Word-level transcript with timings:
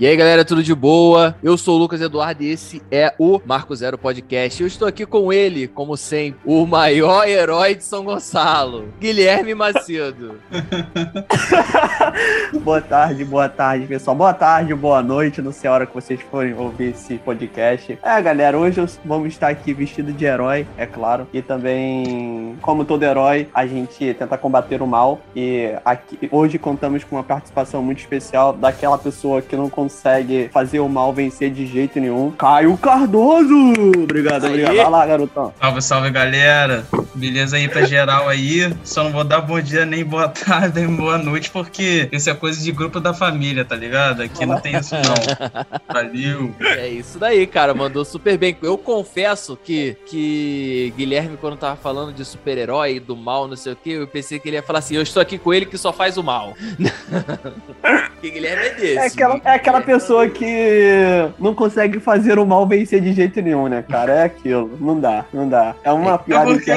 E 0.00 0.06
aí, 0.06 0.16
galera, 0.16 0.44
tudo 0.44 0.62
de 0.62 0.72
boa? 0.72 1.34
Eu 1.42 1.58
sou 1.58 1.74
o 1.74 1.78
Lucas 1.80 2.00
Eduardo 2.00 2.44
e 2.44 2.50
esse 2.50 2.80
é 2.88 3.12
o 3.18 3.40
Marco 3.44 3.74
Zero 3.74 3.98
Podcast. 3.98 4.62
Eu 4.62 4.68
estou 4.68 4.86
aqui 4.86 5.04
com 5.04 5.32
ele, 5.32 5.66
como 5.66 5.96
sempre, 5.96 6.38
o 6.44 6.64
maior 6.64 7.26
herói 7.26 7.74
de 7.74 7.82
São 7.82 8.04
Gonçalo, 8.04 8.90
Guilherme 9.00 9.56
Macedo. 9.56 10.36
boa 12.62 12.80
tarde, 12.80 13.24
boa 13.24 13.48
tarde, 13.48 13.88
pessoal. 13.88 14.16
Boa 14.16 14.32
tarde, 14.32 14.72
boa 14.72 15.02
noite, 15.02 15.42
não 15.42 15.50
sei 15.50 15.68
a 15.68 15.72
hora 15.72 15.84
que 15.84 15.96
vocês 15.96 16.20
forem 16.30 16.54
ouvir 16.54 16.90
esse 16.90 17.18
podcast. 17.18 17.98
É, 18.00 18.22
galera, 18.22 18.56
hoje 18.56 18.80
vamos 19.04 19.32
estar 19.32 19.48
aqui 19.48 19.74
vestido 19.74 20.12
de 20.12 20.24
herói, 20.24 20.64
é 20.76 20.86
claro. 20.86 21.26
E 21.32 21.42
também, 21.42 22.56
como 22.62 22.84
todo 22.84 23.02
herói, 23.02 23.48
a 23.52 23.66
gente 23.66 24.14
tenta 24.14 24.38
combater 24.38 24.80
o 24.80 24.86
mal. 24.86 25.18
E 25.34 25.72
aqui, 25.84 26.28
hoje 26.30 26.56
contamos 26.56 27.02
com 27.02 27.16
uma 27.16 27.24
participação 27.24 27.82
muito 27.82 27.98
especial 27.98 28.52
daquela 28.52 28.96
pessoa 28.96 29.42
que 29.42 29.56
não 29.56 29.68
consegue 29.68 29.87
consegue 29.88 30.50
fazer 30.52 30.80
o 30.80 30.88
mal 30.88 31.14
vencer 31.14 31.50
de 31.50 31.66
jeito 31.66 31.98
nenhum. 31.98 32.30
Caio 32.32 32.76
Cardoso! 32.76 33.72
Obrigado, 34.02 34.44
aí. 34.44 34.50
obrigado. 34.50 34.76
Vai 34.76 34.90
lá, 34.90 35.06
garotão. 35.06 35.54
Salve, 35.58 35.82
salve, 35.82 36.10
galera. 36.10 36.86
Beleza 37.14 37.56
aí 37.56 37.68
pra 37.68 37.86
geral 37.86 38.28
aí. 38.28 38.70
Só 38.84 39.02
não 39.02 39.10
vou 39.10 39.24
dar 39.24 39.40
bom 39.40 39.58
dia, 39.60 39.86
nem 39.86 40.04
boa 40.04 40.28
tarde, 40.28 40.80
nem 40.80 40.94
boa 40.94 41.16
noite, 41.16 41.50
porque 41.50 42.06
isso 42.12 42.28
é 42.28 42.34
coisa 42.34 42.62
de 42.62 42.70
grupo 42.70 43.00
da 43.00 43.14
família, 43.14 43.64
tá 43.64 43.74
ligado? 43.74 44.22
Aqui 44.22 44.44
não 44.44 44.60
tem 44.60 44.76
isso 44.76 44.94
não. 44.94 45.14
Valeu. 45.88 46.54
É 46.60 46.88
isso 46.88 47.18
daí, 47.18 47.46
cara. 47.46 47.72
Mandou 47.72 48.04
super 48.04 48.36
bem. 48.36 48.56
Eu 48.62 48.76
confesso 48.76 49.56
que, 49.56 49.96
que 50.06 50.92
Guilherme, 50.96 51.38
quando 51.38 51.56
tava 51.56 51.76
falando 51.76 52.12
de 52.12 52.24
super-herói, 52.24 53.00
do 53.00 53.16
mal, 53.16 53.48
não 53.48 53.56
sei 53.56 53.72
o 53.72 53.76
que, 53.76 53.92
eu 53.92 54.06
pensei 54.06 54.38
que 54.38 54.48
ele 54.48 54.56
ia 54.56 54.62
falar 54.62 54.80
assim, 54.80 54.96
eu 54.96 55.02
estou 55.02 55.22
aqui 55.22 55.38
com 55.38 55.54
ele 55.54 55.64
que 55.64 55.78
só 55.78 55.92
faz 55.94 56.18
o 56.18 56.22
mal. 56.22 56.54
que 58.20 58.30
Guilherme 58.30 58.66
é 58.66 58.74
desse. 58.74 58.98
É 58.98 59.06
aquela, 59.06 59.40
é 59.44 59.50
aquela 59.50 59.77
pessoa 59.80 60.28
que 60.28 61.28
não 61.38 61.54
consegue 61.54 62.00
fazer 62.00 62.38
o 62.38 62.46
mal 62.46 62.66
vencer 62.66 63.00
de 63.00 63.12
jeito 63.12 63.40
nenhum, 63.40 63.68
né, 63.68 63.84
cara? 63.88 64.12
É 64.12 64.22
aquilo. 64.24 64.76
Não 64.80 64.98
dá, 64.98 65.24
não 65.32 65.48
dá. 65.48 65.74
É 65.82 65.92
uma 65.92 66.14
é 66.14 66.18
piada 66.18 66.52
porque 66.52 66.70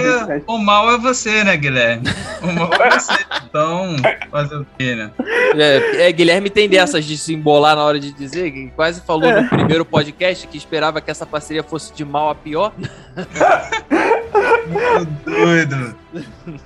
O 0.48 0.58
mal 0.58 0.92
é 0.92 0.98
você, 0.98 1.44
né, 1.44 1.58
Guilherme? 1.58 2.08
O 2.42 2.48
mal 2.48 2.72
é 2.74 2.90
você. 2.92 3.14
Então, 3.50 3.96
fazer 4.30 4.56
o 4.56 4.66
quê, 4.78 4.96
né? 4.96 5.12
É, 5.56 6.08
é, 6.08 6.12
Guilherme 6.12 6.50
tem 6.50 6.70
dessas 6.70 7.06
de 7.06 7.18
se 7.18 7.34
embolar 7.34 7.76
na 7.76 7.84
hora 7.84 8.00
de 8.00 8.12
dizer, 8.12 8.52
que 8.52 8.72
quase 8.76 9.02
falou 9.02 9.30
é. 9.30 9.42
no 9.42 9.50
primeiro 9.50 9.86
podcast 9.86 10.48
que 10.48 10.58
esperava 10.58 11.02
que 11.02 11.12
essa 11.12 11.26
parceria 11.26 11.64
fosse 11.64 11.94
de 11.94 12.06
mal 12.06 12.30
a 12.30 12.36
pior. 12.36 12.72
doido. 15.06 15.96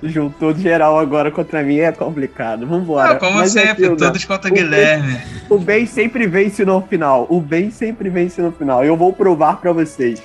Juntou 0.02 0.54
geral 0.54 0.98
agora 0.98 1.30
contra 1.30 1.62
mim 1.62 1.78
é 1.78 1.92
complicado. 1.92 2.66
Vambora. 2.66 3.14
Não, 3.14 3.18
como 3.18 3.38
Mas 3.38 3.52
sempre, 3.52 3.84
é 3.86 3.94
todos 3.94 4.24
contra 4.24 4.50
o 4.50 4.54
Guilherme. 4.54 5.12
Bem, 5.12 5.22
o 5.48 5.58
bem 5.58 5.86
sempre 5.86 6.26
vence 6.26 6.64
no 6.64 6.82
final. 6.82 7.26
O 7.30 7.40
bem 7.40 7.70
sempre 7.70 8.08
vence 8.08 8.40
no 8.40 8.52
final. 8.52 8.84
Eu 8.84 8.96
vou 8.96 9.12
provar 9.12 9.56
pra 9.60 9.72
vocês. 9.72 10.22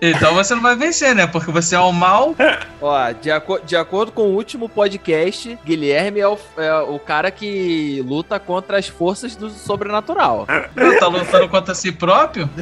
Então 0.00 0.34
você 0.34 0.54
não 0.54 0.62
vai 0.62 0.74
vencer, 0.76 1.14
né? 1.14 1.26
Porque 1.26 1.50
você 1.50 1.74
é 1.74 1.80
o 1.80 1.92
mal. 1.92 2.34
Ó, 2.80 3.12
de, 3.12 3.30
aco 3.30 3.60
de 3.60 3.76
acordo 3.76 4.12
com 4.12 4.22
o 4.22 4.34
último 4.34 4.68
podcast, 4.68 5.58
Guilherme 5.64 6.20
é 6.20 6.28
o, 6.28 6.38
é 6.56 6.74
o 6.78 6.98
cara 6.98 7.30
que 7.30 8.02
luta 8.06 8.38
contra 8.38 8.78
as 8.78 8.88
forças 8.88 9.36
do 9.36 9.50
sobrenatural. 9.50 10.46
Não, 10.74 10.98
tá 10.98 11.06
lutando 11.06 11.48
contra 11.48 11.74
si 11.74 11.92
próprio? 11.92 12.48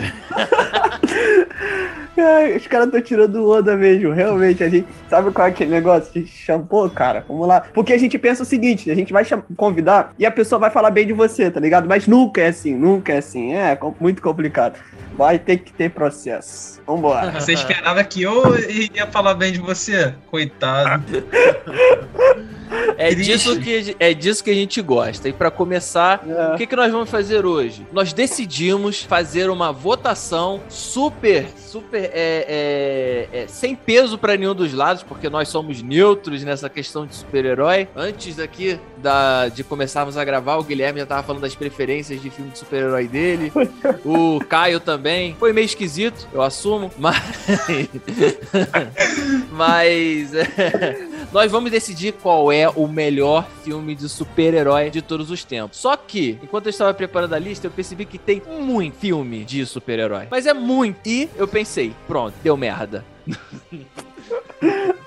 Os 2.56 2.66
caras 2.66 2.86
estão 2.86 3.00
tirando 3.00 3.48
onda 3.48 3.76
mesmo. 3.76 4.12
Realmente, 4.12 4.64
a 4.64 4.68
gente 4.68 4.88
sabe 5.08 5.30
qual 5.30 5.46
é 5.46 5.50
aquele 5.50 5.70
negócio 5.70 6.12
de 6.12 6.26
shampoo, 6.26 6.90
cara? 6.90 7.24
Vamos 7.28 7.46
lá. 7.46 7.60
Porque 7.72 7.92
a 7.92 7.98
gente 7.98 8.18
pensa 8.18 8.42
o 8.42 8.46
seguinte: 8.46 8.90
a 8.90 8.94
gente 8.94 9.12
vai 9.12 9.24
convidar 9.56 10.12
e 10.18 10.26
a 10.26 10.30
pessoa 10.30 10.58
vai 10.58 10.70
falar 10.70 10.90
bem 10.90 11.06
de 11.06 11.12
você, 11.12 11.48
tá 11.48 11.60
ligado? 11.60 11.86
Mas 11.88 12.08
nunca 12.08 12.40
é 12.40 12.48
assim, 12.48 12.74
nunca 12.74 13.12
é 13.12 13.18
assim. 13.18 13.54
É 13.54 13.78
muito 14.00 14.20
complicado. 14.20 14.78
Vai 15.16 15.38
ter 15.38 15.58
que 15.58 15.72
ter 15.72 15.90
processo. 15.90 16.80
Vambora. 16.86 17.27
Você 17.34 17.52
esperava 17.52 18.02
que 18.04 18.22
eu 18.22 18.42
ia 18.94 19.06
falar 19.06 19.34
bem 19.34 19.52
de 19.52 19.58
você? 19.58 20.14
Coitado. 20.30 21.24
É 22.96 23.14
disso, 23.14 23.58
que, 23.60 23.96
é 23.98 24.12
disso 24.12 24.42
que 24.42 24.50
a 24.50 24.54
gente 24.54 24.82
gosta. 24.82 25.28
E 25.28 25.32
para 25.32 25.50
começar, 25.50 26.22
é. 26.26 26.54
o 26.54 26.56
que, 26.56 26.66
que 26.66 26.76
nós 26.76 26.90
vamos 26.90 27.08
fazer 27.08 27.46
hoje? 27.46 27.86
Nós 27.92 28.12
decidimos 28.12 29.02
fazer 29.02 29.48
uma 29.50 29.72
votação 29.72 30.60
super, 30.68 31.46
super 31.56 32.10
é, 32.12 33.28
é, 33.32 33.42
é 33.42 33.46
sem 33.46 33.76
peso 33.76 34.18
para 34.18 34.36
nenhum 34.36 34.54
dos 34.54 34.72
lados, 34.72 35.02
porque 35.02 35.28
nós 35.28 35.48
somos 35.48 35.80
neutros 35.80 36.42
nessa 36.42 36.68
questão 36.68 37.06
de 37.06 37.14
super-herói. 37.14 37.88
Antes 37.94 38.38
aqui 38.38 38.78
da, 38.96 39.48
de 39.48 39.62
começarmos 39.62 40.16
a 40.16 40.24
gravar, 40.24 40.56
o 40.56 40.64
Guilherme 40.64 41.00
já 41.00 41.06
tava 41.06 41.22
falando 41.22 41.42
das 41.42 41.54
preferências 41.54 42.20
de 42.20 42.30
filme 42.30 42.50
de 42.50 42.58
super-herói 42.58 43.06
dele. 43.06 43.52
o 44.04 44.40
Caio 44.40 44.80
também. 44.80 45.36
Foi 45.38 45.52
meio 45.52 45.66
esquisito, 45.66 46.26
eu 46.32 46.42
assumo, 46.42 46.90
mas. 46.98 47.17
mas. 49.52 50.32
Nós 51.32 51.52
vamos 51.52 51.70
decidir 51.70 52.14
qual 52.14 52.50
é 52.50 52.68
o 52.68 52.88
melhor 52.88 53.46
filme 53.62 53.94
de 53.94 54.08
super-herói 54.08 54.88
de 54.88 55.02
todos 55.02 55.30
os 55.30 55.44
tempos. 55.44 55.78
Só 55.78 55.94
que, 55.96 56.38
enquanto 56.42 56.66
eu 56.66 56.70
estava 56.70 56.94
preparando 56.94 57.34
a 57.34 57.38
lista, 57.38 57.66
eu 57.66 57.70
percebi 57.70 58.06
que 58.06 58.16
tem 58.16 58.42
muito 58.60 58.96
filme 58.96 59.44
de 59.44 59.66
super-herói. 59.66 60.28
Mas 60.30 60.46
é 60.46 60.54
muito. 60.54 61.06
E 61.06 61.28
eu 61.36 61.46
pensei, 61.46 61.94
pronto, 62.06 62.34
deu 62.42 62.56
merda. 62.56 63.04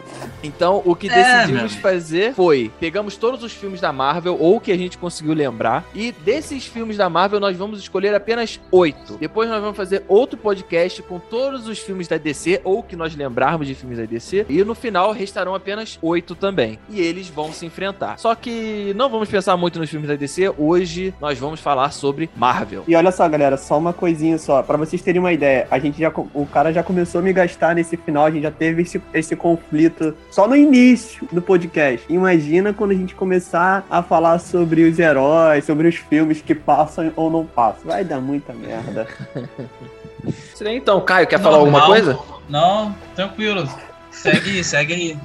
Então, 0.44 0.82
o 0.86 0.96
que 0.96 1.10
é, 1.10 1.14
decidimos 1.14 1.76
fazer 1.76 2.34
foi: 2.34 2.72
pegamos 2.80 3.16
todos 3.16 3.44
os 3.44 3.54
filmes 3.54 3.82
da 3.82 3.92
Marvel, 3.92 4.38
ou 4.40 4.60
que 4.60 4.72
a 4.72 4.78
gente 4.78 4.98
conseguiu 4.98 5.34
lembrar, 5.34 5.86
e 5.94 6.12
desses 6.12 6.66
filmes 6.66 6.98
da 6.98 7.10
Marvel 7.10 7.40
nós 7.40 7.56
vamos 7.58 7.80
escolher 7.80 8.14
apenas 8.14 8.60
oito. 8.72 9.18
Depois 9.20 9.50
nós 9.50 9.62
vamos 9.62 9.78
fazer 9.78 10.04
outro 10.08 10.38
podcast 10.38 11.02
com 11.04 11.20
todos 11.20 11.68
os 11.68 11.80
filmes 11.80 12.08
da 12.08 12.18
DC, 12.18 12.62
ou 12.64 12.82
que 12.84 12.96
nós 12.96 13.16
lembrarmos 13.16 13.68
de 13.68 13.76
filmes 13.76 13.98
da 13.98 14.06
DC, 14.06 14.46
e 14.50 14.64
no 14.64 14.76
final 14.76 15.12
restarão 15.12 15.54
apenas 15.54 16.00
oito 16.02 16.36
também. 16.36 16.80
E 16.90 17.00
eles 17.00 17.28
vão 17.28 17.52
se 17.52 17.66
enfrentar. 17.66 18.18
Só 18.18 18.34
que 18.36 18.94
não 18.96 19.10
vamos 19.10 19.30
pensar 19.30 19.56
muito 19.58 19.80
nos 19.80 19.90
filmes 19.90 20.10
da 20.10 20.16
DC, 20.16 20.54
hoje 20.58 21.14
nós 21.22 21.38
vamos 21.38 21.60
falar 21.60 21.92
sobre 21.92 22.30
Marvel. 22.36 22.84
E 22.88 22.96
olha 22.96 23.12
só, 23.12 23.28
galera, 23.28 23.58
só 23.58 23.78
uma 23.78 23.94
coisinha 23.94 24.38
só, 24.38 24.64
para 24.64 24.78
vocês 24.78 25.02
terem 25.02 25.20
uma 25.20 25.34
ideia, 25.34 25.68
a 25.70 25.80
gente 25.80 26.00
já, 26.00 26.12
o 26.34 26.46
cara 26.46 26.74
já 26.74 26.84
começou 26.84 27.20
a 27.20 27.24
me 27.24 27.34
gastar 27.34 27.76
nesse 27.76 27.98
final, 27.98 28.26
a 28.26 28.32
gente 28.32 28.44
já 28.44 28.52
teve 28.52 28.82
esse, 28.82 29.02
esse 29.14 29.36
conflito 29.36 30.16
só 30.32 30.48
no 30.48 30.56
início 30.56 31.28
do 31.32 31.42
podcast. 31.42 32.06
Imagina 32.10 32.74
quando 32.74 32.92
a 32.92 32.96
gente 32.96 33.14
começar 33.14 33.86
a 33.90 34.02
falar 34.02 34.40
sobre 34.40 34.84
os 34.84 34.98
heróis, 34.98 35.66
sobre 35.66 35.90
os 35.90 35.96
filmes 35.96 36.42
que 36.42 36.56
passam 36.56 37.12
ou 37.18 37.30
não 37.30 37.46
passam. 37.46 37.82
Vai 37.86 38.06
dar 38.06 38.22
muita 38.22 38.54
merda. 38.54 39.08
então, 40.66 41.02
Caio, 41.02 41.28
quer 41.28 41.40
falar 41.40 41.58
alguma 41.58 41.86
coisa? 41.86 42.18
Não, 42.48 42.96
tranquilo. 43.14 43.70
Segue, 44.10 44.64
segue 44.64 44.94
aí. 44.94 45.18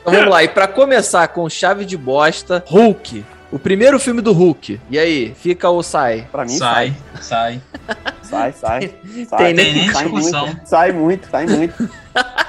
Então 0.00 0.14
vamos 0.14 0.30
lá, 0.30 0.42
e 0.44 0.48
para 0.48 0.66
começar 0.66 1.28
com 1.28 1.48
chave 1.50 1.84
de 1.84 1.96
bosta, 1.96 2.64
Hulk. 2.68 3.24
O 3.52 3.58
primeiro 3.58 3.98
filme 3.98 4.22
do 4.22 4.32
Hulk. 4.32 4.80
E 4.88 4.96
aí, 4.96 5.34
fica 5.34 5.68
ou 5.68 5.82
sai? 5.82 6.28
Pra 6.30 6.44
mim, 6.44 6.56
sai. 6.56 6.94
Sai. 7.20 7.60
Sai, 7.60 7.62
sai. 8.30 8.90
sai. 9.28 9.44
Tem 9.44 9.54
nem 9.54 9.90
sai 9.90 10.04
discussão. 10.04 10.46
Muito, 10.46 10.66
sai 10.68 10.92
muito, 10.92 11.28
sai 11.30 11.46
muito. 11.46 11.90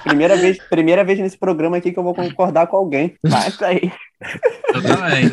Primeira 0.03 0.35
vez, 0.35 0.57
primeira 0.69 1.03
vez 1.03 1.19
nesse 1.19 1.37
programa 1.37 1.77
aqui 1.77 1.91
que 1.91 1.99
eu 1.99 2.03
vou 2.03 2.15
concordar 2.15 2.67
com 2.67 2.77
alguém. 2.77 3.15
Vai 3.23 3.51
sair. 3.51 3.93
Eu 4.73 4.81
também. 4.81 5.31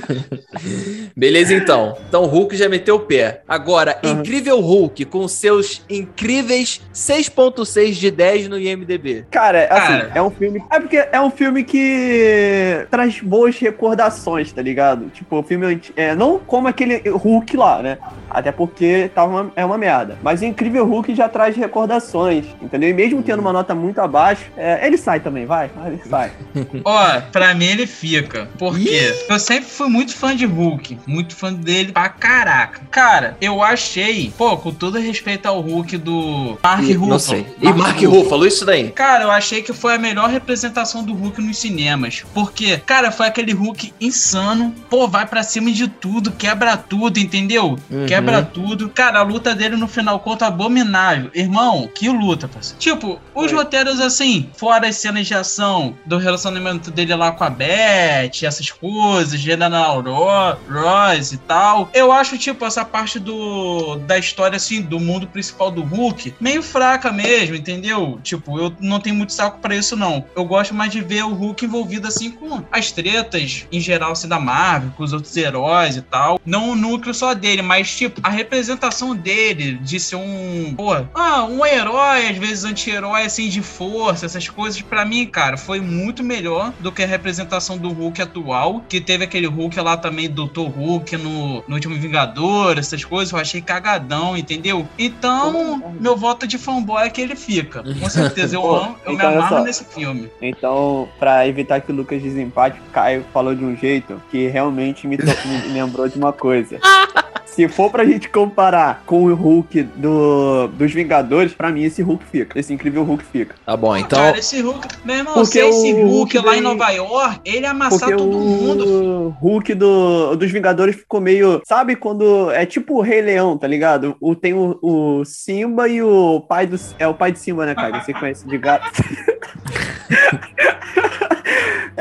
Beleza, 1.16 1.54
então. 1.54 1.96
Então 2.08 2.24
o 2.24 2.26
Hulk 2.26 2.56
já 2.56 2.68
meteu 2.68 2.96
o 2.96 3.00
pé. 3.00 3.42
Agora, 3.46 3.98
uhum. 4.02 4.12
Incrível 4.12 4.60
Hulk, 4.60 5.04
com 5.04 5.28
seus 5.28 5.84
incríveis 5.88 6.80
6.6 6.94 7.92
de 7.92 8.10
10 8.10 8.48
no 8.48 8.58
IMDB. 8.58 9.26
Cara, 9.30 9.68
assim, 9.70 9.86
Cara, 9.86 10.12
é 10.14 10.22
um 10.22 10.30
filme. 10.30 10.64
É 10.70 10.80
porque 10.80 10.96
é 10.96 11.20
um 11.20 11.30
filme 11.30 11.64
que 11.64 12.86
traz 12.90 13.20
boas 13.20 13.58
recordações, 13.58 14.52
tá 14.52 14.62
ligado? 14.62 15.08
Tipo, 15.10 15.38
o 15.38 15.42
filme. 15.42 15.80
É, 15.94 16.14
não 16.14 16.38
como 16.38 16.66
aquele 16.68 17.08
Hulk 17.08 17.56
lá, 17.56 17.82
né? 17.82 17.98
Até 18.30 18.50
porque 18.50 19.10
tá 19.14 19.24
uma, 19.24 19.52
é 19.54 19.64
uma 19.64 19.78
merda. 19.78 20.18
Mas 20.22 20.37
o 20.40 20.44
Incrível 20.44 20.86
Hulk 20.86 21.14
já 21.14 21.28
traz 21.28 21.56
recordações, 21.56 22.46
entendeu? 22.60 22.90
E 22.90 22.94
mesmo 22.94 23.22
tendo 23.22 23.40
uma 23.40 23.52
nota 23.52 23.74
muito 23.74 24.00
abaixo, 24.00 24.44
é, 24.56 24.86
ele 24.86 24.96
sai 24.96 25.20
também, 25.20 25.46
vai. 25.46 25.70
Ele 25.86 26.00
sai. 26.08 26.32
Ó, 26.84 27.20
pra 27.32 27.54
mim 27.54 27.66
ele 27.66 27.86
fica. 27.86 28.48
Porque 28.58 28.84
quê? 28.84 29.26
Eu 29.28 29.38
sempre 29.38 29.68
fui 29.68 29.88
muito 29.88 30.14
fã 30.14 30.34
de 30.34 30.46
Hulk. 30.46 30.98
Muito 31.06 31.36
fã 31.36 31.52
dele 31.52 31.92
pra 31.92 32.08
caraca. 32.08 32.80
Cara, 32.90 33.36
eu 33.40 33.62
achei, 33.62 34.32
pô, 34.36 34.56
com 34.56 34.72
todo 34.72 34.98
respeito 34.98 35.46
ao 35.46 35.60
Hulk 35.60 35.96
do 35.98 36.58
Mark 36.62 36.82
Ruffalo. 36.82 37.06
Não 37.06 37.18
sei. 37.18 37.46
E 37.60 37.72
Mark 37.72 38.00
Ruffalo, 38.00 38.46
isso 38.46 38.64
daí? 38.64 38.90
Cara, 38.90 39.24
eu 39.24 39.30
achei 39.30 39.62
que 39.62 39.72
foi 39.72 39.94
a 39.94 39.98
melhor 39.98 40.28
representação 40.28 41.04
do 41.04 41.14
Hulk 41.14 41.40
nos 41.40 41.58
cinemas. 41.58 42.24
Porque, 42.34 42.78
cara, 42.78 43.10
foi 43.10 43.26
aquele 43.26 43.52
Hulk 43.52 43.92
insano. 44.00 44.74
Pô, 44.88 45.06
vai 45.06 45.26
pra 45.26 45.42
cima 45.42 45.70
de 45.70 45.88
tudo, 45.88 46.32
quebra 46.32 46.76
tudo, 46.76 47.18
entendeu? 47.18 47.78
Uhum. 47.90 48.06
Quebra 48.06 48.42
tudo. 48.42 48.88
Cara, 48.88 49.20
a 49.20 49.22
luta 49.22 49.54
dele 49.54 49.76
no 49.76 49.88
final 49.88 50.20
conta 50.28 50.46
abominável. 50.46 51.30
Irmão, 51.34 51.88
que 51.94 52.08
luta, 52.08 52.48
parceiro. 52.48 52.78
Tipo, 52.78 53.20
os 53.34 53.50
foi. 53.50 53.58
roteiros 53.58 54.00
assim, 54.00 54.50
fora 54.56 54.88
as 54.88 54.96
cenas 54.96 55.26
de 55.26 55.34
ação 55.34 55.96
do 56.04 56.18
relacionamento 56.18 56.90
dele 56.90 57.14
lá 57.14 57.32
com 57.32 57.44
a 57.44 57.50
Beth, 57.50 58.42
essas 58.42 58.70
coisas 58.70 59.18
Poderoso, 59.18 59.36
General 59.36 60.00
Ross 60.00 61.32
e 61.32 61.38
tal. 61.38 61.88
Eu 61.92 62.12
acho, 62.12 62.38
tipo, 62.38 62.64
essa 62.64 62.84
parte 62.84 63.18
do 63.18 63.96
da 64.06 64.18
história, 64.18 64.56
assim, 64.56 64.80
do 64.80 65.00
mundo 65.00 65.26
principal 65.26 65.70
do 65.70 65.82
Hulk, 65.82 66.34
meio 66.40 66.62
fraca 66.62 67.12
mesmo, 67.12 67.54
entendeu? 67.54 68.18
Tipo, 68.22 68.58
eu 68.58 68.74
não 68.80 69.00
tenho 69.00 69.16
muito 69.16 69.32
saco 69.32 69.58
para 69.60 69.74
isso, 69.74 69.96
não. 69.96 70.24
Eu 70.36 70.44
gosto 70.44 70.74
mais 70.74 70.92
de 70.92 71.00
ver 71.00 71.24
o 71.24 71.34
Hulk 71.34 71.64
envolvido, 71.64 72.08
assim, 72.08 72.30
com 72.30 72.62
as 72.70 72.92
tretas, 72.92 73.66
em 73.70 73.80
geral, 73.80 74.12
assim, 74.12 74.28
da 74.28 74.38
Marvel, 74.38 74.92
com 74.96 75.02
os 75.02 75.12
outros 75.12 75.36
heróis 75.36 75.96
e 75.96 76.02
tal. 76.02 76.40
Não 76.44 76.70
o 76.70 76.76
núcleo 76.76 77.14
só 77.14 77.34
dele, 77.34 77.62
mas, 77.62 77.94
tipo, 77.94 78.20
a 78.22 78.28
representação 78.28 79.14
dele 79.14 79.74
de 79.74 79.98
ser 79.98 80.16
um, 80.18 80.74
pô, 80.74 80.94
ah, 81.14 81.44
um 81.44 81.64
herói, 81.64 82.28
às 82.28 82.36
vezes 82.36 82.64
anti-herói, 82.64 83.24
assim, 83.24 83.48
de 83.48 83.62
força, 83.62 84.26
essas 84.26 84.48
coisas, 84.48 84.80
para 84.82 85.04
mim, 85.04 85.26
cara, 85.26 85.56
foi 85.56 85.80
muito 85.80 86.22
melhor 86.22 86.72
do 86.80 86.92
que 86.92 87.02
a 87.02 87.06
representação 87.06 87.78
do 87.78 87.90
Hulk 87.90 88.22
atual, 88.22 88.84
que 88.88 89.00
teve 89.00 89.24
aquele 89.24 89.46
Hulk 89.46 89.78
lá 89.80 89.96
também, 89.96 90.28
Dr. 90.28 90.68
Hulk 90.76 91.16
no, 91.16 91.64
no 91.66 91.74
último 91.74 91.94
Vingador, 91.96 92.78
essas 92.78 93.04
coisas, 93.04 93.32
eu 93.32 93.38
achei 93.38 93.60
cagadão, 93.60 94.36
entendeu? 94.36 94.86
Então, 94.98 95.94
meu 96.00 96.16
voto 96.16 96.46
de 96.46 96.58
fanboy 96.58 97.06
é 97.06 97.10
que 97.10 97.20
ele 97.20 97.36
fica. 97.36 97.82
Com 97.82 98.10
certeza, 98.10 98.56
eu, 98.56 98.62
amo, 98.74 98.96
eu 99.04 99.12
então, 99.12 99.30
me 99.30 99.36
amarro 99.36 99.64
nesse 99.64 99.84
filme. 99.84 100.30
Então, 100.40 101.08
pra 101.18 101.46
evitar 101.46 101.80
que 101.80 101.92
o 101.92 101.94
Lucas 101.94 102.22
desempate, 102.22 102.78
o 102.80 102.90
Caio 102.92 103.24
falou 103.32 103.54
de 103.54 103.64
um 103.64 103.76
jeito 103.76 104.20
que 104.30 104.48
realmente 104.48 105.06
me, 105.06 105.16
me 105.16 105.72
lembrou 105.72 106.08
de 106.08 106.16
uma 106.18 106.32
coisa. 106.32 106.78
Se 107.50 107.66
for 107.66 107.90
pra 107.90 108.04
gente 108.04 108.28
comparar 108.28 109.02
com 109.04 109.24
o 109.24 109.34
Hulk 109.34 109.82
do, 109.82 110.68
dos 110.68 110.92
Vingadores, 110.92 111.52
pra 111.52 111.72
mim 111.72 111.82
esse 111.82 112.02
Hulk 112.02 112.24
fica. 112.24 112.58
Esse 112.58 112.72
incrível 112.72 113.02
Hulk 113.02 113.24
fica. 113.24 113.54
Tá 113.66 113.76
bom, 113.76 113.96
então. 113.96 114.18
Cara, 114.18 114.38
esse 114.38 114.60
Hulk. 114.60 114.86
Meu 115.04 115.16
irmão, 115.16 115.34
porque 115.34 115.60
se 115.60 115.68
esse 115.68 115.92
Hulk, 115.92 116.36
Hulk 116.36 116.38
lá 116.38 116.56
em 116.56 116.60
Nova 116.60 116.90
York, 116.90 117.40
ele 117.44 117.66
amassar 117.66 118.10
todo 118.10 118.30
o 118.30 118.40
mundo. 118.40 118.84
O 118.86 119.28
Hulk 119.30 119.74
do, 119.74 120.36
dos 120.36 120.50
Vingadores 120.52 120.96
ficou 120.96 121.20
meio. 121.20 121.60
Sabe 121.66 121.96
quando. 121.96 122.50
É 122.52 122.64
tipo 122.64 122.94
o 122.94 123.00
Rei 123.00 123.22
Leão, 123.22 123.58
tá 123.58 123.66
ligado? 123.66 124.16
O, 124.20 124.36
tem 124.36 124.54
o, 124.54 124.78
o 124.80 125.24
Simba 125.24 125.88
e 125.88 126.02
o 126.02 126.40
pai 126.40 126.66
do. 126.66 126.78
É 126.98 127.08
o 127.08 127.14
pai 127.14 127.32
de 127.32 127.40
Simba, 127.40 127.66
né, 127.66 127.74
cara? 127.74 128.00
Você 128.00 128.12
conhece 128.12 128.46
de 128.46 128.56
gato. 128.58 128.88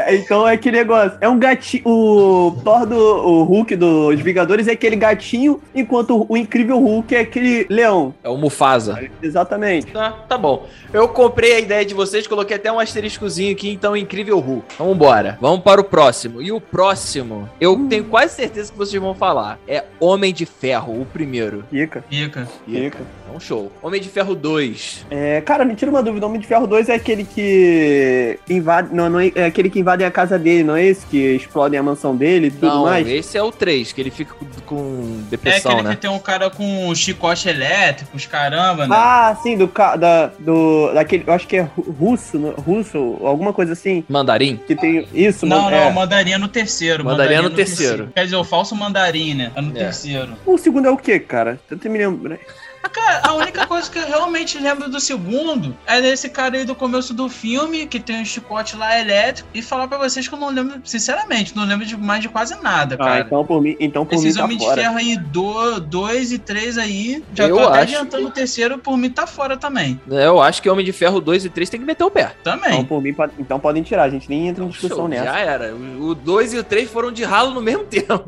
Então 0.10 0.48
é 0.48 0.54
aquele 0.54 0.78
negócio. 0.78 1.18
É 1.20 1.28
um 1.28 1.40
gatinho. 1.40 1.84
O 1.86 2.62
Thor 2.64 2.86
do 2.86 2.98
o 2.98 3.44
Hulk 3.44 3.76
dos 3.76 4.20
Vingadores 4.22 4.68
é 4.68 4.72
aquele 4.72 4.96
gatinho, 4.96 5.62
enquanto 5.74 6.26
o 6.30 6.38
incrível 6.38 6.80
Hulk 6.80 7.16
é 7.16 7.22
aquele 7.22 7.66
leão. 7.70 8.14
É 8.24 8.30
o 8.30 8.38
Mufasa. 8.38 9.10
Exatamente. 9.22 9.92
Tá, 9.92 10.12
tá 10.12 10.38
bom. 10.38 10.68
Eu 10.94 11.08
comprei 11.08 11.56
a 11.56 11.60
ideia 11.60 11.86
de 11.86 11.94
vocês, 11.94 12.28
coloquei 12.28 12.56
até 12.56 12.72
um 12.72 12.80
asteriscozinho 12.80 13.52
aqui, 13.52 13.72
então 13.72 13.98
incrível 13.98 14.40
Hulk. 14.40 14.76
Vamos 14.78 14.96
embora. 14.96 15.38
Vamos 15.42 15.62
para 15.62 15.82
o 15.82 15.84
próximo. 15.84 16.42
E 16.42 16.52
o 16.52 16.62
próximo, 16.62 17.50
eu 17.60 17.74
hum. 17.74 17.88
tenho 17.88 18.06
quase 18.06 18.36
certeza 18.36 18.72
que 18.72 18.78
vocês 18.78 19.02
vão 19.02 19.16
falar. 19.16 19.60
É 19.68 19.84
Homem 20.00 20.34
de 20.34 20.46
Ferro, 20.46 21.02
o 21.02 21.06
primeiro. 21.06 21.66
Ica. 21.72 22.04
Ica. 22.10 22.48
Ica. 22.68 23.00
Então, 23.28 23.40
show. 23.40 23.72
Homem 23.82 24.00
de 24.00 24.08
Ferro 24.08 24.34
2. 24.34 25.06
É, 25.12 25.42
cara, 25.42 25.66
me 25.66 25.76
tira 25.76 25.92
uma 25.92 26.02
dúvida. 26.02 26.26
Homem 26.26 26.40
de 26.40 26.48
Ferro 26.48 26.66
2 26.66 26.90
é 26.90 26.96
aquele 26.96 27.26
que 27.26 28.40
invade. 28.50 28.94
Não, 28.94 29.10
não 29.10 29.20
é, 29.20 29.32
é 29.36 29.46
aquele 29.46 29.70
que 29.70 29.80
invadem 29.80 30.08
a 30.08 30.12
casa 30.12 30.40
dele, 30.40 30.64
não 30.64 30.76
é 30.76 30.86
esse? 30.86 31.06
Que 31.06 31.36
explodem 31.36 31.78
a 31.78 31.84
mansão 31.84 32.16
dele 32.16 32.48
e 32.48 32.52
tudo 32.52 32.68
não, 32.68 32.86
mais? 32.86 33.08
Esse 33.08 33.38
é 33.38 33.44
o 33.44 33.52
3, 33.52 33.92
que 33.92 34.02
ele 34.02 34.10
fica 34.10 34.34
com, 34.66 35.24
depressão, 35.30 35.72
é 35.72 35.76
aquele 35.76 35.90
né? 35.90 35.96
que 35.96 36.02
tem 36.02 36.10
um 36.10 36.20
cara 36.20 36.50
com 36.50 36.94
chicote 36.96 37.50
elétrico, 37.50 38.16
os 38.16 38.26
caramba, 38.26 38.88
né? 38.88 38.96
Ah, 38.98 39.38
sim, 39.42 39.58
do, 39.58 39.68
da, 39.68 40.28
do 40.40 40.94
daquele, 40.94 41.24
eu 41.28 41.34
acho 41.34 41.48
que 41.48 41.58
é 41.58 41.70
russo, 42.00 42.38
russo, 42.66 43.18
alguma 43.22 43.54
coisa 43.54 43.74
assim. 43.74 44.04
Mandarim? 44.08 44.58
Que 44.68 44.76
tem 44.76 45.08
isso, 45.14 45.46
Não, 45.46 45.70
não, 45.70 45.78
é. 45.78 45.92
mandarim 45.92 46.32
é 46.32 46.38
no 46.38 46.48
terceiro. 46.48 47.04
Mandarim, 47.04 47.36
é 47.36 47.42
no, 47.42 47.50
terceiro. 47.50 47.90
terceiro. 47.90 48.12
Quer 48.14 48.24
dizer, 48.24 48.36
o 48.36 48.44
falso 48.44 48.76
mandarim, 48.76 49.34
né? 49.34 49.52
É 49.56 49.62
no 49.62 49.72
é. 49.72 49.74
terceiro. 49.74 50.34
O 50.46 50.58
segundo 50.58 50.88
é 50.88 50.92
o 50.92 50.98
quê, 50.98 51.20
cara? 51.20 51.60
Eu 51.70 51.92
me 51.92 51.98
lembro, 51.98 52.30
né? 52.30 52.40
Cara, 52.90 53.22
a 53.24 53.34
única 53.34 53.66
coisa 53.68 53.90
que 53.90 54.00
eu 54.00 54.08
realmente 54.08 54.58
lembro 54.58 54.90
do 54.90 55.00
segundo 55.00 55.76
é 55.86 56.02
desse 56.02 56.30
cara 56.30 56.58
aí 56.58 56.66
do 56.66 56.76
começo 56.76 57.14
do 57.14 57.30
filme, 57.30 57.86
que 57.86 58.00
tem 58.00 58.22
um 58.22 58.26
chicote 58.26 58.76
lá 58.76 59.00
elétrico, 59.00 59.50
e 59.54 59.62
falar 59.62 59.88
pra 59.88 59.98
vocês 59.98 60.28
que 60.28 60.34
eu 60.34 60.40
não 60.40 60.50
lembro, 60.50 60.82
sinceramente, 60.84 61.56
não 61.56 61.66
lembro 61.66 61.86
de 61.86 61.98
mais 61.98 62.22
de 62.22 62.30
quase 62.30 62.56
nada, 62.62 62.96
ah, 62.96 62.98
cara. 62.98 63.20
então 63.22 63.46
por 63.46 63.62
mim, 63.62 63.76
então 63.80 64.06
por 64.06 64.16
Esses 64.16 64.36
mim 64.36 64.40
tá 64.40 64.44
Homens 64.44 64.60
de 64.60 64.74
Ferro 64.74 64.98
aí, 64.98 65.18
2 65.18 65.80
dois 65.82 66.32
e 66.32 66.38
3 66.38 66.78
aí, 66.78 67.24
já 67.34 67.48
eu 67.48 67.56
tô 67.56 67.64
até 67.64 67.82
adiantando 67.82 68.28
o 68.28 68.32
terceiro, 68.32 68.78
por 68.78 68.98
mim 68.98 69.10
tá 69.10 69.28
fora 69.28 69.58
também. 69.58 70.00
É, 70.10 70.26
eu 70.26 70.42
acho 70.42 70.62
que 70.62 70.70
Homem 70.70 70.86
de 70.86 70.92
Ferro 70.92 71.20
2 71.20 71.46
e 71.46 71.50
3 71.50 71.70
tem 71.70 71.80
que 71.80 71.86
meter 71.86 72.04
o 72.04 72.12
pé. 72.12 72.32
Também. 72.44 72.74
Então, 72.74 72.86
por 72.86 73.02
mim, 73.02 73.16
então 73.40 73.60
podem 73.60 73.84
tirar, 73.84 74.04
a 74.04 74.10
gente 74.10 74.30
nem 74.30 74.48
entra 74.48 74.64
em 74.64 74.70
discussão 74.70 74.98
Show, 74.98 75.08
nessa. 75.08 75.26
Já 75.26 75.40
era. 75.40 75.76
O 75.76 76.16
2 76.16 76.54
e 76.54 76.58
o 76.60 76.64
3 76.64 76.90
foram 76.90 77.12
de 77.12 77.24
ralo 77.24 77.54
no 77.54 77.62
mesmo 77.62 77.84
tempo. 77.86 78.26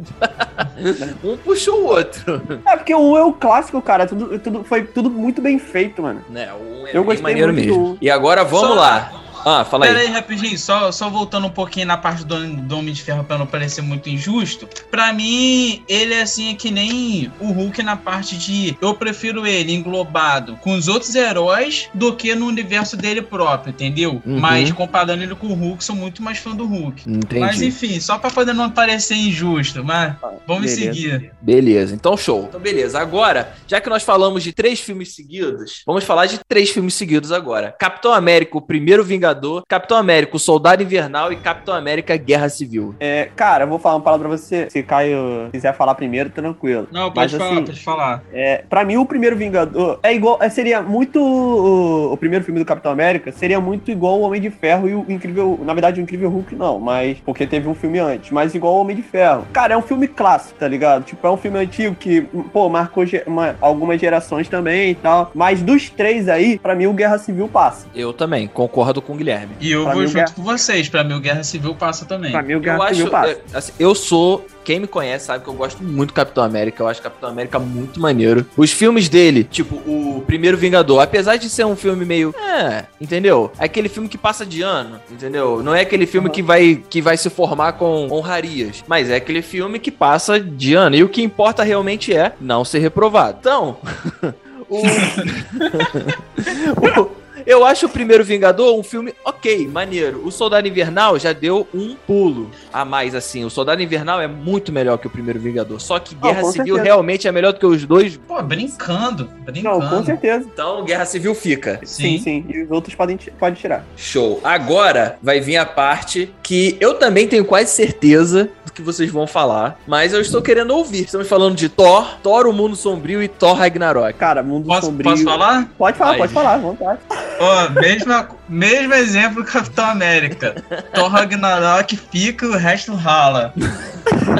um 1.23 1.37
puxou 1.37 1.81
o 1.81 1.85
outro. 1.85 2.41
É, 2.65 2.75
porque 2.75 2.93
o 2.93 3.13
1 3.13 3.17
é 3.17 3.23
o 3.23 3.33
clássico, 3.33 3.81
cara. 3.81 4.05
Tudo, 4.05 4.39
tudo, 4.39 4.48
foi 4.63 4.83
tudo 4.83 5.09
muito 5.09 5.41
bem 5.41 5.59
feito, 5.59 6.01
mano. 6.01 6.23
É, 6.35 6.53
o 6.53 6.87
é 6.87 6.91
eu 6.93 7.03
gostei 7.03 7.35
muito 7.35 7.53
mesmo. 7.53 7.93
Do... 7.93 7.97
E 8.01 8.09
agora 8.09 8.43
vamos 8.43 8.69
Só... 8.69 8.75
lá. 8.75 9.11
Ah, 9.45 9.65
fala 9.65 9.85
aí. 9.85 9.91
Pera 9.91 10.03
aí, 10.03 10.11
rapidinho, 10.11 10.57
só, 10.57 10.91
só 10.91 11.09
voltando 11.09 11.47
um 11.47 11.51
pouquinho 11.51 11.87
na 11.87 11.97
parte 11.97 12.23
do, 12.23 12.47
do 12.47 12.77
Homem 12.77 12.93
de 12.93 13.01
Ferro 13.01 13.23
pra 13.23 13.37
não 13.37 13.45
parecer 13.45 13.81
muito 13.81 14.09
injusto. 14.09 14.67
Pra 14.89 15.13
mim, 15.13 15.83
ele 15.87 16.13
é 16.13 16.21
assim, 16.21 16.51
é 16.51 16.53
que 16.53 16.71
nem 16.71 17.31
o 17.39 17.51
Hulk 17.51 17.81
na 17.83 17.95
parte 17.95 18.37
de 18.37 18.77
eu 18.81 18.93
prefiro 18.93 19.45
ele 19.45 19.73
englobado 19.73 20.55
com 20.57 20.73
os 20.73 20.87
outros 20.87 21.13
heróis 21.15 21.89
do 21.93 22.15
que 22.15 22.35
no 22.35 22.47
universo 22.47 22.95
dele 22.97 23.21
próprio, 23.21 23.71
entendeu? 23.71 24.21
Uhum. 24.25 24.39
Mas 24.39 24.71
comparando 24.71 25.23
ele 25.23 25.35
com 25.35 25.47
o 25.47 25.53
Hulk, 25.53 25.83
sou 25.83 25.95
muito 25.95 26.21
mais 26.21 26.37
fã 26.37 26.55
do 26.55 26.65
Hulk. 26.65 27.09
Entendi. 27.09 27.39
Mas 27.39 27.61
enfim, 27.61 27.99
só 27.99 28.17
pra 28.17 28.29
poder 28.29 28.53
não 28.53 28.69
parecer 28.69 29.15
injusto, 29.15 29.83
mas 29.83 30.15
vamos 30.47 30.73
beleza. 30.73 30.93
seguir. 30.93 31.31
Beleza, 31.41 31.95
então 31.95 32.17
show. 32.17 32.45
Então 32.49 32.59
beleza, 32.59 32.99
agora, 32.99 33.53
já 33.67 33.79
que 33.79 33.89
nós 33.89 34.03
falamos 34.03 34.43
de 34.43 34.51
três 34.51 34.79
filmes 34.79 35.15
seguidos, 35.15 35.83
vamos 35.85 36.03
falar 36.03 36.25
de 36.25 36.39
três 36.47 36.69
filmes 36.69 36.93
seguidos 36.93 37.31
agora. 37.31 37.75
Capitão 37.79 38.13
América, 38.13 38.57
o 38.57 38.61
primeiro 38.61 39.03
Vingador 39.03 39.28
Vingador, 39.29 39.63
Capitão 39.67 39.97
América, 39.97 40.35
o 40.35 40.39
Soldado 40.39 40.83
Invernal 40.83 41.31
e 41.31 41.35
Capitão 41.35 41.73
América 41.73 42.15
Guerra 42.17 42.49
Civil. 42.49 42.95
É, 42.99 43.29
cara, 43.35 43.63
eu 43.63 43.67
vou 43.67 43.79
falar 43.79 43.95
uma 43.95 44.01
palavra 44.01 44.27
pra 44.27 44.37
você. 44.37 44.69
Se 44.69 44.83
Caio 44.83 45.49
quiser 45.51 45.73
falar 45.73 45.95
primeiro, 45.95 46.29
tranquilo. 46.29 46.87
Não, 46.91 47.11
pode 47.11 47.33
Mas, 47.33 47.41
falar, 47.41 47.53
assim, 47.53 47.65
pode 47.65 47.83
falar. 47.83 48.23
É, 48.33 48.63
pra 48.69 48.83
mim, 48.83 48.97
o 48.97 49.05
primeiro 49.05 49.35
Vingador 49.35 49.99
é 50.01 50.13
igual. 50.13 50.37
É, 50.41 50.49
seria 50.49 50.81
muito. 50.81 51.19
O, 51.19 52.13
o, 52.13 52.17
primeiro 52.17 52.43
filme 52.43 52.59
do 52.59 52.65
Capitão 52.65 52.91
América 52.91 53.31
seria 53.31 53.59
muito 53.59 53.91
igual 53.91 54.19
o 54.19 54.21
Homem 54.21 54.41
de 54.41 54.49
Ferro 54.49 54.89
e 54.89 54.95
o 54.95 55.05
Incrível. 55.07 55.59
Na 55.63 55.73
verdade, 55.73 55.99
o 55.99 56.03
Incrível 56.03 56.29
Hulk 56.29 56.55
não, 56.55 56.79
mas. 56.79 57.17
Porque 57.19 57.45
teve 57.45 57.67
um 57.67 57.75
filme 57.75 57.99
antes. 57.99 58.31
Mas 58.31 58.55
igual 58.55 58.75
o 58.75 58.81
Homem 58.81 58.95
de 58.95 59.01
Ferro. 59.01 59.45
Cara, 59.53 59.73
é 59.73 59.77
um 59.77 59.81
filme 59.81 60.07
clássico, 60.07 60.59
tá 60.59 60.67
ligado? 60.67 61.03
Tipo, 61.03 61.27
é 61.27 61.31
um 61.31 61.37
filme 61.37 61.59
antigo 61.59 61.95
que, 61.95 62.21
pô, 62.51 62.69
marcou 62.69 63.03
uma, 63.25 63.55
algumas 63.61 63.99
gerações 63.99 64.47
também 64.47 64.91
e 64.91 64.95
tal. 64.95 65.31
Mas 65.33 65.61
dos 65.61 65.89
três 65.89 66.27
aí, 66.27 66.57
pra 66.57 66.75
mim, 66.75 66.87
o 66.87 66.93
Guerra 66.93 67.17
Civil 67.17 67.47
passa. 67.47 67.87
Eu 67.95 68.13
também, 68.13 68.47
concordo 68.47 69.01
com 69.01 69.15
Guilherme. 69.19 69.55
E 69.59 69.71
eu 69.71 69.83
pra 69.83 69.93
vou 69.93 70.03
junto 70.03 70.15
Guerra... 70.15 70.31
com 70.31 70.43
vocês. 70.43 70.89
Pra 70.89 71.03
mim, 71.03 71.13
o 71.13 71.19
Guerra 71.19 71.43
Civil 71.43 71.75
passa 71.75 72.05
também. 72.05 72.31
Pra 72.31 72.41
mim, 72.41 72.55
o 72.55 72.59
Guerra 72.59 72.77
eu 72.77 72.95
Civil 72.95 73.03
acho, 73.03 73.11
passa. 73.11 73.29
Eu, 73.29 73.57
assim, 73.57 73.73
eu 73.79 73.95
sou 73.95 74.45
quem 74.69 74.79
me 74.79 74.85
conhece 74.85 75.25
sabe 75.25 75.43
que 75.43 75.49
eu 75.49 75.55
gosto 75.55 75.83
muito 75.83 76.09
do 76.09 76.13
Capitão 76.13 76.43
América. 76.43 76.83
Eu 76.83 76.87
acho 76.87 77.01
Capitão 77.01 77.27
América 77.27 77.57
muito 77.57 77.99
maneiro. 77.99 78.45
Os 78.55 78.71
filmes 78.71 79.09
dele, 79.09 79.43
tipo, 79.43 79.77
o 79.77 80.23
Primeiro 80.27 80.55
Vingador, 80.57 81.01
apesar 81.01 81.37
de 81.37 81.49
ser 81.49 81.65
um 81.65 81.75
filme 81.75 82.05
meio. 82.05 82.35
É, 82.37 82.85
entendeu? 83.01 83.51
É 83.57 83.65
aquele 83.65 83.89
filme 83.89 84.07
que 84.07 84.17
passa 84.17 84.45
de 84.45 84.61
ano, 84.61 84.99
entendeu? 85.09 85.63
Não 85.63 85.73
é 85.73 85.81
aquele 85.81 86.05
filme 86.05 86.27
uhum. 86.27 86.33
que, 86.33 86.43
vai, 86.43 86.83
que 86.87 87.01
vai 87.01 87.17
se 87.17 87.31
formar 87.31 87.73
com 87.73 88.09
honrarias. 88.11 88.83
Mas 88.87 89.09
é 89.09 89.15
aquele 89.15 89.41
filme 89.41 89.79
que 89.79 89.89
passa 89.89 90.39
de 90.39 90.75
ano. 90.75 90.95
E 90.95 91.03
o 91.03 91.09
que 91.09 91.23
importa 91.23 91.63
realmente 91.63 92.15
é 92.15 92.33
não 92.39 92.63
ser 92.63 92.77
reprovado. 92.77 93.37
Então. 93.39 93.77
o... 94.69 94.83
o... 97.01 97.18
Eu 97.45 97.65
acho 97.65 97.85
o 97.85 97.89
primeiro 97.89 98.23
Vingador 98.23 98.77
um 98.77 98.83
filme 98.83 99.13
ok, 99.23 99.67
maneiro. 99.67 100.21
O 100.25 100.31
Soldado 100.31 100.67
Invernal 100.67 101.17
já 101.19 101.33
deu 101.33 101.67
um 101.73 101.95
pulo 101.95 102.49
a 102.71 102.83
mais, 102.83 103.15
assim. 103.15 103.43
O 103.45 103.49
Soldado 103.49 103.81
Invernal 103.81 104.21
é 104.21 104.27
muito 104.27 104.71
melhor 104.71 104.97
que 104.97 105.07
o 105.07 105.09
primeiro 105.09 105.39
Vingador. 105.39 105.79
Só 105.79 105.99
que 105.99 106.15
Guerra 106.15 106.41
oh, 106.43 106.51
Civil 106.51 106.75
certeza. 106.75 106.83
realmente 106.83 107.27
é 107.27 107.31
melhor 107.31 107.53
do 107.53 107.59
que 107.59 107.65
os 107.65 107.85
dois. 107.85 108.17
Pô, 108.17 108.41
brincando. 108.41 109.29
Brincando. 109.45 109.79
Não, 109.79 109.89
com 109.89 110.03
certeza. 110.03 110.47
Então, 110.51 110.83
Guerra 110.83 111.05
Civil 111.05 111.33
fica. 111.35 111.79
Sim, 111.83 112.17
sim. 112.17 112.19
sim. 112.19 112.45
E 112.49 112.63
os 112.63 112.71
outros 112.71 112.95
podem, 112.95 113.17
podem 113.39 113.59
tirar. 113.59 113.85
Show. 113.95 114.39
Agora 114.43 115.17
vai 115.21 115.39
vir 115.39 115.57
a 115.57 115.65
parte 115.65 116.33
que 116.43 116.77
eu 116.79 116.95
também 116.95 117.27
tenho 117.27 117.45
quase 117.45 117.71
certeza 117.71 118.49
do 118.65 118.73
que 118.73 118.81
vocês 118.81 119.11
vão 119.11 119.27
falar, 119.27 119.79
mas 119.87 120.13
eu 120.13 120.21
estou 120.21 120.41
querendo 120.41 120.71
ouvir. 120.71 121.03
Estamos 121.05 121.27
falando 121.27 121.55
de 121.55 121.69
Thor, 121.69 122.17
Thor, 122.23 122.47
o 122.47 122.53
Mundo 122.53 122.75
Sombrio 122.75 123.21
e 123.21 123.27
Thor 123.27 123.55
Ragnarok. 123.55 124.17
Cara, 124.17 124.41
Mundo 124.41 124.67
posso, 124.67 124.87
Sombrio. 124.87 125.11
Posso 125.11 125.23
falar? 125.23 125.69
Pode 125.77 125.97
falar, 125.97 126.17
pode 126.17 126.33
falar, 126.33 126.57
vontade. 126.57 126.99
Oh, 127.39 127.79
mesma, 127.79 128.29
mesmo 128.47 128.93
exemplo 128.93 129.43
do 129.43 129.49
Capitão 129.49 129.85
América. 129.85 130.55
Thor 130.93 131.09
Ragnarok 131.09 131.95
fica 131.95 132.45
o 132.45 132.57
resto 132.57 132.93
rala. 132.95 133.53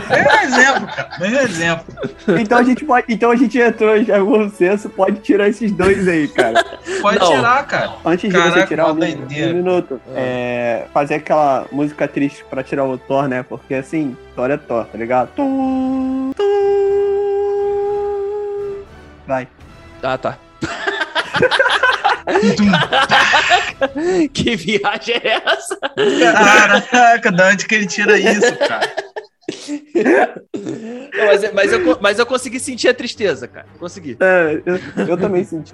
Melhor 0.09 0.43
exemplo, 0.43 0.87
cara. 0.87 1.09
Melhor 1.19 1.43
exemplo. 1.43 1.85
Então 2.39 2.57
a 2.57 2.63
gente 2.63 2.85
pode. 2.85 3.05
Então 3.09 3.31
a 3.31 3.35
gente 3.35 3.57
entrou 3.57 4.03
já 4.03 4.19
no 4.19 4.49
senso, 4.49 4.89
pode 4.89 5.19
tirar 5.19 5.47
esses 5.47 5.71
dois 5.71 6.07
aí, 6.07 6.27
cara. 6.27 6.63
Pode 7.01 7.19
Não. 7.19 7.31
tirar, 7.31 7.65
cara. 7.65 7.93
Antes 8.05 8.29
de 8.29 8.37
Caraca, 8.37 8.59
você 8.61 8.67
tirar 8.67 8.87
um, 8.87 8.91
um 8.91 9.53
minuto, 9.53 10.01
é, 10.15 10.85
fazer 10.93 11.15
aquela 11.15 11.65
música 11.71 12.07
triste 12.07 12.43
pra 12.49 12.63
tirar 12.63 12.85
o 12.85 12.97
Thor, 12.97 13.27
né? 13.27 13.43
Porque 13.43 13.75
assim, 13.75 14.15
Thor 14.35 14.49
é 14.51 14.57
Thor, 14.57 14.85
tá 14.85 14.97
ligado? 14.97 15.29
Tum, 15.35 16.31
tum. 16.35 16.49
Vai. 19.27 19.47
Ah, 20.03 20.17
tá. 20.17 20.37
que 24.33 24.55
viagem 24.55 25.15
é 25.23 25.41
essa? 25.45 25.77
Caraca, 26.33 27.31
de 27.31 27.43
onde 27.43 27.65
que 27.67 27.75
ele 27.75 27.87
tira 27.87 28.17
isso, 28.17 28.55
cara? 28.57 29.08
Não, 30.53 31.25
mas, 31.25 31.53
mas 31.53 31.73
eu, 31.73 31.97
mas 32.01 32.19
eu 32.19 32.25
consegui 32.25 32.59
sentir 32.59 32.87
a 32.87 32.93
tristeza, 32.93 33.47
cara. 33.47 33.65
Consegui. 33.79 34.17
É, 34.19 34.61
eu, 34.65 34.79
eu 35.07 35.17
também 35.17 35.43
senti. 35.43 35.73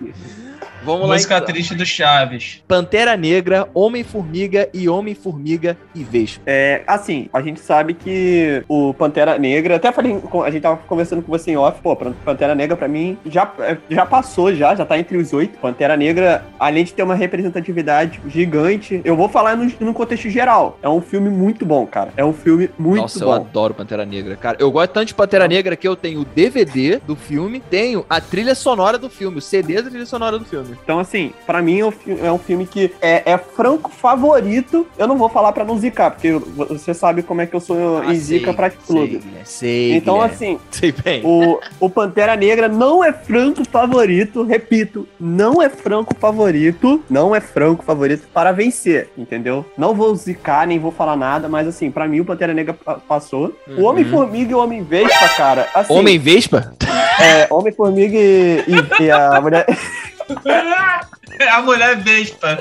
Vamos 0.83 1.07
lá 1.07 1.15
Música 1.15 1.35
então. 1.37 1.47
triste 1.47 1.73
do 1.75 1.85
Chaves. 1.85 2.63
Pantera 2.67 3.17
Negra, 3.17 3.67
Homem-Formiga 3.73 4.69
e 4.73 4.87
Homem-Formiga 4.87 5.75
e 5.95 6.03
Vespa. 6.03 6.43
É, 6.45 6.83
assim, 6.85 7.27
a 7.33 7.41
gente 7.41 7.59
sabe 7.59 7.93
que 7.95 8.63
o 8.67 8.93
Pantera 8.93 9.37
Negra, 9.39 9.77
até 9.77 9.91
falei, 9.91 10.19
com- 10.19 10.43
a 10.43 10.51
gente 10.51 10.61
tava 10.61 10.77
conversando 10.77 11.21
com 11.23 11.31
você 11.31 11.51
em 11.51 11.57
off, 11.57 11.81
pô, 11.81 11.95
Pantera 11.95 12.53
Negra 12.53 12.77
pra 12.77 12.87
mim 12.87 13.17
já, 13.25 13.51
é, 13.59 13.77
já 13.89 14.05
passou, 14.05 14.53
já, 14.53 14.75
já 14.75 14.85
tá 14.85 14.97
entre 14.97 15.17
os 15.17 15.33
oito. 15.33 15.57
Pantera 15.57 15.97
Negra, 15.97 16.45
além 16.59 16.83
de 16.83 16.93
ter 16.93 17.01
uma 17.03 17.15
representatividade 17.15 18.21
gigante, 18.27 19.01
eu 19.03 19.15
vou 19.15 19.27
falar 19.27 19.55
no, 19.57 19.71
no 19.79 19.93
contexto 19.93 20.29
geral. 20.29 20.77
É 20.83 20.89
um 20.89 21.01
filme 21.01 21.29
muito 21.31 21.65
bom, 21.65 21.85
cara. 21.87 22.11
É 22.15 22.23
um 22.23 22.33
filme 22.33 22.69
muito 22.77 23.01
Nossa, 23.01 23.23
eu 23.23 23.27
bom. 23.27 23.33
adoro 23.33 23.73
Pantera 23.73 23.84
Negra, 24.05 24.35
cara. 24.35 24.57
Eu 24.59 24.71
gosto 24.71 24.91
tanto 24.91 25.07
de 25.07 25.13
Pantera 25.13 25.47
Negra 25.47 25.75
que 25.75 25.87
eu 25.87 25.95
tenho 25.95 26.21
o 26.21 26.25
DVD 26.25 26.97
do 27.05 27.15
filme, 27.15 27.59
tenho 27.59 28.05
a 28.09 28.19
trilha 28.19 28.55
sonora 28.55 28.97
do 28.97 29.09
filme, 29.09 29.37
o 29.37 29.41
CD 29.41 29.81
da 29.81 29.89
trilha 29.89 30.05
sonora 30.05 30.39
do 30.39 30.45
filme. 30.45 30.75
Então, 30.83 30.97
assim, 30.99 31.31
pra 31.45 31.61
mim 31.61 31.79
é 31.79 31.85
um, 31.85 31.91
fi- 31.91 32.19
é 32.21 32.31
um 32.31 32.39
filme 32.39 32.65
que 32.65 32.91
é, 33.01 33.31
é 33.31 33.37
franco 33.37 33.91
favorito. 33.91 34.87
Eu 34.97 35.07
não 35.07 35.17
vou 35.17 35.29
falar 35.29 35.51
pra 35.51 35.63
não 35.63 35.77
zicar, 35.77 36.11
porque 36.11 36.31
você 36.33 36.93
sabe 36.93 37.21
como 37.21 37.41
é 37.41 37.45
que 37.45 37.55
eu 37.55 37.59
sou 37.59 37.99
Ah, 37.99 38.11
em 38.13 38.15
zica 38.15 38.53
pra 38.53 38.69
tudo. 38.69 39.21
Sei, 39.21 39.31
sei, 39.43 39.93
Então, 39.97 40.15
Guilherme. 40.15 40.33
assim, 40.35 40.59
Sei 40.71 40.91
bem. 40.91 41.21
O, 41.23 41.59
o 41.79 41.89
Pantera 41.89 42.35
Negra 42.35 42.67
não 42.67 43.03
é 43.03 43.13
franco 43.13 43.63
favorito, 43.69 44.43
repito, 44.43 45.07
não 45.19 45.61
é 45.61 45.69
franco 45.69 46.15
favorito, 46.19 47.03
não 47.09 47.35
é 47.35 47.39
franco 47.41 47.83
favorito 47.83 48.27
para 48.33 48.51
vencer, 48.51 49.09
entendeu? 49.17 49.65
Não 49.77 49.93
vou 49.93 50.15
zicar, 50.15 50.65
nem 50.67 50.79
vou 50.79 50.91
falar 50.91 51.15
nada, 51.15 51.47
mas 51.49 51.67
assim, 51.67 51.91
pra 51.91 52.07
mim 52.07 52.19
o 52.21 52.25
Pantera 52.25 52.53
Negra 52.53 52.73
pa- 52.73 52.95
passou. 53.07 53.53
O 53.67 53.74
Uhum. 53.81 53.85
Homem-Formiga 53.89 54.51
e 54.51 54.55
o 54.55 54.59
Homem-Vespa, 54.59 55.29
cara, 55.37 55.67
assim, 55.73 55.93
Homem-Vespa? 55.93 56.73
é, 57.19 57.47
Homem-Formiga 57.53 58.17
e, 58.17 58.63
e- 58.67 59.03
e 59.03 59.11
a 59.11 59.39
mulher, 59.41 59.65
A 61.51 61.61
mulher 61.61 61.95
Vespa. 61.97 62.57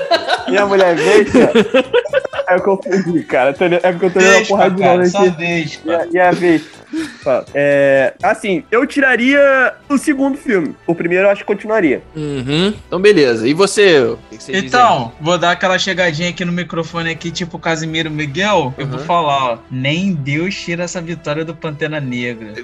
e 0.47 0.57
a 0.57 0.65
mulher 0.65 0.95
Vespa, 0.95 1.39
é 2.49 2.55
eu 2.55 2.61
confundi, 2.61 3.23
cara, 3.23 3.49
é 3.49 3.91
porque 3.91 4.05
eu 4.05 4.11
tô 4.11 4.19
olhando 4.19 4.35
uma 4.37 4.45
porrada 4.45 4.75
de 4.75 4.81
cara. 4.81 4.97
nome 4.97 5.07
aqui. 5.07 5.29
Vespa. 5.37 5.91
E 5.91 5.95
a, 5.95 6.07
e 6.11 6.19
a 6.19 6.31
Vespa. 6.31 7.45
É, 7.53 8.13
assim, 8.23 8.63
eu 8.71 8.85
tiraria 8.85 9.73
o 9.89 9.97
segundo 9.97 10.37
filme. 10.37 10.75
O 10.87 10.93
primeiro 10.95 11.25
eu 11.25 11.31
acho 11.31 11.41
que 11.41 11.47
continuaria. 11.47 12.01
Uhum. 12.15 12.73
Então, 12.87 12.99
beleza. 13.01 13.47
E 13.47 13.53
você? 13.53 13.99
O 14.01 14.17
que 14.29 14.37
que 14.37 14.43
você 14.43 14.51
diz 14.53 14.61
aí? 14.61 14.67
Então, 14.67 15.11
vou 15.19 15.37
dar 15.37 15.51
aquela 15.51 15.77
chegadinha 15.79 16.29
aqui 16.29 16.45
no 16.45 16.51
microfone 16.53 17.09
aqui, 17.09 17.31
tipo 17.31 17.57
Casimiro 17.59 18.09
Miguel. 18.11 18.73
Eu 18.77 18.85
vou 18.87 18.99
Uhum. 18.99 19.05
falar, 19.05 19.43
ó. 19.53 19.57
Nem 19.69 20.13
Deus 20.13 20.55
tira 20.55 20.83
essa 20.83 21.01
vitória 21.01 21.43
do 21.43 21.55
Pantera 21.55 21.99
Negra. 21.99 22.53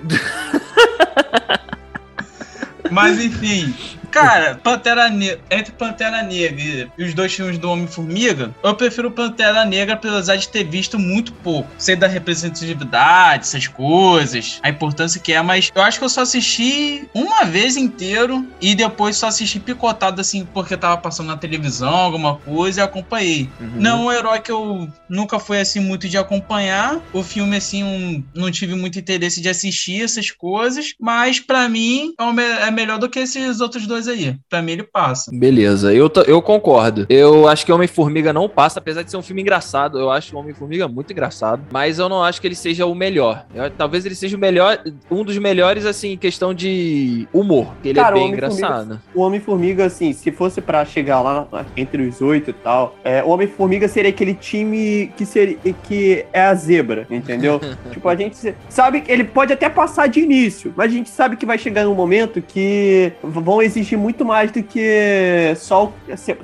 Mas 2.90 3.24
enfim. 3.24 3.74
Cara, 4.12 4.60
Pantera 4.64 5.10
Negra. 5.10 5.40
Entre 5.50 5.72
Pantera 5.72 6.22
Negra 6.24 6.62
e- 6.98 7.04
os 7.04 7.14
dois 7.14 7.34
filmes 7.34 7.58
do 7.58 7.70
Homem-Formiga, 7.70 8.54
eu 8.64 8.76
prefiro 8.76 9.12
Pantera 9.12 9.66
Negra, 9.66 9.96
apesar 9.96 10.36
de 10.36 10.48
ter 10.48 10.64
visto 10.64 11.00
muito 11.00 11.34
pouco. 11.34 11.70
Sei 11.78 11.96
da 11.96 12.08
representatividade, 12.08 13.44
essas 13.46 13.68
coisas, 13.68 14.60
a 14.64 14.70
importância 14.70 15.20
que 15.20 15.34
é, 15.34 15.42
mas 15.42 15.70
eu 15.74 15.82
acho 15.82 16.00
que 16.00 16.06
eu 16.06 16.10
só 16.10 16.22
assisti 16.22 17.08
uma 17.14 17.46
vez 17.46 17.76
inteiro 17.78 18.46
e 18.62 18.76
depois 18.76 19.18
só 19.18 19.28
assisti 19.28 19.60
picotado 19.60 20.22
assim, 20.22 20.46
porque 20.46 20.78
tava 20.78 20.98
passando 20.98 21.28
na 21.28 21.38
televisão, 21.38 21.94
alguma 21.94 22.36
coisa, 22.38 22.82
e 22.82 22.84
acompanhei. 22.84 23.50
Uhum. 23.60 23.72
Não 23.76 24.06
um 24.06 24.12
herói 24.12 24.40
que 24.40 24.52
eu 24.52 24.88
nunca 25.10 25.40
fui 25.40 25.60
assim 25.60 25.80
muito 25.80 26.08
de 26.08 26.18
acompanhar. 26.18 27.00
O 27.14 27.24
filme 27.24 27.56
assim, 27.58 27.84
um- 27.84 28.24
não 28.34 28.52
tive 28.52 28.76
muito 28.76 29.00
interesse 29.00 29.42
de 29.42 29.50
assistir 29.50 30.04
essas 30.04 30.32
coisas, 30.32 30.94
mas 31.00 31.40
pra 31.40 31.68
mim 31.70 32.14
é, 32.20 32.68
é 32.68 32.72
melhor 32.72 32.98
do 33.00 33.10
que 33.10 33.20
esses 33.20 33.60
outros 33.62 33.86
dois 33.88 34.01
aí. 34.08 34.36
Pra 34.50 34.62
mim 34.62 34.74
ele 34.74 34.84
passa. 34.84 35.32
Beleza, 35.34 35.94
eu, 35.94 36.12
eu 36.28 36.42
concordo. 36.42 37.06
Eu 37.10 37.48
acho 37.48 37.66
que 37.66 37.72
Homem-Formiga 37.72 38.32
não 38.34 38.48
passa, 38.50 38.80
apesar 38.80 39.04
de 39.04 39.12
ser 39.12 39.18
um 39.18 39.22
filme 39.22 39.42
engraçado. 39.42 40.00
Eu 40.00 40.10
acho 40.12 40.36
o 40.36 40.40
Homem-Formiga 40.40 40.88
muito 40.88 41.12
engraçado. 41.12 41.64
Mas 41.72 42.00
eu 42.00 42.08
não 42.10 42.24
acho 42.24 42.40
que 42.42 42.48
ele 42.48 42.56
seja 42.56 42.86
o 42.86 42.96
melhor. 42.96 43.46
Eu- 43.54 43.70
talvez 43.72 44.06
ele 44.06 44.16
seja 44.16 44.36
o 44.38 44.40
melhor, 44.40 44.82
um 45.10 45.24
dos 45.24 45.38
melhores, 45.38 45.86
assim, 45.86 46.12
em 46.14 46.18
questão 46.18 46.54
de 46.54 47.28
humor. 47.34 47.74
Que 47.82 47.90
ele 47.90 48.00
Cara, 48.00 48.10
é 48.10 48.12
o 48.12 48.16
bem 48.16 48.28
Homem-Formiga- 48.34 48.58
engraçado. 48.68 49.02
O 49.14 49.22
Homem-Formiga, 49.22 49.86
assim, 49.86 50.14
se 50.14 50.32
fosse 50.32 50.62
pra 50.62 50.84
chegar 50.86 51.22
lá 51.22 51.48
entre 51.78 52.04
os 52.08 52.22
oito 52.22 52.50
e 52.50 52.54
tal, 52.54 52.96
é, 53.04 53.24
o 53.24 53.30
Homem-Formiga 53.30 53.88
seria 53.88 54.10
aquele 54.10 54.34
time 54.34 55.12
que, 55.18 55.26
seria, 55.26 55.58
que 55.88 56.26
é 56.34 56.42
a 56.42 56.54
zebra, 56.56 57.06
entendeu? 57.10 57.60
tipo, 57.92 58.08
a 58.08 58.16
gente 58.16 58.56
sabe 58.70 59.02
que 59.02 59.12
ele 59.12 59.24
pode 59.24 59.54
até 59.54 59.70
passar 59.70 60.08
de 60.08 60.20
início, 60.20 60.74
mas 60.76 60.92
a 60.92 60.96
gente 60.96 61.10
sabe 61.10 61.36
que 61.36 61.46
vai 61.46 61.58
chegar 61.58 61.88
um 61.88 61.96
momento 61.96 62.42
que 62.42 63.12
vão 63.24 63.62
exigir 63.62 63.91
muito 63.96 64.24
mais 64.26 64.52
do 64.52 64.62
que 64.64 65.54
só, 65.58 65.86
o- 65.86 65.94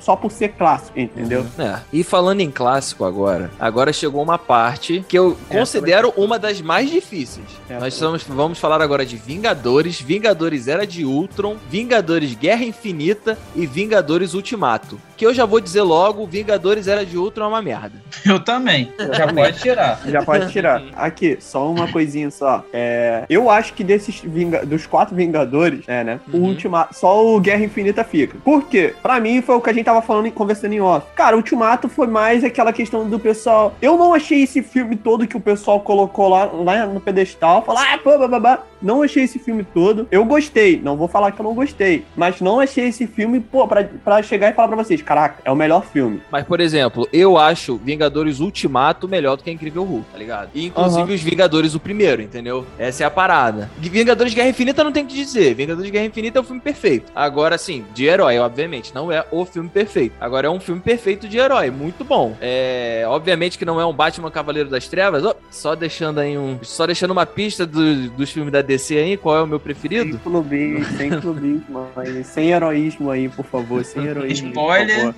só 0.00 0.16
por 0.16 0.30
ser 0.30 0.48
clássico, 0.50 0.98
entendeu? 0.98 1.44
É. 1.58 1.78
E 1.92 2.02
falando 2.02 2.40
em 2.40 2.50
clássico 2.50 3.04
agora, 3.04 3.50
agora 3.58 3.92
chegou 3.92 4.22
uma 4.22 4.38
parte 4.38 5.04
que 5.08 5.18
eu 5.18 5.36
considero 5.48 6.12
uma 6.16 6.38
das 6.38 6.60
mais 6.60 6.90
difíceis. 6.90 7.46
Nós 7.68 7.94
estamos, 7.94 8.22
vamos 8.24 8.58
falar 8.58 8.80
agora 8.82 9.04
de 9.04 9.16
Vingadores, 9.16 10.00
Vingadores 10.00 10.68
Era 10.68 10.86
de 10.86 11.04
Ultron, 11.04 11.56
Vingadores 11.70 12.34
Guerra 12.34 12.64
Infinita 12.64 13.38
e 13.54 13.66
Vingadores 13.66 14.34
Ultimato. 14.34 14.98
Que 15.16 15.26
eu 15.26 15.34
já 15.34 15.44
vou 15.44 15.60
dizer 15.60 15.82
logo, 15.82 16.26
Vingadores 16.26 16.86
Era 16.86 17.04
de 17.04 17.18
Ultron 17.18 17.46
é 17.46 17.48
uma 17.48 17.62
merda. 17.62 18.00
Eu 18.24 18.38
também. 18.38 18.92
Já 19.16 19.26
pode 19.32 19.58
tirar. 19.58 20.00
Já 20.06 20.22
pode 20.22 20.52
tirar. 20.52 20.82
Aqui, 20.94 21.36
só 21.40 21.68
uma 21.70 21.88
coisinha 21.90 22.30
só. 22.30 22.64
É, 22.72 23.24
eu 23.28 23.48
acho 23.50 23.72
que 23.74 23.82
desses 23.82 24.20
Vinga- 24.24 24.64
dos 24.64 24.86
quatro 24.86 25.14
Vingadores, 25.16 25.84
é, 25.88 26.04
né? 26.04 26.20
O 26.32 26.36
Uhum. 26.38 26.44
Ultimato, 26.48 26.94
só 26.96 27.24
o 27.24 27.37
Guerra 27.40 27.64
Infinita 27.64 28.04
fica. 28.04 28.38
Por 28.44 28.64
quê? 28.64 28.94
Pra 29.02 29.20
mim 29.20 29.42
foi 29.42 29.56
o 29.56 29.60
que 29.60 29.70
a 29.70 29.72
gente 29.72 29.84
tava 29.84 30.02
falando 30.02 30.26
e 30.26 30.30
conversando 30.30 30.72
em 30.72 30.80
off. 30.80 31.06
Cara, 31.14 31.36
o 31.36 31.38
Ultimato 31.38 31.88
foi 31.88 32.06
mais 32.06 32.44
aquela 32.44 32.72
questão 32.72 33.08
do 33.08 33.18
pessoal. 33.18 33.74
Eu 33.80 33.96
não 33.96 34.14
achei 34.14 34.42
esse 34.42 34.62
filme 34.62 34.96
todo 34.96 35.26
que 35.26 35.36
o 35.36 35.40
pessoal 35.40 35.80
colocou 35.80 36.28
lá, 36.28 36.44
lá 36.44 36.86
no 36.86 37.00
pedestal. 37.00 37.62
Falar, 37.62 37.94
ah, 37.94 37.98
pô, 37.98 38.16
babá. 38.28 38.60
Não 38.80 39.02
achei 39.02 39.24
esse 39.24 39.38
filme 39.38 39.64
todo. 39.64 40.06
Eu 40.10 40.24
gostei. 40.24 40.80
Não 40.80 40.96
vou 40.96 41.08
falar 41.08 41.32
que 41.32 41.40
eu 41.40 41.44
não 41.44 41.54
gostei. 41.54 42.04
Mas 42.16 42.40
não 42.40 42.60
achei 42.60 42.86
esse 42.88 43.06
filme, 43.06 43.40
pô, 43.40 43.66
pra, 43.66 43.84
pra 43.84 44.22
chegar 44.22 44.50
e 44.50 44.52
falar 44.52 44.68
pra 44.68 44.76
vocês: 44.76 45.02
caraca, 45.02 45.40
é 45.44 45.50
o 45.50 45.56
melhor 45.56 45.84
filme. 45.84 46.22
Mas, 46.30 46.44
por 46.44 46.60
exemplo, 46.60 47.08
eu 47.12 47.36
acho 47.36 47.76
Vingadores 47.76 48.38
Ultimato 48.40 49.08
melhor 49.08 49.36
do 49.36 49.42
que 49.42 49.50
a 49.50 49.52
Incrível 49.52 49.82
Hulk, 49.84 50.04
tá 50.12 50.18
ligado? 50.18 50.50
E, 50.54 50.66
inclusive 50.66 51.02
Aham. 51.02 51.14
os 51.14 51.22
Vingadores 51.22 51.74
o 51.74 51.80
primeiro, 51.80 52.22
entendeu? 52.22 52.64
Essa 52.78 53.04
é 53.04 53.06
a 53.06 53.10
parada. 53.10 53.68
E 53.82 53.88
Vingadores 53.88 54.32
Guerra 54.32 54.48
Infinita 54.48 54.84
não 54.84 54.92
tem 54.92 55.02
o 55.02 55.06
que 55.06 55.14
dizer. 55.14 55.54
Vingadores 55.54 55.90
Guerra 55.90 56.06
Infinita 56.06 56.38
é 56.38 56.40
o 56.40 56.44
filme 56.44 56.60
perfeito. 56.60 57.10
Agora, 57.14 57.27
sim, 57.58 57.84
de 57.94 58.04
herói, 58.06 58.38
obviamente, 58.38 58.94
não 58.94 59.10
é 59.12 59.24
o 59.30 59.44
filme 59.44 59.68
perfeito. 59.68 60.14
Agora 60.20 60.46
é 60.46 60.50
um 60.50 60.60
filme 60.60 60.80
perfeito 60.80 61.28
de 61.28 61.38
herói, 61.38 61.70
muito 61.70 62.04
bom. 62.04 62.36
É, 62.40 63.04
obviamente 63.06 63.58
que 63.58 63.64
não 63.64 63.80
é 63.80 63.86
um 63.86 63.92
Batman 63.92 64.30
Cavaleiro 64.30 64.68
das 64.68 64.88
Trevas. 64.88 65.24
Ó, 65.24 65.34
só 65.50 65.74
deixando 65.74 66.18
aí 66.20 66.36
um, 66.38 66.58
só 66.62 66.86
deixando 66.86 67.10
uma 67.10 67.26
pista 67.26 67.66
do- 67.66 68.10
dos 68.10 68.30
filmes 68.30 68.52
da 68.52 68.62
DC 68.62 68.96
aí, 68.96 69.16
qual 69.16 69.36
é 69.36 69.42
o 69.42 69.46
meu 69.46 69.58
Sem 69.58 69.64
preferido? 69.64 70.18
clubismo, 70.18 70.84
sem 70.96 71.10
clubismo, 71.20 71.88
mas 71.94 72.26
sem 72.26 72.50
heroísmo 72.50 73.10
aí, 73.10 73.28
por 73.28 73.44
favor, 73.44 73.84
sem 73.84 74.04
heroísmo. 74.04 74.52
por 74.52 74.60
Spoiler. 74.60 74.96
favor. 74.98 75.14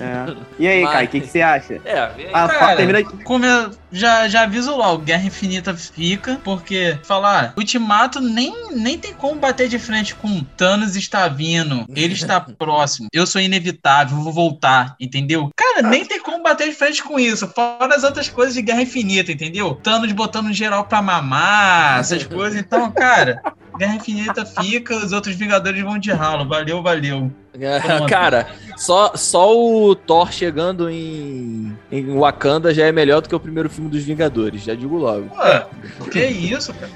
É. 0.00 0.36
E 0.58 0.68
aí, 0.68 0.82
Mas- 0.82 0.92
Kai, 0.92 1.04
o 1.04 1.08
que, 1.08 1.20
que 1.20 1.26
você 1.26 1.40
acha? 1.42 1.80
É. 1.84 1.98
Ah, 2.32 2.48
Cara, 2.48 2.58
fa- 2.58 2.76
termina 2.76 3.02
Como 3.24 3.44
eu 3.44 3.70
já, 3.92 4.28
já 4.28 4.42
aviso 4.42 4.76
lá, 4.76 4.92
o 4.92 4.98
Guerra 4.98 5.24
Infinita 5.24 5.74
fica, 5.74 6.40
porque 6.44 6.96
falar, 7.02 7.52
Ultimato 7.56 8.20
nem, 8.20 8.54
nem 8.72 8.98
tem 8.98 9.12
como 9.14 9.38
bater 9.40 9.68
de 9.68 9.78
frente 9.78 10.14
com 10.14 10.42
Thanos 10.56 10.96
está 10.96 11.24
vindo, 11.30 11.86
ele 11.94 12.14
está 12.14 12.40
próximo, 12.58 13.08
eu 13.12 13.26
sou 13.26 13.40
inevitável, 13.40 14.18
vou 14.18 14.32
voltar, 14.32 14.96
entendeu? 15.00 15.50
Cara, 15.56 15.82
nem 15.82 16.04
tem 16.04 16.20
como 16.20 16.42
bater 16.42 16.68
de 16.68 16.74
frente 16.74 17.02
com 17.02 17.18
isso, 17.18 17.48
fora 17.48 17.94
as 17.94 18.04
outras 18.04 18.28
coisas 18.28 18.54
de 18.54 18.62
Guerra 18.62 18.82
Infinita, 18.82 19.32
entendeu? 19.32 19.74
Thanos 19.74 20.12
botando 20.12 20.52
geral 20.52 20.84
pra 20.84 21.02
mamar, 21.02 22.00
essas 22.00 22.24
coisas, 22.24 22.58
então, 22.58 22.90
cara. 22.90 23.40
Guerra 23.80 23.94
Infinita 23.94 24.44
fica, 24.44 24.94
os 24.94 25.10
outros 25.10 25.34
Vingadores 25.36 25.82
vão 25.82 25.98
de 25.98 26.12
ralo. 26.12 26.46
Valeu, 26.46 26.82
valeu. 26.82 27.32
Pronto. 27.50 28.04
Cara, 28.08 28.46
só, 28.76 29.12
só 29.16 29.56
o 29.56 29.94
Thor 29.94 30.30
chegando 30.30 30.90
em 30.90 31.74
em 31.90 32.18
Wakanda 32.18 32.74
já 32.74 32.86
é 32.86 32.92
melhor 32.92 33.22
do 33.22 33.28
que 33.28 33.34
o 33.34 33.40
primeiro 33.40 33.70
filme 33.70 33.90
dos 33.90 34.04
Vingadores, 34.04 34.62
já 34.62 34.74
digo 34.74 34.96
logo. 34.98 35.34
Ué, 35.34 35.66
que 36.12 36.24
isso, 36.24 36.74
cara? 36.74 36.92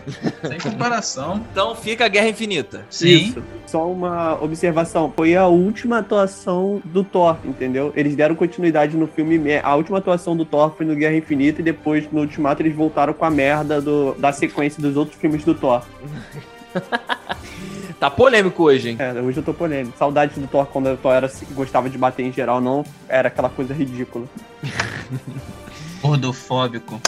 Sem 0.47 0.59
comparação. 0.59 1.43
Então 1.51 1.75
fica 1.75 2.05
a 2.05 2.09
Guerra 2.09 2.29
Infinita. 2.29 2.85
Sim. 2.91 3.29
Isso. 3.29 3.43
Só 3.67 3.91
uma 3.91 4.41
observação. 4.43 5.11
Foi 5.17 5.35
a 5.35 5.47
última 5.47 5.99
atuação 5.99 6.83
do 6.85 7.03
Thor, 7.03 7.39
entendeu? 7.45 7.93
Eles 7.97 8.15
deram 8.15 8.35
continuidade 8.35 8.95
no 8.95 9.07
filme. 9.07 9.41
A 9.63 9.75
última 9.75 9.99
atuação 9.99 10.37
do 10.37 10.45
Thor 10.45 10.75
foi 10.77 10.85
no 10.85 10.95
Guerra 10.95 11.17
Infinita 11.17 11.63
e 11.63 11.65
depois 11.65 12.07
no 12.13 12.21
Ultimato 12.21 12.61
eles 12.61 12.77
voltaram 12.77 13.15
com 13.15 13.25
a 13.25 13.31
merda 13.31 13.81
do, 13.81 14.15
da 14.19 14.33
sequência 14.33 14.83
dos 14.83 14.97
outros 14.97 15.19
filmes 15.19 15.43
do 15.45 15.55
Thor. 15.55 15.83
Tá 17.99 18.11
polêmico 18.11 18.65
hoje, 18.65 18.91
hein? 18.91 18.97
É, 18.99 19.13
hoje 19.21 19.39
eu 19.39 19.43
tô 19.43 19.55
polêmico. 19.55 19.97
Saudade 19.97 20.39
do 20.39 20.47
Thor 20.47 20.67
quando 20.67 20.93
o 20.93 20.97
Thor 20.97 21.13
era, 21.13 21.31
gostava 21.53 21.89
de 21.89 21.97
bater 21.97 22.23
em 22.25 22.33
geral, 22.33 22.61
não 22.61 22.85
era 23.09 23.29
aquela 23.29 23.49
coisa 23.49 23.73
ridícula. 23.73 24.27
Gordofóbico. 26.03 27.01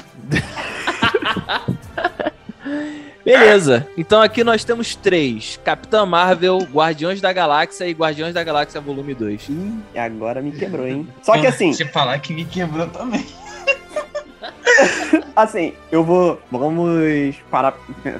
Beleza. 3.23 3.87
Então 3.99 4.23
aqui 4.23 4.42
nós 4.42 4.64
temos 4.64 4.94
três: 4.94 5.61
Capitã 5.64 6.06
Marvel, 6.06 6.58
Guardiões 6.73 7.20
da 7.20 7.32
Galáxia 7.32 7.87
e 7.87 7.92
Guardiões 7.92 8.32
da 8.32 8.42
Galáxia 8.42 8.80
Volume 8.80 9.14
2. 9.14 9.49
Ih, 9.49 9.99
agora 9.99 10.40
me 10.40 10.52
quebrou, 10.52 10.87
hein? 10.87 11.06
Só 11.23 11.37
que 11.37 11.46
assim. 11.46 11.73
Se 11.73 11.85
falar 11.87 12.18
que 12.20 12.32
me 12.32 12.44
quebrou 12.44 12.87
também. 12.87 13.26
Assim, 15.36 15.72
eu 15.92 16.02
vou. 16.02 16.40
Vamos 16.50 17.36
parar. 17.50 17.74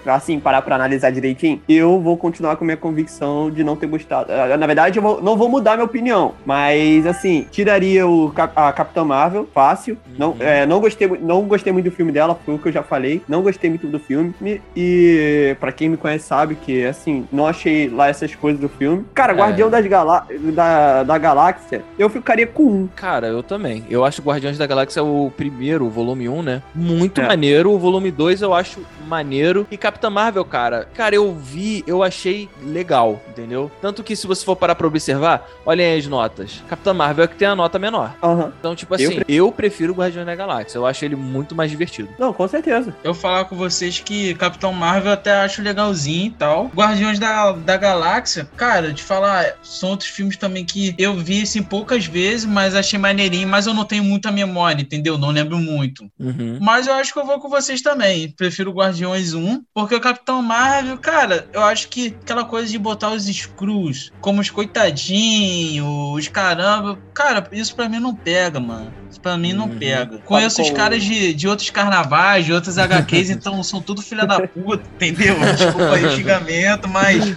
Assim, 0.07 0.39
parar 0.39 0.63
pra 0.63 0.77
analisar 0.77 1.11
direitinho. 1.11 1.61
Eu 1.69 2.01
vou 2.01 2.17
continuar 2.17 2.57
com 2.57 2.65
minha 2.65 2.77
convicção 2.77 3.51
de 3.51 3.65
não 3.65 3.75
ter 3.77 3.87
gostado. 3.87 4.31
Ah, 4.33 4.57
na 4.57 4.67
verdade, 4.67 4.99
eu 4.99 5.03
vou, 5.03 5.23
não 5.23 5.37
vou 5.37 5.49
mudar 5.49 5.75
minha 5.77 5.85
opinião. 5.85 6.35
Mas, 6.45 7.07
assim, 7.07 7.47
tiraria 7.51 8.07
o, 8.07 8.33
a 8.55 8.73
Capitã 8.73 9.05
Marvel, 9.05 9.49
fácil. 9.55 9.97
Não, 10.19 10.31
Uhum. 10.31 10.37
é, 10.41 10.67
não, 10.67 10.81
gostei, 10.81 11.09
não 11.21 11.43
gostei 11.43 11.73
muito 11.73 11.87
do 11.87 11.91
filme 11.91 12.11
dela, 12.13 12.39
foi 12.45 12.55
o 12.55 12.59
que 12.59 12.69
eu 12.69 12.73
já 12.73 12.83
falei. 12.83 13.23
Não 13.29 13.43
gostei 13.43 13.71
muito 13.71 13.87
do 13.87 13.99
filme. 13.99 14.35
E, 14.77 15.57
pra 15.61 15.73
quem 15.73 15.89
me 15.89 15.97
conhece, 15.97 16.27
sabe 16.27 16.55
que, 16.57 16.85
assim, 16.85 17.27
não 17.33 17.47
achei 17.47 17.89
lá 17.89 18.09
essas 18.09 18.35
coisas 18.35 18.61
do 18.61 18.69
filme. 18.69 19.05
Cara, 19.15 19.33
É. 19.33 19.37
Guardião 19.37 19.71
das 19.71 19.87
Galá 19.87 20.27
da, 20.53 21.03
da 21.03 21.19
Galáxia, 21.19 21.83
eu 21.99 22.09
ficaria 22.11 22.47
com 22.47 22.63
um. 22.65 22.89
Cara, 22.95 23.27
eu 23.29 23.43
também. 23.43 23.85
Eu 23.89 24.05
acho 24.05 24.21
Guardiões 24.23 24.59
da 24.59 24.67
Galáxia 24.67 25.03
o 25.03 25.31
primeiro, 25.37 25.87
o 25.87 25.91
volume 25.91 26.29
1, 26.29 26.43
né? 26.43 26.63
Muito 26.75 27.06
É. 27.15 27.27
maneiro. 27.27 27.73
O 27.73 27.79
volume 27.79 28.11
2 28.11 28.43
eu 28.43 28.55
acho 28.55 28.81
maneiro. 29.07 29.67
E 29.71 29.77
Capitã 29.77 30.11
Marvel, 30.11 30.45
cara, 30.45 30.89
cara, 30.95 31.15
eu 31.15 31.35
vi, 31.35 31.85
eu 31.87 32.03
achei 32.03 32.49
legal, 32.63 33.21
entendeu? 33.29 33.71
Tanto 33.81 34.03
que 34.03 34.17
se 34.17 34.27
você 34.27 34.45
for 34.45 34.57
parar 34.57 34.75
pra 34.75 34.87
observar, 34.87 35.49
olhem 35.65 35.87
aí 35.87 35.99
as 35.99 36.07
notas. 36.07 36.63
Capitã 36.69 36.93
Marvel 36.93 37.25
é 37.25 37.29
que 37.29 37.37
tem 37.37 37.49
a 37.49 37.55
nota 37.55 37.79
menor. 37.79 38.15
Aham. 38.23 38.53
Então, 38.59 38.75
tipo 38.75 38.95
Eu 38.95 39.09
assim, 39.09 39.21
eu, 39.29 39.53
prefiro 39.53 39.95
Guardiões 39.95 40.27
da 40.27 40.35
Galáxia. 40.35 40.79
Eu 40.79 40.87
acho 40.87 41.05
ele 41.05 41.17
muito 41.17 41.55
mais 41.55 41.71
divertido. 41.71 42.09
Não, 42.19 42.33
com 42.33 42.47
certeza. 42.49 42.95
Eu 43.03 43.15
falar 43.15 43.45
com 43.45 43.57
vocês 43.57 44.01
que 44.01 44.35
Capitão 44.35 44.73
Marvel 44.73 45.07
eu 45.07 45.13
até 45.13 45.33
acho 45.33 45.63
legalzinho 45.63 46.27
e 46.27 46.31
tal. 46.31 46.71
Guardiões 46.75 47.19
da, 47.19 47.53
da 47.53 47.77
Galáxia, 47.77 48.49
cara, 48.57 48.93
de 48.93 49.03
falar, 49.03 49.55
são 49.63 49.91
outros 49.91 50.09
filmes 50.11 50.37
também 50.37 50.65
que 50.65 50.95
eu 50.99 51.15
vi 51.15 51.43
assim 51.43 51.63
poucas 51.63 52.07
vezes, 52.07 52.45
mas 52.45 52.75
achei 52.75 52.99
maneirinho, 52.99 53.49
mas 53.49 53.67
eu 53.67 53.75
não 53.75 53.85
tenho 53.85 54.05
muita 54.05 54.31
memória, 54.31 54.83
entendeu? 54.83 55.17
Não 55.19 55.31
lembro 55.31 55.59
muito. 55.59 56.11
Uhum. 56.19 56.59
Mas 56.61 56.87
eu 56.87 56.95
acho 56.97 57.13
que 57.13 57.19
eu 57.19 57.27
vou 57.27 57.39
com 57.41 57.49
vocês 57.49 57.81
também. 57.83 58.31
Prefiro 58.31 58.73
Guardiões 58.73 59.35
1, 59.35 59.63
porque 59.75 59.95
o 59.95 60.01
Capitão 60.01 60.43
Marvel, 60.43 60.99
cara, 60.99 61.49
eu 61.53 61.63
acho 61.65 61.89
que 61.89 62.17
aquela 62.23 62.45
coisa 62.45 62.69
de 62.71 62.79
botar 62.79 63.11
os 63.11 63.25
screws 63.27 64.11
como 64.21 64.41
os 64.41 64.51
coitadinhos, 64.51 65.87
os 66.15 66.29
caramba, 66.29 66.99
cara, 67.15 67.47
isso 67.53 67.75
pra 67.75 67.89
mim 67.89 67.99
não 68.01 68.15
pega, 68.15 68.59
mano. 68.61 68.93
Isso 69.11 69.21
pra 69.21 69.37
mim 69.37 69.53
não 69.53 69.67
Uhum. 69.67 69.79
pega. 69.79 70.19
Conheço 70.19 70.61
os 70.63 70.71
caras 70.71 71.03
de, 71.03 71.33
de 71.35 71.49
outros 71.49 71.71
carnavais, 71.71 72.45
de 72.45 72.53
outros 72.53 72.77
HQs, 72.79 73.31
então 73.31 73.63
são 73.65 73.81
tudo 73.81 74.03
filha 74.03 74.27
da 74.27 74.41
puta, 74.47 74.83
entendeu? 74.95 75.37
Desculpa 75.57 75.95
aí 75.95 76.05
o 76.05 76.11
xingamento, 76.15 76.89
mas 76.89 77.37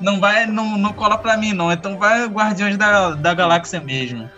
não 0.00 0.18
vai, 0.18 0.46
não, 0.46 0.76
não 0.78 0.92
cola 0.92 1.16
pra 1.18 1.36
mim 1.36 1.52
não. 1.52 1.70
Então 1.70 1.98
vai 1.98 2.26
Guardiões 2.26 2.76
da, 2.76 3.10
da 3.10 3.34
Galáxia 3.34 3.80
mesmo. 3.80 4.28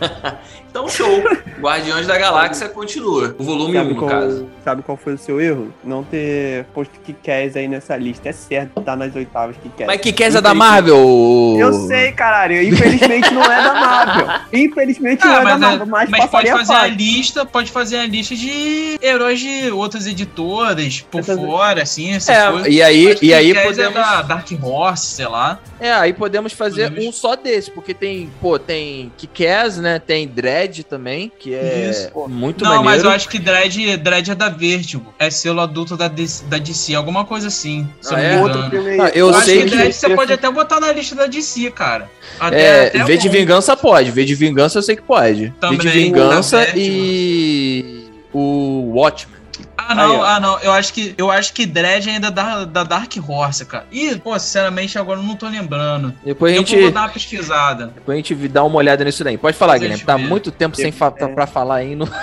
Então, 0.70 0.88
show. 0.88 1.20
Guardiões 1.60 2.06
da 2.06 2.16
Galáxia 2.16 2.68
continua. 2.68 3.34
O 3.36 3.42
volume 3.42 3.76
1, 3.76 3.80
Sabe 3.82 3.94
no 3.94 4.06
caso. 4.06 4.46
sabe 4.64 4.82
qual 4.82 4.96
foi 4.96 5.14
o 5.14 5.18
seu 5.18 5.40
erro? 5.40 5.74
Não 5.82 6.04
ter 6.04 6.64
posto 6.66 6.92
Kikés 7.00 7.56
aí 7.56 7.66
nessa 7.66 7.96
lista. 7.96 8.28
É 8.28 8.32
certo, 8.32 8.80
tá 8.80 8.94
nas 8.94 9.12
oitavas 9.16 9.56
Kikés. 9.56 9.88
Mas 9.88 10.00
quer 10.00 10.32
é 10.32 10.40
da 10.40 10.54
Marvel? 10.54 11.56
Eu 11.58 11.72
sei, 11.88 12.12
caralho. 12.12 12.62
Infelizmente 12.62 13.34
não 13.34 13.42
é 13.42 13.62
da 13.64 13.74
Marvel. 13.74 14.26
Infelizmente 14.52 15.24
não 15.24 15.32
Ah, 15.32 15.34
é 15.34 15.38
da 15.38 15.44
mas, 15.50 15.60
Marvel, 15.60 15.82
é- 15.82 15.90
mas, 15.90 16.08
mas 16.10 16.26
pode 16.26 16.50
fazer 16.52 16.72
a 16.72 16.76
fácil. 16.82 16.94
lista, 16.94 17.44
pode 17.44 17.70
fazer 17.72 17.96
a 17.96 18.06
lista 18.06 18.36
de 18.36 18.96
heróis 19.02 19.40
de 19.40 19.72
outras 19.72 20.06
editoras 20.06 21.00
por 21.10 21.18
Essas- 21.18 21.36
fora, 21.36 21.82
assim, 21.82 22.12
essas 22.14 22.28
É, 22.36 22.48
coisas. 22.48 22.72
e 22.72 22.80
aí, 22.80 23.18
e 23.20 23.34
aí 23.34 23.46
Kick-Ass 23.48 23.66
podemos. 23.66 23.96
É 23.96 24.00
da 24.00 24.22
Dark 24.22 24.46
Horse, 24.62 25.06
sei 25.06 25.26
lá. 25.26 25.58
É, 25.80 25.92
aí 25.92 26.12
podemos 26.12 26.52
fazer 26.52 26.90
Podemos. 26.90 27.06
um 27.08 27.12
só 27.12 27.34
desse, 27.34 27.72
porque 27.72 27.92
tem, 27.92 28.30
pô, 28.40 28.56
tem 28.56 29.10
Kick-Ass, 29.16 29.78
né? 29.78 29.89
Tem 29.98 30.26
Dread 30.28 30.84
também, 30.84 31.30
que 31.38 31.54
é 31.54 31.90
Isso. 31.90 32.10
muito 32.28 32.64
não, 32.64 32.76
mas 32.76 32.84
maneiro. 32.84 33.08
eu 33.08 33.12
acho 33.12 33.28
que 33.28 33.38
Dredd, 33.38 33.96
Dredd 33.96 34.30
é 34.30 34.34
da 34.34 34.48
Vertigo. 34.48 35.12
É 35.18 35.30
selo 35.30 35.60
adulto 35.60 35.96
da 35.96 36.08
DC, 36.08 36.44
da 36.44 36.58
DC 36.58 36.94
alguma 36.94 37.24
coisa 37.24 37.48
assim. 37.48 37.88
Se 38.00 38.14
Ah, 38.14 38.22
eu 38.22 38.48
não 38.48 38.64
é? 38.64 38.90
aí. 38.90 39.00
Ah, 39.00 39.08
eu 39.14 39.28
Eu 39.28 39.30
acho 39.30 39.44
sei 39.46 39.62
que 39.62 39.70
que 39.70 39.76
Dredd 39.76 39.92
você 39.92 40.14
pode 40.14 40.32
até 40.32 40.50
botar 40.50 40.78
na 40.80 40.92
lista 40.92 41.14
da 41.14 41.26
DC, 41.26 41.70
cara. 41.70 42.10
É, 42.52 42.88
até 42.88 43.04
V 43.04 43.16
de 43.16 43.28
bom. 43.28 43.34
Vingança 43.34 43.76
pode, 43.76 44.10
V 44.10 44.24
de 44.24 44.34
Vingança 44.34 44.78
eu 44.78 44.82
sei 44.82 44.96
que 44.96 45.02
pode. 45.02 45.46
V 45.46 45.52
Também, 45.60 45.78
de 45.78 45.88
Vingança 45.88 46.66
e 46.76 48.04
o 48.32 48.92
Watchmen. 48.94 49.39
Ah, 49.88 49.94
não, 49.94 50.22
Aí, 50.22 50.28
ah, 50.36 50.40
não. 50.40 50.58
Eu 50.60 50.72
acho 50.72 50.92
que, 50.92 51.14
eu 51.16 51.30
acho 51.30 51.52
que 51.52 51.66
Dredd 51.66 52.08
ainda 52.08 52.28
é 52.28 52.30
da, 52.30 52.64
da 52.64 52.84
Dark 52.84 53.12
Horse, 53.26 53.64
cara. 53.64 53.86
E, 53.90 54.16
pô, 54.16 54.38
sinceramente, 54.38 54.98
agora 54.98 55.18
eu 55.18 55.22
não 55.24 55.36
tô 55.36 55.48
lembrando. 55.48 56.14
Depois 56.24 56.52
a 56.52 56.56
Eu 56.56 56.66
gente, 56.66 56.80
vou 56.80 56.90
dar 56.90 57.00
uma 57.02 57.08
pesquisada. 57.08 57.86
depois 57.94 58.14
a 58.14 58.22
gente 58.22 58.48
dá 58.48 58.62
uma 58.64 58.76
olhada 58.76 59.04
nisso 59.04 59.22
daí. 59.24 59.36
Pode 59.38 59.56
falar, 59.56 59.72
Mas 59.74 59.80
Guilherme. 59.82 60.02
eu 60.02 60.06
Tá 60.06 60.18
muito 60.18 60.50
tempo 60.50 60.76
sem 60.76 60.92
fa 60.92 61.12
É. 61.16 61.26
pra 61.28 61.46
falar 61.46 61.76
aí 61.76 61.94
no. 61.96 62.08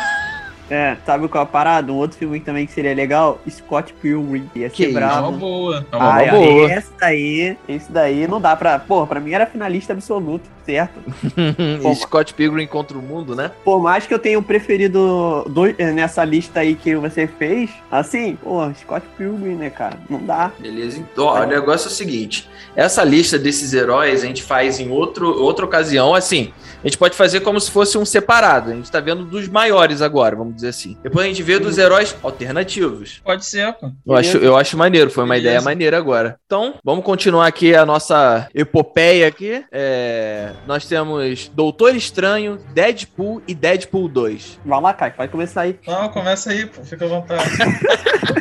É, 0.69 0.97
sabe 1.05 1.29
qual 1.29 1.43
é 1.43 1.47
a 1.47 1.49
parada? 1.49 1.93
Um 1.93 1.95
outro 1.95 2.17
filme 2.17 2.41
também 2.41 2.65
que 2.67 2.73
seria 2.73 2.93
legal? 2.93 3.39
Scott 3.49 3.93
Pilgrim. 4.01 4.49
Ia 4.53 4.69
Que 4.69 4.83
ser 4.83 4.89
isso? 4.89 4.97
É 4.99 5.01
uma 5.01 5.07
bravo. 5.21 5.31
boa. 5.37 5.85
É 5.89 5.95
uma 5.95 6.05
uma 6.05 6.13
Ai, 6.13 6.29
boa. 6.29 6.73
Esse 6.73 6.89
daí, 6.99 7.57
esse 7.69 7.89
daí 7.89 8.27
não 8.27 8.41
dá 8.41 8.53
pra. 8.53 8.77
Porra, 8.77 9.07
pra 9.07 9.19
mim 9.21 9.31
era 9.31 9.45
finalista 9.45 9.93
absoluto, 9.93 10.49
certo? 10.67 10.99
Pô, 11.81 11.95
Scott 11.95 12.33
Pilgrim 12.33 12.67
contra 12.67 12.97
o 12.97 13.01
mundo, 13.01 13.35
né? 13.35 13.51
Por 13.63 13.81
mais 13.81 14.05
que 14.05 14.13
eu 14.13 14.19
tenha 14.19 14.37
um 14.37 14.43
preferido 14.43 15.45
dois, 15.49 15.73
eh, 15.77 15.93
nessa 15.93 16.25
lista 16.25 16.59
aí 16.59 16.75
que 16.75 16.93
você 16.97 17.25
fez, 17.25 17.69
assim, 17.89 18.35
pô, 18.35 18.69
Scott 18.73 19.05
Pilgrim, 19.17 19.55
né, 19.55 19.69
cara? 19.69 19.97
Não 20.09 20.21
dá. 20.21 20.51
Beleza, 20.59 20.99
então, 20.99 21.25
ó, 21.25 21.43
o 21.43 21.45
negócio 21.45 21.87
é 21.87 21.91
o 21.91 21.93
seguinte: 21.93 22.49
essa 22.75 23.01
lista 23.03 23.39
desses 23.39 23.73
heróis 23.73 24.23
a 24.23 24.27
gente 24.27 24.43
faz 24.43 24.79
em 24.79 24.91
outro, 24.91 25.41
outra 25.41 25.65
ocasião, 25.65 26.13
assim. 26.13 26.51
A 26.83 26.87
gente 26.87 26.97
pode 26.97 27.15
fazer 27.17 27.39
como 27.39 27.59
se 27.59 27.71
fosse 27.71 27.97
um 27.97 28.05
separado. 28.05 28.71
A 28.71 28.73
gente 28.75 28.91
tá 28.91 28.99
vendo 28.99 29.25
dos 29.25 29.47
maiores 29.47 30.01
agora, 30.01 30.35
vamos 30.35 30.55
dizer 30.55 30.69
assim. 30.69 30.95
Depois 31.01 31.25
a 31.25 31.27
gente 31.27 31.41
vê 31.41 31.57
dos 31.57 31.77
heróis 31.77 32.15
alternativos. 32.21 33.19
Pode 33.23 33.45
ser, 33.45 33.73
pô. 33.73 33.91
Eu 34.05 34.15
acho, 34.15 34.37
eu 34.37 34.55
acho 34.55 34.77
maneiro, 34.77 35.09
foi 35.09 35.23
uma 35.23 35.33
Beleza. 35.33 35.49
ideia 35.49 35.61
maneira 35.61 35.97
agora. 35.97 36.39
Então, 36.45 36.75
vamos 36.83 37.03
continuar 37.03 37.47
aqui 37.47 37.75
a 37.75 37.85
nossa 37.85 38.47
epopeia 38.53 39.27
aqui. 39.27 39.63
É, 39.71 40.51
nós 40.65 40.85
temos 40.85 41.49
Doutor 41.53 41.95
Estranho, 41.95 42.57
Deadpool 42.73 43.41
e 43.47 43.53
Deadpool 43.53 44.07
2. 44.07 44.59
Vai 44.65 44.81
lá, 44.81 44.93
Kai, 44.93 45.11
pode 45.11 45.31
começar 45.31 45.61
aí. 45.61 45.77
Não, 45.85 46.09
começa 46.09 46.51
aí, 46.51 46.65
pô. 46.65 46.81
Fica 46.83 47.05
à 47.05 47.07
vontade. 47.07 47.43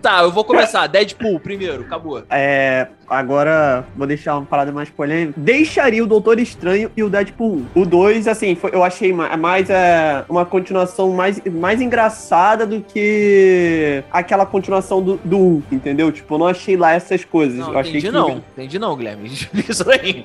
Tá, 0.00 0.22
eu 0.22 0.30
vou 0.30 0.44
começar. 0.44 0.86
Deadpool 0.86 1.40
primeiro, 1.40 1.82
acabou. 1.82 2.22
É, 2.28 2.86
agora 3.08 3.84
vou 3.96 4.06
deixar 4.06 4.36
uma 4.36 4.44
parada 4.44 4.70
mais 4.70 4.90
polêmica. 4.90 5.32
Deixaria 5.40 6.04
o 6.04 6.06
Doutor 6.06 6.38
Estranho 6.38 6.90
e 6.96 7.02
o 7.02 7.08
Deadpool 7.08 7.62
1. 7.74 7.80
O 7.80 7.86
2, 7.86 8.28
assim, 8.28 8.54
foi- 8.54 8.70
eu 8.74 8.84
achei 8.84 9.12
ma- 9.12 9.34
mais 9.36 9.70
é, 9.70 10.24
uma 10.28 10.44
continuação 10.44 11.10
mais, 11.12 11.40
mais 11.46 11.80
engraçada 11.80 12.66
do 12.66 12.82
que 12.82 14.04
aquela 14.12 14.44
continuação 14.44 15.02
do, 15.02 15.16
do 15.24 15.38
1, 15.38 15.62
entendeu? 15.72 16.12
Tipo, 16.12 16.34
eu 16.34 16.38
não 16.38 16.46
achei 16.48 16.76
lá 16.76 16.92
essas 16.92 17.24
coisas. 17.24 17.58
Não, 17.58 17.72
eu 17.72 17.78
achei 17.78 17.92
entendi 17.92 18.06
que, 18.06 18.12
não. 18.12 18.30
Entendi 18.52 18.78
não, 18.78 18.96
Guilherme. 18.96 19.30
Isso 19.68 19.90
aí. 19.90 20.22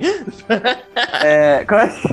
É, 1.24 1.29
como 1.68 1.82
é 1.82 1.88
que- 1.88 2.08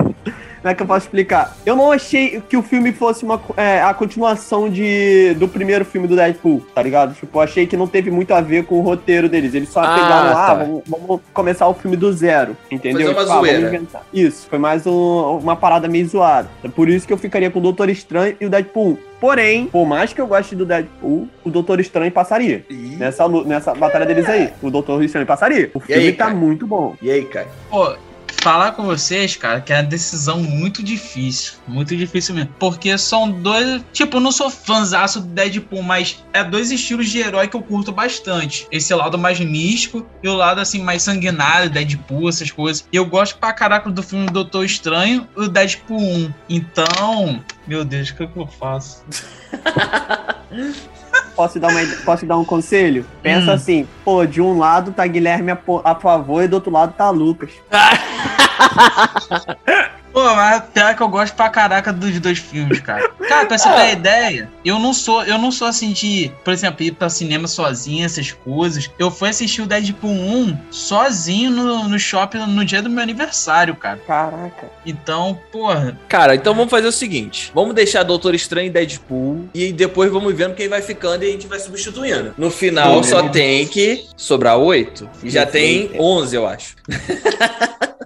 como 0.57 0.71
é 0.71 0.75
que 0.75 0.81
eu 0.83 0.87
posso 0.87 1.05
explicar? 1.05 1.55
Eu 1.65 1.75
não 1.77 1.91
achei 1.91 2.41
que 2.49 2.57
o 2.57 2.63
filme 2.63 2.91
fosse 2.91 3.23
uma, 3.23 3.39
é, 3.55 3.79
a 3.81 3.93
continuação 3.93 4.67
de, 4.69 5.33
do 5.35 5.47
primeiro 5.47 5.85
filme 5.85 6.07
do 6.07 6.15
Deadpool, 6.15 6.65
tá 6.75 6.81
ligado? 6.81 7.13
Tipo, 7.13 7.37
eu 7.37 7.41
achei 7.43 7.65
que 7.67 7.77
não 7.77 7.87
teve 7.87 8.09
muito 8.11 8.33
a 8.33 8.41
ver 8.41 8.65
com 8.65 8.75
o 8.75 8.81
roteiro 8.81 9.29
deles. 9.29 9.53
Eles 9.53 9.69
só 9.69 9.81
Ah, 9.81 9.93
pegaram 9.95 10.33
lá, 10.33 10.47
tá. 10.47 10.53
vamos, 10.55 10.81
vamos 10.87 11.21
começar 11.33 11.67
o 11.67 11.73
filme 11.73 11.95
do 11.95 12.11
zero, 12.11 12.57
entendeu? 12.71 13.13
Fazer 13.13 13.13
uma 13.13 13.21
Tipo, 13.21 13.31
ah, 13.31 13.35
vamos 13.35 13.49
zoeira. 13.49 13.67
inventar. 13.67 14.01
Isso, 14.11 14.47
foi 14.49 14.59
mais 14.59 14.85
um- 14.85 15.37
uma 15.37 15.55
parada 15.55 15.87
meio 15.87 16.07
zoada. 16.07 16.49
É 16.63 16.67
Por 16.67 16.89
isso 16.89 17.07
que 17.07 17.13
eu 17.13 17.17
ficaria 17.17 17.49
com 17.51 17.59
o 17.59 17.61
Doutor 17.61 17.87
Estranho 17.87 18.35
e 18.41 18.45
o 18.45 18.49
Deadpool 18.49 18.93
1. 18.93 18.97
Porém, 19.21 19.67
por 19.67 19.85
mais 19.85 20.11
que 20.11 20.19
eu 20.19 20.27
goste 20.27 20.55
do 20.55 20.65
Deadpool, 20.65 21.27
o 21.45 21.49
Doutor 21.49 21.79
Estranho 21.79 22.11
passaria. 22.11 22.65
Nessa, 22.69 23.27
nessa 23.45 23.73
batalha 23.73 24.05
deles 24.05 24.27
aí. 24.27 24.49
O 24.61 24.69
Doutor 24.69 25.01
Estranho 25.03 25.25
passaria. 25.25 25.71
O 25.73 25.79
filme 25.79 26.01
aí, 26.07 26.13
tá 26.13 26.25
cara? 26.25 26.35
muito 26.35 26.67
bom. 26.67 26.95
E 27.01 27.09
aí, 27.09 27.23
cara? 27.25 27.47
Pô, 27.69 27.95
falar 28.41 28.71
com 28.73 28.83
vocês, 28.83 29.35
cara, 29.35 29.61
que 29.61 29.73
é 29.73 29.77
uma 29.77 29.83
decisão 29.83 30.39
muito 30.39 30.83
difícil. 30.83 31.53
Muito 31.67 31.95
difícil 31.95 32.35
mesmo. 32.35 32.53
Porque 32.59 32.97
são 32.97 33.29
dois. 33.29 33.83
Tipo, 33.91 34.17
eu 34.17 34.21
não 34.21 34.31
sou 34.31 34.49
fãzaço 34.49 35.21
do 35.21 35.27
Deadpool, 35.27 35.83
mas 35.83 36.23
é 36.33 36.43
dois 36.43 36.71
estilos 36.71 37.09
de 37.09 37.19
herói 37.19 37.47
que 37.47 37.55
eu 37.55 37.61
curto 37.61 37.91
bastante. 37.91 38.67
Esse 38.71 38.93
lado 38.93 39.17
mais 39.17 39.39
místico 39.39 40.05
e 40.23 40.27
o 40.27 40.33
lado, 40.33 40.61
assim, 40.61 40.81
mais 40.81 41.03
sanguinário, 41.03 41.69
Deadpool, 41.69 42.29
essas 42.29 42.51
coisas. 42.51 42.87
E 42.91 42.95
eu 42.95 43.05
gosto 43.05 43.37
pra 43.37 43.53
caraca 43.53 43.89
do 43.89 44.03
filme 44.03 44.27
Doutor 44.27 44.65
Estranho 44.65 45.27
e 45.35 45.41
o 45.41 45.47
Deadpool 45.47 45.99
1. 45.99 46.33
Então, 46.49 47.43
meu 47.67 47.83
Deus, 47.83 48.09
o 48.09 48.15
que, 48.15 48.23
é 48.23 48.27
que 48.27 48.37
eu 48.37 48.47
faço? 48.47 49.03
Posso 51.37 51.59
dar, 51.59 51.67
uma, 51.67 51.79
posso 52.03 52.25
dar 52.25 52.35
um 52.35 52.43
conselho? 52.43 53.05
Pensa 53.21 53.51
hum. 53.51 53.53
assim, 53.53 53.87
pô, 54.03 54.25
de 54.25 54.41
um 54.41 54.57
lado 54.57 54.91
tá 54.91 55.05
Guilherme 55.05 55.51
a, 55.51 55.59
a 55.83 55.93
favor 55.93 56.43
e 56.43 56.47
do 56.47 56.55
outro 56.55 56.71
lado 56.71 56.95
tá 56.97 57.11
Lucas. 57.11 57.51
Pô, 60.17 60.23
mas 60.33 60.63
pior 60.73 60.95
que 60.95 61.03
eu 61.03 61.09
gosto 61.09 61.35
pra 61.35 61.47
caraca 61.47 61.93
dos 61.93 62.19
dois 62.19 62.39
filmes, 62.39 62.79
cara. 62.79 63.07
Cara, 63.29 63.45
pra 63.45 63.55
você 63.55 63.69
ter 63.69 63.81
é. 63.81 63.91
ideia, 63.91 64.49
eu 64.65 64.79
não 64.79 64.91
sou, 64.91 65.23
eu 65.23 65.37
não 65.37 65.51
sou 65.51 65.67
assim 65.67 65.91
de, 65.91 66.31
por 66.43 66.51
exemplo, 66.51 66.83
ir 66.83 66.93
pra 66.93 67.07
cinema 67.07 67.47
sozinho, 67.47 68.03
essas 68.03 68.31
coisas. 68.31 68.89
Eu 68.97 69.11
fui 69.11 69.29
assistir 69.29 69.61
o 69.61 69.67
Deadpool 69.67 70.09
1 70.09 70.57
sozinho 70.71 71.51
no, 71.51 71.87
no 71.87 71.99
shopping 71.99 72.39
no 72.47 72.65
dia 72.65 72.81
do 72.81 72.89
meu 72.89 73.03
aniversário, 73.03 73.75
cara. 73.75 73.99
Caraca. 74.07 74.71
Então, 74.83 75.39
porra. 75.51 75.95
Cara, 76.09 76.33
então 76.33 76.55
vamos 76.55 76.71
fazer 76.71 76.87
o 76.87 76.91
seguinte: 76.91 77.51
vamos 77.53 77.75
deixar 77.75 78.01
Doutor 78.01 78.33
Estranho 78.33 78.65
e 78.65 78.71
Deadpool 78.71 79.47
e 79.53 79.71
depois 79.71 80.11
vamos 80.11 80.33
vendo 80.33 80.55
quem 80.55 80.67
vai 80.67 80.81
ficando 80.81 81.25
e 81.25 81.27
a 81.27 81.31
gente 81.31 81.45
vai 81.45 81.59
substituindo. 81.59 82.33
No 82.35 82.49
final 82.49 83.03
só 83.03 83.29
tem 83.29 83.67
que 83.67 84.07
sobrar 84.17 84.57
oito. 84.57 85.07
E 85.21 85.29
já 85.29 85.45
tem 85.45 85.91
onze, 85.99 86.35
eu 86.35 86.47
acho. 86.47 86.75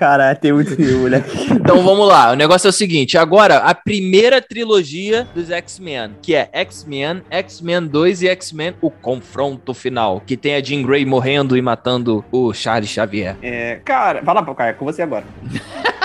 Caralho, 0.00 0.38
tem 0.38 0.50
muito 0.50 0.74
filme, 0.74 1.10
né? 1.10 1.22
então 1.52 1.82
vamos 1.82 2.08
lá. 2.08 2.32
O 2.32 2.34
negócio 2.34 2.66
é 2.66 2.70
o 2.70 2.72
seguinte: 2.72 3.18
agora, 3.18 3.58
a 3.58 3.74
primeira 3.74 4.40
trilogia 4.40 5.28
dos 5.34 5.50
X-Men, 5.50 6.12
que 6.22 6.34
é 6.34 6.48
X-Men, 6.54 7.22
X-Men 7.28 7.86
2 7.86 8.22
e 8.22 8.28
X-Men 8.28 8.74
O 8.80 8.90
Confronto 8.90 9.74
Final, 9.74 10.22
que 10.24 10.38
tem 10.38 10.54
a 10.54 10.62
Jean 10.62 10.82
Grey 10.82 11.04
morrendo 11.04 11.54
e 11.54 11.60
matando 11.60 12.24
o 12.32 12.54
Charles 12.54 12.88
Xavier. 12.88 13.36
É, 13.42 13.78
cara, 13.84 14.22
vai 14.22 14.34
lá, 14.34 14.54
cara, 14.54 14.72
com 14.72 14.86
você 14.86 15.02
agora. 15.02 15.26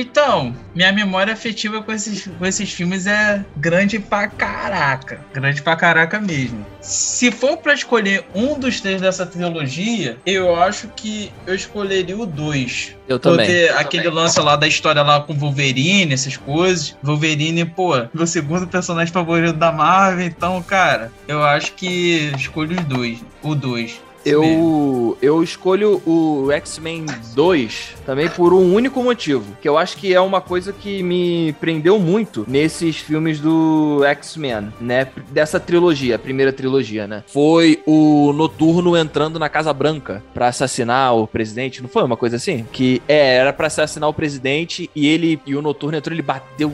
Então, 0.00 0.54
minha 0.76 0.92
memória 0.92 1.32
afetiva 1.32 1.82
com 1.82 1.90
esses, 1.90 2.28
com 2.38 2.46
esses 2.46 2.72
filmes 2.72 3.04
é 3.08 3.44
grande 3.56 3.98
pra 3.98 4.28
caraca. 4.28 5.20
Grande 5.34 5.60
pra 5.60 5.74
caraca 5.74 6.20
mesmo. 6.20 6.64
Se 6.80 7.32
for 7.32 7.56
para 7.56 7.74
escolher 7.74 8.24
um 8.32 8.56
dos 8.56 8.80
três 8.80 9.00
dessa 9.00 9.26
trilogia, 9.26 10.16
eu 10.24 10.54
acho 10.54 10.86
que 10.94 11.32
eu 11.44 11.52
escolheria 11.52 12.16
o 12.16 12.24
dois. 12.24 12.94
Eu 13.08 13.18
também. 13.18 13.46
Porque 13.46 13.72
aquele 13.74 14.04
também. 14.04 14.18
lance 14.22 14.40
lá 14.40 14.54
da 14.54 14.68
história 14.68 15.02
lá 15.02 15.20
com 15.20 15.34
Wolverine, 15.34 16.14
essas 16.14 16.36
coisas. 16.36 16.96
Wolverine, 17.02 17.64
pô, 17.64 17.94
meu 18.14 18.26
segundo 18.26 18.68
personagem 18.68 19.12
favorito 19.12 19.56
da 19.56 19.72
Marvel. 19.72 20.26
Então, 20.26 20.62
cara, 20.62 21.10
eu 21.26 21.42
acho 21.42 21.72
que 21.72 22.32
escolho 22.38 22.78
os 22.78 22.84
dois. 22.84 23.18
O 23.42 23.56
dois. 23.56 24.00
Eu, 24.24 25.16
eu 25.22 25.42
escolho 25.42 26.02
o 26.06 26.50
X-Men 26.52 27.06
2 27.34 27.96
também 28.04 28.28
por 28.28 28.52
um 28.52 28.74
único 28.74 29.02
motivo, 29.02 29.44
que 29.60 29.68
eu 29.68 29.78
acho 29.78 29.96
que 29.96 30.14
é 30.14 30.20
uma 30.20 30.40
coisa 30.40 30.72
que 30.72 31.02
me 31.02 31.52
prendeu 31.60 31.98
muito 31.98 32.44
nesses 32.48 32.96
filmes 32.96 33.40
do 33.40 34.02
X-Men, 34.04 34.72
né? 34.80 35.08
Dessa 35.30 35.58
trilogia, 35.60 36.16
a 36.16 36.18
primeira 36.18 36.52
trilogia, 36.52 37.06
né? 37.06 37.22
Foi 37.26 37.82
o 37.86 38.32
Noturno 38.32 38.96
entrando 38.96 39.38
na 39.38 39.48
Casa 39.48 39.72
Branca 39.72 40.22
para 40.34 40.48
assassinar 40.48 41.14
o 41.14 41.26
presidente, 41.26 41.82
não 41.82 41.88
foi 41.88 42.02
uma 42.02 42.16
coisa 42.16 42.36
assim? 42.36 42.66
Que 42.72 43.02
é, 43.08 43.36
era 43.36 43.52
para 43.52 43.66
assassinar 43.66 44.08
o 44.08 44.14
presidente 44.14 44.90
e 44.94 45.06
ele 45.06 45.40
e 45.46 45.54
o 45.54 45.62
Noturno 45.62 45.96
entrou, 45.96 46.14
ele 46.14 46.22
bateu 46.22 46.72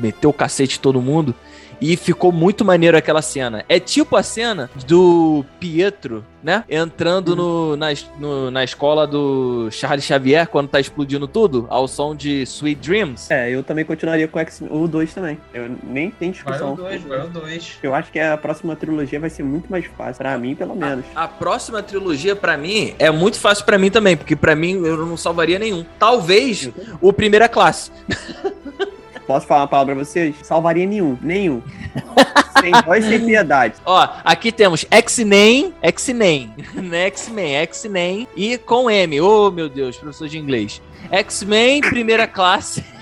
meteu 0.00 0.30
o 0.30 0.32
cacete 0.32 0.80
todo 0.80 1.00
mundo. 1.02 1.34
E 1.80 1.96
ficou 1.96 2.32
muito 2.32 2.64
maneiro 2.64 2.96
aquela 2.96 3.22
cena. 3.22 3.64
É 3.68 3.78
tipo 3.78 4.16
a 4.16 4.22
cena 4.22 4.70
do 4.86 5.44
Pietro, 5.60 6.24
né? 6.42 6.64
Entrando 6.68 7.34
no, 7.34 7.76
na, 7.76 7.88
no, 8.18 8.50
na 8.50 8.64
escola 8.64 9.06
do 9.06 9.68
Charles 9.70 10.04
Xavier 10.04 10.46
quando 10.48 10.68
tá 10.68 10.80
explodindo 10.80 11.26
tudo, 11.26 11.66
ao 11.68 11.88
som 11.88 12.14
de 12.14 12.42
Sweet 12.42 12.80
Dreams. 12.80 13.30
É, 13.30 13.50
eu 13.50 13.62
também 13.62 13.84
continuaria 13.84 14.28
com 14.28 14.38
o 14.70 14.88
2 14.88 15.14
também. 15.14 15.38
Eu 15.52 15.76
nem 15.82 16.10
tenho 16.10 16.32
discussão. 16.32 16.74
Vai 16.76 16.96
o 16.96 17.00
2, 17.00 17.02
vai 17.02 17.26
o 17.26 17.28
2. 17.28 17.78
Eu 17.82 17.94
acho 17.94 18.12
que 18.12 18.18
a 18.18 18.36
próxima 18.36 18.76
trilogia 18.76 19.20
vai 19.20 19.30
ser 19.30 19.42
muito 19.42 19.70
mais 19.70 19.84
fácil. 19.86 20.16
Pra 20.18 20.38
mim, 20.38 20.54
pelo 20.54 20.74
menos. 20.74 21.04
A, 21.14 21.24
a 21.24 21.28
próxima 21.28 21.82
trilogia, 21.82 22.36
para 22.36 22.56
mim, 22.56 22.94
é 22.98 23.10
muito 23.10 23.38
fácil 23.38 23.64
para 23.64 23.78
mim 23.78 23.90
também, 23.90 24.16
porque 24.16 24.36
para 24.36 24.54
mim 24.54 24.84
eu 24.84 25.04
não 25.04 25.16
salvaria 25.16 25.58
nenhum. 25.58 25.84
Talvez 25.98 26.70
o 27.00 27.12
Primeira 27.12 27.48
Classe. 27.48 27.90
Posso 29.26 29.46
falar 29.46 29.62
uma 29.62 29.68
palavra 29.68 29.94
pra 29.94 30.04
vocês? 30.04 30.36
Salvaria 30.42 30.86
nenhum. 30.86 31.18
Nenhum. 31.20 31.62
sem 32.60 32.72
voz, 32.84 33.04
sem 33.04 33.24
piedade. 33.24 33.74
Ó, 33.84 34.08
aqui 34.24 34.52
temos 34.52 34.86
X-Men, 34.90 35.74
X-Men, 35.82 36.54
né? 36.74 37.06
X-Men, 37.06 37.56
X-Men 37.56 38.28
e 38.36 38.56
com 38.58 38.90
M. 38.90 39.20
Oh, 39.20 39.50
meu 39.50 39.68
Deus, 39.68 39.96
professor 39.96 40.28
de 40.28 40.38
inglês. 40.38 40.80
X-Men, 41.10 41.80
primeira 41.80 42.26
classe. 42.26 42.84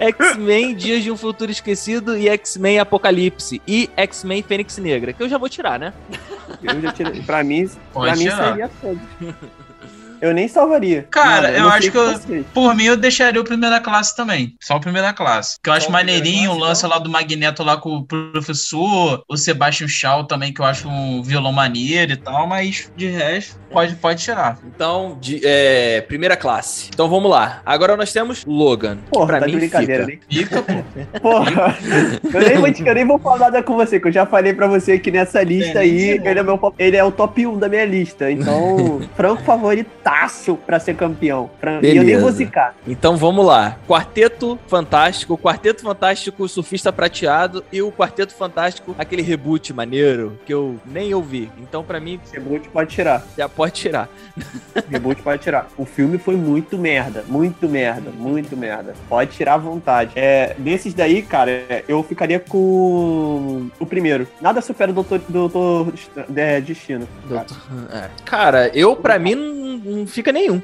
X-Men 0.00 0.74
Dias 0.74 1.02
de 1.02 1.10
um 1.10 1.16
Futuro 1.16 1.50
Esquecido 1.50 2.16
e 2.16 2.26
X-Men 2.28 2.78
Apocalipse. 2.78 3.60
E 3.68 3.90
X-Men 3.96 4.42
Fênix 4.42 4.78
Negra, 4.78 5.12
que 5.12 5.22
eu 5.22 5.28
já 5.28 5.36
vou 5.36 5.48
tirar, 5.48 5.78
né? 5.78 5.92
Eu 6.62 6.80
já 6.80 6.92
tirei. 6.92 7.22
Pra 7.22 7.44
mim, 7.44 7.70
Pode 7.92 8.06
pra 8.06 8.16
mim 8.16 8.30
seria 8.30 8.70
todos. 8.80 9.34
Eu 10.20 10.34
nem 10.34 10.46
salvaria. 10.48 11.06
Cara, 11.10 11.48
Nada, 11.48 11.50
eu, 11.52 11.64
eu 11.64 11.68
acho 11.70 11.90
que, 11.90 11.96
eu, 11.96 12.44
por 12.52 12.74
mim 12.74 12.84
eu 12.84 12.96
deixaria 12.96 13.40
o 13.40 13.44
primeira 13.44 13.80
classe 13.80 14.14
também. 14.14 14.54
Só 14.60 14.76
o 14.76 14.80
primeira 14.80 15.12
classe. 15.12 15.58
Que 15.62 15.70
eu 15.70 15.74
acho 15.74 15.90
maneirinho 15.90 16.52
o 16.52 16.58
lance 16.58 16.84
então? 16.84 16.90
lá 16.90 16.98
do 16.98 17.10
Magneto 17.10 17.62
lá 17.62 17.76
com 17.76 17.96
o 17.96 18.04
professor, 18.04 19.22
o 19.28 19.36
Sebastian 19.36 19.88
Shaw 19.88 20.24
também, 20.24 20.52
que 20.52 20.60
eu 20.60 20.64
acho 20.64 20.88
um 20.88 21.22
violão 21.22 21.52
maneiro 21.52 22.12
e 22.12 22.16
tal, 22.16 22.46
mas 22.46 22.90
de 22.96 23.06
resto, 23.06 23.58
pode, 23.70 23.94
pode 23.96 24.22
tirar. 24.22 24.58
Então, 24.64 25.16
de, 25.20 25.40
é, 25.44 26.02
primeira 26.02 26.36
classe. 26.36 26.88
Então 26.92 27.08
vamos 27.08 27.30
lá. 27.30 27.62
Agora 27.64 27.96
nós 27.96 28.12
temos 28.12 28.44
Logan. 28.44 28.98
Porra, 29.10 29.26
pra 29.26 29.40
tá 29.40 29.46
mim, 29.46 29.56
brincadeira, 29.56 30.04
fica. 30.04 30.26
Fica, 30.28 30.62
pô. 30.62 30.72
Porra. 31.20 31.76
eu, 32.34 32.40
nem 32.40 32.58
vou, 32.58 32.86
eu 32.86 32.94
nem 32.94 33.06
vou 33.06 33.18
falar 33.18 33.38
nada 33.38 33.62
com 33.62 33.74
você, 33.74 33.98
que 33.98 34.08
eu 34.08 34.12
já 34.12 34.26
falei 34.26 34.52
pra 34.52 34.66
você 34.66 34.98
que 34.98 35.10
nessa 35.10 35.42
lista 35.42 35.78
é, 35.78 35.82
aí, 35.82 36.10
ele 36.10 36.38
é, 36.38 36.42
meu, 36.42 36.74
ele 36.78 36.96
é 36.96 37.04
o 37.04 37.10
top 37.10 37.46
1 37.46 37.58
da 37.58 37.68
minha 37.68 37.84
lista. 37.84 38.30
Então, 38.30 39.00
franco 39.16 39.42
favorito 39.42 39.90
fácil 40.10 40.56
para 40.56 40.80
ser 40.80 40.96
campeão. 40.96 41.48
Pra... 41.60 41.78
E 41.80 41.96
eu 41.96 42.02
nem 42.02 42.18
vou 42.18 42.32
zicar. 42.32 42.74
Então 42.86 43.16
vamos 43.16 43.46
lá. 43.46 43.76
Quarteto 43.86 44.58
Fantástico, 44.66 45.38
Quarteto 45.38 45.82
Fantástico 45.82 46.48
Surfista 46.48 46.92
Prateado 46.92 47.64
e 47.72 47.80
o 47.80 47.92
Quarteto 47.92 48.34
Fantástico, 48.34 48.94
aquele 48.98 49.22
reboot 49.22 49.72
maneiro 49.72 50.36
que 50.44 50.52
eu 50.52 50.80
nem 50.84 51.14
ouvi. 51.14 51.50
Então 51.58 51.84
para 51.84 52.00
mim... 52.00 52.18
Reboot 52.32 52.68
pode 52.70 52.90
tirar. 52.90 53.24
Já 53.36 53.48
pode 53.48 53.72
tirar. 53.74 54.08
Reboot 54.90 55.22
pode 55.22 55.42
tirar. 55.42 55.68
O 55.78 55.84
filme 55.84 56.18
foi 56.18 56.34
muito 56.34 56.76
merda, 56.76 57.24
muito 57.28 57.68
merda, 57.68 58.10
muito 58.10 58.56
merda. 58.56 58.94
Pode 59.08 59.30
tirar 59.30 59.54
à 59.54 59.58
vontade. 59.58 60.12
É, 60.16 60.56
desses 60.58 60.92
daí, 60.92 61.22
cara, 61.22 61.84
eu 61.86 62.02
ficaria 62.02 62.40
com 62.40 63.68
o 63.78 63.86
primeiro. 63.86 64.26
Nada 64.40 64.60
supera 64.60 64.90
o 64.90 64.94
Doutor, 64.94 65.20
Doutor 65.28 65.92
é, 66.34 66.60
Destino. 66.60 67.06
Cara, 67.28 67.44
Doutor, 67.44 67.96
é. 67.96 68.10
cara 68.24 68.70
eu 68.74 68.96
para 68.96 69.18
mim 69.18 69.59
não 69.78 70.06
fica 70.06 70.32
nenhum. 70.32 70.60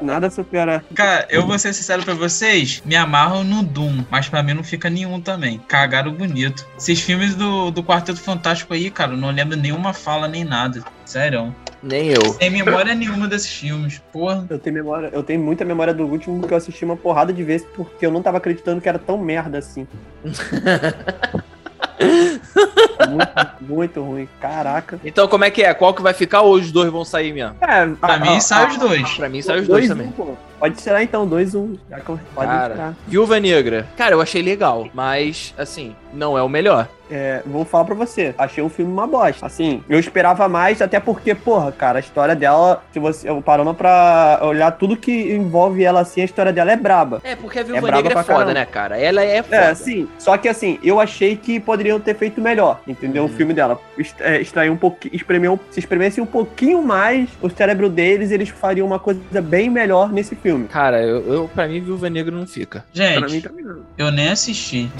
Nada 0.00 0.30
supera. 0.30 0.84
Cara, 0.94 1.26
eu 1.30 1.46
vou 1.46 1.58
ser 1.58 1.72
sincero 1.72 2.02
pra 2.02 2.14
vocês, 2.14 2.82
me 2.84 2.96
amarro 2.96 3.44
no 3.44 3.62
Doom, 3.62 4.04
mas 4.10 4.28
pra 4.28 4.42
mim 4.42 4.54
não 4.54 4.64
fica 4.64 4.90
nenhum 4.90 5.20
também. 5.20 5.60
Cagaram 5.68 6.12
bonito. 6.12 6.66
Esses 6.76 7.00
filmes 7.00 7.34
do, 7.34 7.70
do 7.70 7.84
Quarteto 7.84 8.20
Fantástico 8.20 8.74
aí, 8.74 8.90
cara, 8.90 9.12
eu 9.12 9.16
não 9.16 9.30
lembro 9.30 9.56
nenhuma 9.56 9.92
fala 9.92 10.26
nem 10.26 10.44
nada. 10.44 10.82
Sério. 11.04 11.54
Nem 11.82 12.08
eu. 12.08 12.34
Sem 12.34 12.50
memória 12.50 12.94
nenhuma 12.94 13.28
desses 13.28 13.52
filmes, 13.52 14.00
porra. 14.12 14.46
Eu 14.48 14.58
tenho 14.58 14.74
memória, 14.74 15.10
eu 15.12 15.22
tenho 15.22 15.40
muita 15.40 15.64
memória 15.64 15.94
do 15.94 16.06
último 16.06 16.46
que 16.46 16.52
eu 16.52 16.58
assisti 16.58 16.84
uma 16.84 16.96
porrada 16.96 17.32
de 17.32 17.42
vezes 17.42 17.66
porque 17.74 18.04
eu 18.04 18.10
não 18.10 18.22
tava 18.22 18.38
acreditando 18.38 18.80
que 18.80 18.88
era 18.88 18.98
tão 18.98 19.18
merda 19.18 19.58
assim. 19.58 19.86
muito, 23.12 23.30
muito 23.60 24.02
ruim. 24.02 24.28
Caraca. 24.40 24.98
Então, 25.04 25.28
como 25.28 25.44
é 25.44 25.50
que 25.50 25.62
é? 25.62 25.72
Qual 25.74 25.94
que 25.94 26.02
vai 26.02 26.12
ficar 26.12 26.42
ou 26.42 26.54
os 26.54 26.72
dois 26.72 26.90
vão 26.90 27.04
sair 27.04 27.32
mesmo? 27.32 27.56
É, 27.60 27.86
pra 27.86 28.14
a, 28.14 28.18
mim 28.18 28.36
a, 28.36 28.40
sai 28.40 28.68
os 28.68 28.78
dois. 28.78 29.14
Pra 29.14 29.28
mim 29.28 29.42
sai 29.42 29.60
os 29.60 29.68
dois, 29.68 29.86
dois 29.86 29.88
também. 29.88 30.10
Pô. 30.12 30.34
Pode 30.62 30.76
tirar 30.76 31.02
então, 31.02 31.28
2-1. 31.28 31.56
Um. 31.56 31.76
Pode 32.06 32.46
cara, 32.46 32.74
tirar. 32.74 32.94
Viúva 33.08 33.40
Negra. 33.40 33.84
Cara, 33.96 34.14
eu 34.14 34.20
achei 34.20 34.40
legal, 34.40 34.88
mas, 34.94 35.52
assim, 35.58 35.96
não 36.14 36.38
é 36.38 36.42
o 36.42 36.48
melhor 36.48 36.88
é, 37.12 37.42
vou 37.44 37.64
falar 37.64 37.84
pra 37.84 37.94
você, 37.94 38.34
achei 38.38 38.64
o 38.64 38.70
filme 38.70 38.90
uma 38.90 39.06
bosta. 39.06 39.44
Assim, 39.44 39.84
eu 39.88 39.98
esperava 39.98 40.48
mais, 40.48 40.80
até 40.80 40.98
porque, 40.98 41.34
porra, 41.34 41.70
cara, 41.70 41.98
a 41.98 42.00
história 42.00 42.34
dela, 42.34 42.82
se 42.90 42.98
você 42.98 43.28
eu 43.28 43.42
parando 43.42 43.74
pra 43.74 44.40
olhar 44.42 44.70
tudo 44.72 44.96
que 44.96 45.34
envolve 45.34 45.84
ela 45.84 46.00
assim, 46.00 46.22
a 46.22 46.24
história 46.24 46.52
dela 46.52 46.72
é 46.72 46.76
braba. 46.76 47.20
É, 47.22 47.36
porque 47.36 47.58
a 47.58 47.62
Viúva 47.62 47.88
é 47.88 47.92
Negra 47.92 48.12
é 48.12 48.22
foda, 48.22 48.24
caramba. 48.24 48.54
né, 48.54 48.64
cara? 48.64 48.98
Ela 48.98 49.22
é, 49.22 49.36
é 49.36 49.42
foda. 49.42 49.56
É, 49.56 49.74
sim. 49.74 50.08
Só 50.18 50.36
que 50.38 50.48
assim, 50.48 50.78
eu 50.82 50.98
achei 50.98 51.36
que 51.36 51.60
poderiam 51.60 52.00
ter 52.00 52.16
feito 52.16 52.40
melhor, 52.40 52.80
entendeu? 52.86 53.24
Uhum. 53.24 53.28
O 53.28 53.32
filme 53.32 53.52
dela. 53.52 53.78
É, 54.20 54.40
extrair 54.40 54.70
um 54.70 54.76
pouquinho, 54.76 55.14
espremer, 55.14 55.58
se 55.70 55.80
espremesse 55.80 56.20
um 56.20 56.26
pouquinho 56.26 56.82
mais 56.82 57.28
o 57.42 57.50
cérebro 57.50 57.90
deles, 57.90 58.30
eles 58.30 58.48
fariam 58.48 58.86
uma 58.86 58.98
coisa 58.98 59.20
bem 59.42 59.68
melhor 59.68 60.10
nesse 60.10 60.34
filme. 60.34 60.51
Cara, 60.68 61.02
eu, 61.02 61.32
eu 61.32 61.48
pra 61.48 61.68
mim, 61.68 61.80
Viúva 61.80 62.08
Negra 62.08 62.34
não 62.34 62.46
fica. 62.46 62.84
Gente, 62.92 63.18
pra 63.18 63.28
mim 63.28 63.40
também 63.40 63.64
não. 63.64 63.84
eu 63.96 64.10
nem 64.10 64.28
assisti. 64.28 64.90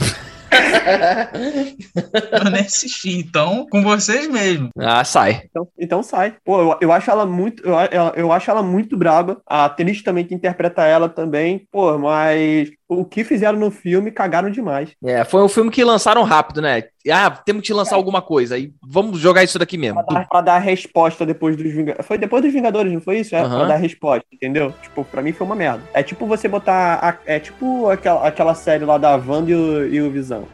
eu 2.45 2.51
nem 2.51 2.61
assisti, 2.61 3.17
então, 3.19 3.67
com 3.71 3.83
vocês 3.83 4.29
mesmo. 4.29 4.71
Ah, 4.79 5.05
sai. 5.05 5.43
Então, 5.51 5.69
então 5.79 6.03
sai. 6.03 6.37
Pô, 6.45 6.61
eu, 6.61 6.79
eu 6.81 6.93
acho 6.93 7.11
ela 7.11 7.27
muito. 7.27 7.63
Eu, 7.65 7.75
eu 8.15 8.33
acho 8.33 8.51
ela 8.51 8.63
muito 8.63 8.97
braba. 8.97 9.41
A 9.47 9.65
atriz 9.67 10.03
também 10.03 10.25
que 10.25 10.35
interpreta 10.35 10.85
ela 10.85 11.09
também. 11.09 11.67
Pô, 11.71 11.99
mas 11.99 12.71
o 13.01 13.05
que 13.05 13.25
fizeram 13.25 13.59
no 13.59 13.71
filme, 13.71 14.11
cagaram 14.11 14.51
demais. 14.51 14.91
É, 15.05 15.25
foi 15.25 15.43
um 15.43 15.49
filme 15.49 15.71
que 15.71 15.85
lançaram 15.85 16.23
rápido, 16.23 16.61
né? 16.61 16.85
Ah, 17.11 17.31
temos 17.31 17.67
que 17.67 17.73
lançar 17.73 17.97
é. 17.97 17.99
alguma 17.99 18.23
coisa. 18.23 18.59
E 18.59 18.73
vamos 18.83 19.19
jogar 19.19 19.43
isso 19.43 19.59
daqui 19.59 19.77
mesmo. 19.77 20.05
Pra 20.05 20.15
dar, 20.15 20.29
pra 20.29 20.41
dar 20.41 20.59
resposta 20.59 21.27
depois 21.27 21.57
dos 21.57 21.71
Vingadores. 21.73 22.07
Foi 22.07 22.19
depois 22.19 22.43
dos 22.43 22.53
Vingadores, 22.53 22.93
não 22.93 23.01
foi 23.01 23.21
isso? 23.21 23.35
É, 23.35 23.43
uhum. 23.43 23.49
pra 23.49 23.65
dar 23.65 23.77
resposta, 23.77 24.27
entendeu? 24.33 24.73
Tipo, 24.83 25.05
pra 25.05 25.23
mim 25.23 25.33
foi 25.33 25.47
uma 25.47 25.57
merda. 25.57 25.83
É 25.93 26.03
tipo 26.03 26.27
você 26.27 26.49
botar. 26.49 26.99
A, 27.03 27.17
é 27.27 27.39
tipo 27.39 27.89
aquela, 27.89 28.27
aquela 28.27 28.55
série 28.55 28.85
lá 28.85 28.99
da 28.99 29.17
Wanda 29.17 29.51
e 29.51 29.55
o, 29.55 29.95
e 29.95 30.03
o 30.03 30.11
Visão. 30.11 30.47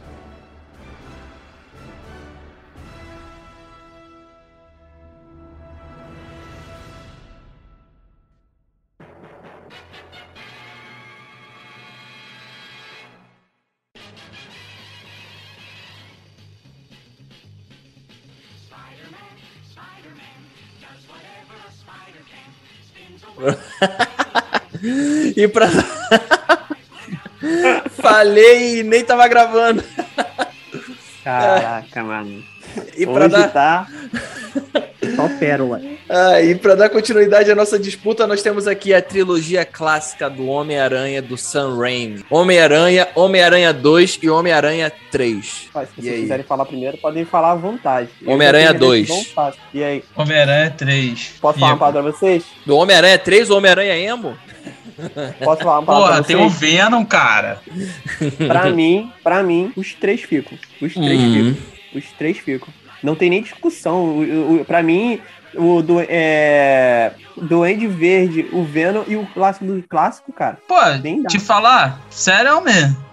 E 25.37 25.49
pra. 25.49 25.69
Falei 28.01 28.81
e 28.81 28.83
nem 28.83 29.05
tava 29.05 29.29
gravando. 29.29 29.85
Caraca, 31.23 32.03
mano. 32.03 32.43
E 32.97 33.07
pra 33.07 33.27
Hoje 33.27 33.29
dar... 33.29 33.51
tá 33.51 33.87
só 35.17 35.29
pérola. 35.39 35.81
Ah, 36.09 36.41
e 36.41 36.55
para 36.55 36.75
dar 36.75 36.89
continuidade 36.89 37.51
à 37.51 37.55
nossa 37.55 37.79
disputa, 37.79 38.27
nós 38.27 38.43
temos 38.43 38.67
aqui 38.67 38.95
a 38.95 39.03
trilogia 39.03 39.65
clássica 39.65 40.31
do 40.31 40.47
Homem-Aranha 40.47 41.21
do 41.21 41.37
Sam 41.37 41.77
Raimi. 41.77 42.25
Homem-Aranha, 42.31 43.09
Homem-Aranha 43.15 43.73
2 43.73 44.19
e 44.23 44.31
Homem-Aranha 44.31 44.91
3. 45.11 45.69
Mas, 45.75 45.89
se 45.89 45.95
e 45.99 46.03
vocês 46.03 46.21
quiserem 46.21 46.45
falar 46.45 46.65
primeiro, 46.65 46.97
podem 46.99 47.25
falar 47.25 47.53
à 47.53 47.55
vontade. 47.55 48.09
Homem-Aranha 48.27 48.73
2. 48.73 49.35
E 49.75 49.85
aí? 49.85 50.03
Homem-Aranha 50.17 50.75
3. 50.77 51.35
Posso 51.41 51.59
falar 51.59 51.73
uma 51.73 51.79
palavra 51.79 52.03
pra 52.03 52.13
vocês? 52.13 52.45
Do 52.65 52.77
Homem-Aranha 52.77 53.19
3 53.19 53.51
ou 53.51 53.59
Homem-Aranha 53.59 53.97
Emo? 53.99 54.37
Posso 55.45 55.63
falar 55.63 55.79
uma 55.79 55.87
palavra 55.87 56.09
Porra, 56.09 56.25
tem 56.25 56.37
o 56.37 56.49
Venom, 56.49 57.05
cara. 57.05 57.61
pra 58.47 58.71
mim, 58.71 59.13
pra 59.23 59.43
mim, 59.43 59.73
os 59.77 59.95
três 59.95 60.23
ficam. 60.23 60.59
Os 60.81 60.95
três 60.95 61.21
uhum. 61.21 61.55
ficam. 61.55 61.69
Os 61.95 62.05
três 62.13 62.39
ficam. 62.39 62.69
Não 63.03 63.15
tem 63.15 63.31
nem 63.31 63.43
discussão. 63.43 64.17
Pra 64.67 64.83
mim, 64.83 65.21
o 65.59 65.83
do, 65.83 66.01
é, 66.01 67.13
Duende 67.37 67.87
Verde, 67.87 68.49
o 68.53 68.65
Venom 68.65 69.03
e 69.07 69.17
o 69.17 69.27
clássico 69.27 69.67
do 69.67 69.83
clássico, 69.83 70.33
cara. 70.33 70.59
Pô, 70.67 70.77
te 71.29 71.39
falar, 71.39 72.01
sério 72.09 72.61
mesmo. 72.61 73.09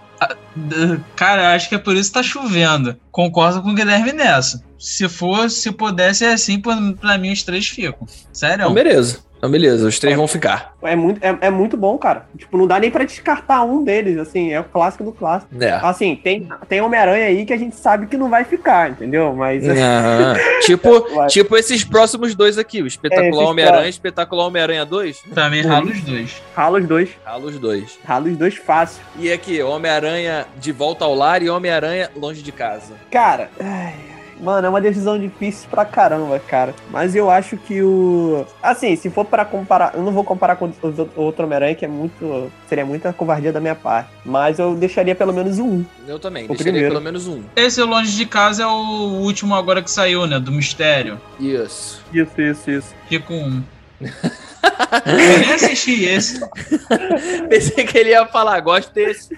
Cara, 1.14 1.54
acho 1.54 1.68
que 1.68 1.74
é 1.74 1.78
por 1.78 1.94
isso 1.94 2.10
que 2.10 2.14
tá 2.14 2.22
chovendo. 2.22 2.96
Concordo 3.10 3.62
com 3.62 3.70
o 3.70 3.74
Guilherme 3.74 4.12
nessa. 4.12 4.64
Se 4.78 5.08
for, 5.08 5.50
se 5.50 5.70
pudesse, 5.72 6.24
é 6.24 6.32
assim, 6.32 6.60
pra 6.60 7.18
mim 7.18 7.32
os 7.32 7.42
três 7.42 7.68
ficam. 7.68 8.06
Sério. 8.32 8.62
Então, 8.62 8.72
beleza. 8.72 9.18
Então, 9.38 9.50
beleza, 9.50 9.86
os 9.86 9.98
três 9.98 10.14
é, 10.14 10.16
vão 10.16 10.26
ficar. 10.26 10.74
É 10.82 10.96
muito, 10.96 11.22
é, 11.22 11.36
é, 11.42 11.50
muito 11.50 11.76
bom, 11.76 11.96
cara. 11.98 12.26
Tipo, 12.36 12.56
não 12.56 12.66
dá 12.66 12.80
nem 12.80 12.90
pra 12.90 13.04
descartar 13.04 13.62
um 13.64 13.84
deles, 13.84 14.18
assim, 14.18 14.52
é 14.52 14.60
o 14.60 14.64
clássico 14.64 15.04
do 15.04 15.12
clássico. 15.12 15.52
É. 15.62 15.72
Assim, 15.82 16.16
tem, 16.16 16.48
tem 16.68 16.80
Homem-Aranha 16.80 17.26
aí 17.26 17.44
que 17.44 17.52
a 17.52 17.56
gente 17.56 17.76
sabe 17.76 18.06
que 18.06 18.16
não 18.16 18.30
vai 18.30 18.44
ficar, 18.44 18.90
entendeu? 18.90 19.34
Mas. 19.34 19.64
tipo, 20.64 21.06
tipo 21.28 21.56
esses 21.56 21.84
próximos 21.84 22.34
dois 22.34 22.58
aqui, 22.58 22.82
o 22.82 22.86
Espetacular 22.86 23.44
é, 23.44 23.46
Homem-Aranha 23.46 23.86
e 23.86 23.90
Espetacular 23.90 24.46
Homem-Aranha 24.46 24.84
2. 24.84 25.22
Também 25.34 25.62
ralo 25.62 25.90
os 25.90 26.00
dois. 26.02 26.42
Ralo 26.54 26.78
os 26.78 26.86
dois. 26.86 27.10
Ralo 27.24 27.46
os 27.46 27.58
dois. 27.58 27.98
Ralo 28.04 28.30
os 28.30 28.36
dois 28.36 28.56
fácil. 28.56 29.02
E 29.18 29.30
aqui, 29.30 29.62
Homem-Aranha 29.62 30.46
de 30.58 30.72
volta 30.72 31.04
ao 31.04 31.14
lar 31.14 31.42
e 31.42 31.50
Homem-Aranha 31.50 32.10
longe 32.16 32.42
de 32.42 32.52
casa. 32.52 32.94
Cara, 33.10 33.50
ai, 33.60 34.15
Mano, 34.40 34.66
é 34.66 34.70
uma 34.70 34.80
decisão 34.80 35.18
difícil 35.18 35.68
pra 35.70 35.84
caramba, 35.84 36.38
cara. 36.38 36.74
Mas 36.90 37.14
eu 37.14 37.30
acho 37.30 37.56
que 37.56 37.82
o. 37.82 38.46
Assim, 38.62 38.94
se 38.96 39.08
for 39.10 39.24
para 39.24 39.44
comparar. 39.44 39.92
Eu 39.94 40.02
não 40.02 40.12
vou 40.12 40.24
comparar 40.24 40.56
com 40.56 40.66
o 40.66 41.20
outro 41.20 41.44
Homem-Aranha, 41.44 41.74
que 41.74 41.84
é 41.84 41.88
muito. 41.88 42.50
Seria 42.68 42.84
muita 42.84 43.12
covardia 43.12 43.52
da 43.52 43.60
minha 43.60 43.74
parte. 43.74 44.10
Mas 44.24 44.58
eu 44.58 44.74
deixaria 44.74 45.14
pelo 45.14 45.32
menos 45.32 45.58
um. 45.58 45.84
Eu 46.06 46.18
também, 46.18 46.44
o 46.44 46.48
deixaria 46.48 46.72
primeiro. 46.72 46.94
pelo 46.94 47.04
menos 47.04 47.26
um. 47.26 47.42
Esse 47.54 47.82
Longe 47.82 48.16
de 48.16 48.26
Casa 48.26 48.62
é 48.62 48.66
o 48.66 49.20
último 49.22 49.54
agora 49.54 49.82
que 49.82 49.90
saiu, 49.90 50.26
né? 50.26 50.38
Do 50.38 50.52
Mistério. 50.52 51.20
Isso. 51.40 52.02
Isso, 52.12 52.40
isso, 52.40 52.70
isso. 52.70 52.94
Fica 53.08 53.32
um. 53.32 53.62
Eu 55.06 55.38
nem 55.40 55.52
assisti 55.52 56.04
esse. 56.04 56.40
Pensei 57.48 57.84
que 57.84 57.98
ele 57.98 58.10
ia 58.10 58.26
falar, 58.26 58.60
gosto 58.60 58.92
desse. 58.92 59.36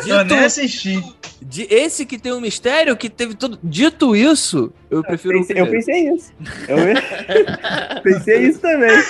Dito, 0.00 0.08
eu 0.08 0.24
nem 0.24 0.38
assisti. 0.40 1.02
De 1.40 1.62
esse 1.70 2.04
que 2.04 2.18
tem 2.18 2.32
um 2.32 2.40
mistério, 2.40 2.96
que 2.96 3.08
teve 3.08 3.34
tudo. 3.34 3.58
Dito 3.62 4.14
isso, 4.14 4.72
eu 4.90 5.02
prefiro. 5.02 5.38
Eu 5.38 5.46
pensei, 5.46 5.60
eu 5.60 5.66
pensei 5.70 6.10
isso. 6.10 6.32
Eu 6.68 8.02
pensei 8.02 8.38
isso 8.48 8.60
também. 8.60 9.02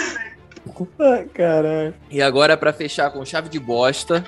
Ah, 1.00 1.24
caralho. 1.34 1.94
E 2.10 2.22
agora, 2.22 2.56
para 2.56 2.72
fechar 2.72 3.10
com 3.10 3.24
chave 3.24 3.48
de 3.48 3.58
bosta, 3.58 4.24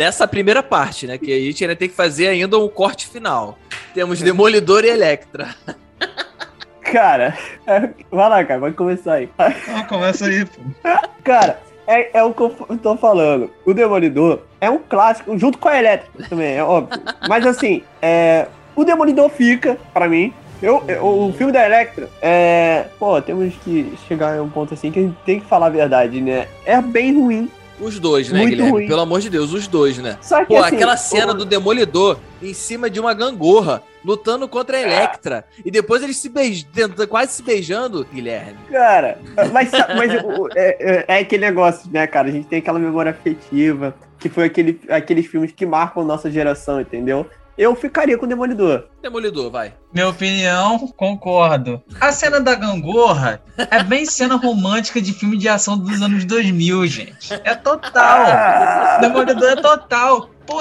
dessa 0.00 0.26
primeira 0.26 0.62
parte, 0.62 1.06
né? 1.06 1.18
Que 1.18 1.30
a 1.30 1.38
gente 1.38 1.62
ainda 1.62 1.76
tem 1.76 1.86
que 1.86 1.94
fazer 1.94 2.28
ainda 2.28 2.58
um 2.58 2.68
corte 2.68 3.06
final. 3.06 3.58
Temos 3.92 4.22
Demolidor 4.22 4.82
e 4.82 4.88
Electra. 4.88 5.54
Cara, 6.80 7.36
é, 7.66 7.90
vai 8.10 8.28
lá, 8.30 8.42
cara, 8.42 8.60
vai 8.60 8.72
começar 8.72 9.12
aí. 9.16 9.28
Ah, 9.36 9.84
começa 9.86 10.24
aí, 10.24 10.46
pô. 10.46 10.62
Cara, 11.22 11.60
é, 11.86 12.18
é 12.18 12.22
o 12.22 12.32
que 12.32 12.40
eu 12.40 12.78
tô 12.82 12.96
falando. 12.96 13.50
O 13.66 13.74
Demolidor 13.74 14.40
é 14.58 14.70
um 14.70 14.78
clássico, 14.78 15.38
junto 15.38 15.58
com 15.58 15.68
a 15.68 15.78
Elétrica 15.78 16.26
também, 16.30 16.56
é 16.56 16.64
óbvio. 16.64 16.98
Mas 17.28 17.46
assim, 17.46 17.82
é, 18.00 18.46
o 18.74 18.84
Demolidor 18.84 19.28
fica, 19.28 19.76
pra 19.92 20.08
mim. 20.08 20.32
Eu, 20.62 20.82
eu, 20.88 21.04
o 21.04 21.32
filme 21.34 21.52
da 21.52 21.64
Electra, 21.64 22.08
é. 22.22 22.86
Pô, 22.98 23.20
temos 23.20 23.54
que 23.62 23.92
chegar 24.08 24.38
a 24.38 24.42
um 24.42 24.48
ponto 24.48 24.72
assim 24.72 24.90
que 24.90 24.98
a 24.98 25.02
gente 25.02 25.16
tem 25.26 25.40
que 25.40 25.46
falar 25.46 25.66
a 25.66 25.70
verdade, 25.70 26.22
né? 26.22 26.48
É 26.64 26.80
bem 26.80 27.14
ruim. 27.14 27.50
Os 27.80 27.98
dois, 27.98 28.30
né, 28.30 28.40
Muito 28.40 28.50
Guilherme? 28.50 28.72
Ruim. 28.72 28.88
Pelo 28.88 29.00
amor 29.00 29.20
de 29.20 29.30
Deus, 29.30 29.52
os 29.52 29.66
dois, 29.66 29.98
né? 29.98 30.18
Só 30.20 30.40
que, 30.40 30.46
Pô, 30.46 30.58
assim, 30.58 30.76
aquela 30.76 30.96
cena 30.96 31.32
do 31.32 31.44
Demolidor 31.44 32.18
em 32.42 32.52
cima 32.52 32.90
de 32.90 33.00
uma 33.00 33.14
gangorra, 33.14 33.82
lutando 34.04 34.46
contra 34.48 34.76
a 34.76 34.80
Electra. 34.80 35.44
E 35.64 35.70
depois 35.70 36.02
eles 36.02 36.16
se 36.16 36.28
beijando, 36.28 37.06
quase 37.08 37.32
se 37.32 37.42
beijando, 37.42 38.06
Guilherme. 38.12 38.58
Cara, 38.70 39.18
mas, 39.52 39.70
mas 39.96 40.12
é, 40.54 40.76
é, 40.80 41.04
é, 41.08 41.18
aquele 41.20 41.44
negócio, 41.44 41.90
né, 41.90 42.06
cara? 42.06 42.28
A 42.28 42.32
gente 42.32 42.46
tem 42.46 42.58
aquela 42.58 42.78
memória 42.78 43.10
afetiva, 43.10 43.94
que 44.18 44.28
foi 44.28 44.44
aquele, 44.44 44.80
aqueles 44.88 45.26
filmes 45.26 45.52
que 45.52 45.64
marcam 45.64 46.04
nossa 46.04 46.30
geração, 46.30 46.80
entendeu? 46.80 47.26
Eu 47.60 47.74
ficaria 47.74 48.16
com 48.16 48.24
o 48.24 48.28
Demolidor. 48.28 48.86
Demolidor, 49.02 49.50
vai. 49.50 49.74
Minha 49.92 50.08
opinião, 50.08 50.78
concordo. 50.96 51.82
A 52.00 52.10
cena 52.10 52.40
da 52.40 52.54
gangorra 52.54 53.42
é 53.70 53.84
bem 53.84 54.06
cena 54.06 54.36
romântica 54.36 54.98
de 54.98 55.12
filme 55.12 55.36
de 55.36 55.46
ação 55.46 55.76
dos 55.76 56.00
anos 56.00 56.24
2000, 56.24 56.86
gente. 56.86 57.34
É 57.44 57.54
total. 57.54 58.24
Ah. 58.26 58.98
Demolidor 59.02 59.50
é 59.50 59.56
total. 59.56 60.30
Pô, 60.46 60.58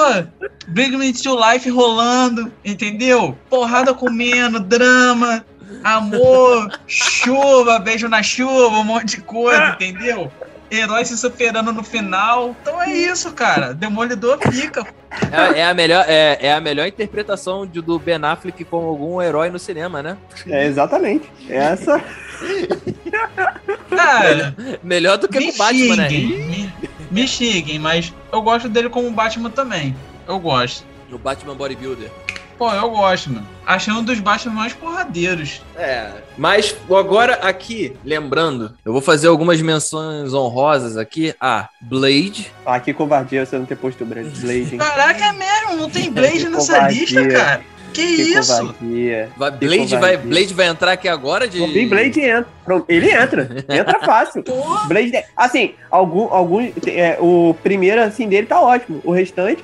Bring 0.68 0.98
Me 0.98 1.14
to 1.14 1.40
Life 1.40 1.70
rolando, 1.70 2.52
entendeu? 2.66 3.38
Porrada 3.50 3.94
comendo, 3.94 4.60
drama, 4.60 5.46
amor, 5.82 6.70
chuva, 6.86 7.80
beijo 7.80 8.10
na 8.10 8.22
chuva, 8.22 8.78
um 8.78 8.84
monte 8.84 9.16
de 9.16 9.22
coisa, 9.22 9.70
entendeu? 9.70 10.30
Herói 10.72 11.06
se 11.06 11.18
superando 11.18 11.72
no 11.74 11.84
final. 11.84 12.56
Então 12.62 12.82
é 12.82 12.92
isso, 12.92 13.32
cara. 13.32 13.74
Demolidor 13.74 14.40
fica. 14.52 14.86
É, 15.32 15.60
é 15.60 15.66
a 15.66 15.74
melhor, 15.74 16.06
é, 16.08 16.38
é, 16.42 16.54
a 16.54 16.62
melhor 16.62 16.88
interpretação 16.88 17.66
de, 17.66 17.82
do 17.82 17.98
Ben 17.98 18.24
Affleck 18.24 18.64
como 18.66 18.88
algum 18.88 19.22
herói 19.22 19.50
no 19.50 19.60
cinema, 19.60 20.04
né? 20.04 20.18
É, 20.48 20.66
exatamente. 20.66 21.30
Essa. 21.50 22.02
Cara, 23.90 24.56
melhor 24.84 25.18
do 25.18 25.28
que 25.28 25.40
me 25.40 25.50
o 25.50 25.58
Batman, 25.58 25.96
né? 25.96 26.10
Me, 26.10 26.74
me 27.12 27.28
xinguem, 27.28 27.80
mas 27.80 28.14
eu 28.32 28.42
gosto 28.42 28.70
dele 28.70 28.90
como 28.90 29.10
Batman 29.12 29.50
também. 29.50 29.96
Eu 30.28 30.40
gosto. 30.40 30.86
O 31.12 31.18
Batman 31.18 31.56
Bodybuilder. 31.56 32.12
Pô, 32.60 32.70
eu 32.74 32.90
gosto, 32.90 33.32
mano. 33.32 33.48
Achei 33.66 33.94
um 33.94 34.04
dos 34.04 34.20
Batman 34.20 34.54
mais 34.54 34.74
porradeiros. 34.74 35.62
É. 35.78 36.12
Mas 36.38 36.76
agora 36.94 37.36
aqui, 37.36 37.96
lembrando, 38.04 38.78
eu 38.84 38.92
vou 38.92 39.02
fazer 39.02 39.28
algumas 39.30 39.62
menções 39.62 40.34
honrosas 40.34 40.98
aqui. 40.98 41.34
Ah, 41.40 41.70
Blade. 41.80 42.52
Ah, 42.66 42.78
que 42.78 42.94
covardia 42.94 43.46
você 43.46 43.58
não 43.58 43.66
ter 43.66 43.78
posto 43.78 44.04
o 44.04 44.06
Blade, 44.06 44.74
hein? 44.74 44.78
Caraca, 44.78 45.24
é 45.24 45.32
mesmo, 45.32 45.78
não 45.78 45.90
tem 45.90 46.12
Blade 46.12 46.50
nessa 46.50 46.74
covardia. 46.74 47.00
lista, 47.00 47.28
cara. 47.30 47.62
Que, 47.94 48.16
Que 48.16 48.22
isso? 48.22 48.58
covardia. 48.58 49.30
Vai, 49.38 49.52
Que 49.52 49.58
Blade, 49.68 49.78
vai, 49.96 50.00
covardia. 50.12 50.18
Blade 50.30 50.54
vai 50.54 50.68
entrar 50.68 50.92
aqui 50.94 51.08
agora 51.08 51.48
de. 51.48 51.62
O 51.62 51.68
Big 51.68 51.88
Blade 51.88 52.20
entra. 52.22 52.48
Ele 52.88 53.12
entra. 53.12 53.66
Entra 53.70 54.00
fácil. 54.06 54.44
Blade, 54.88 55.12
assim, 55.36 55.74
algum, 55.90 56.32
algum, 56.32 56.62
é, 56.88 57.18
o 57.20 57.56
primeiro 57.64 58.02
assim 58.02 58.28
dele 58.28 58.46
tá 58.48 58.62
ótimo. 58.62 59.02
O 59.04 59.12
restante, 59.12 59.64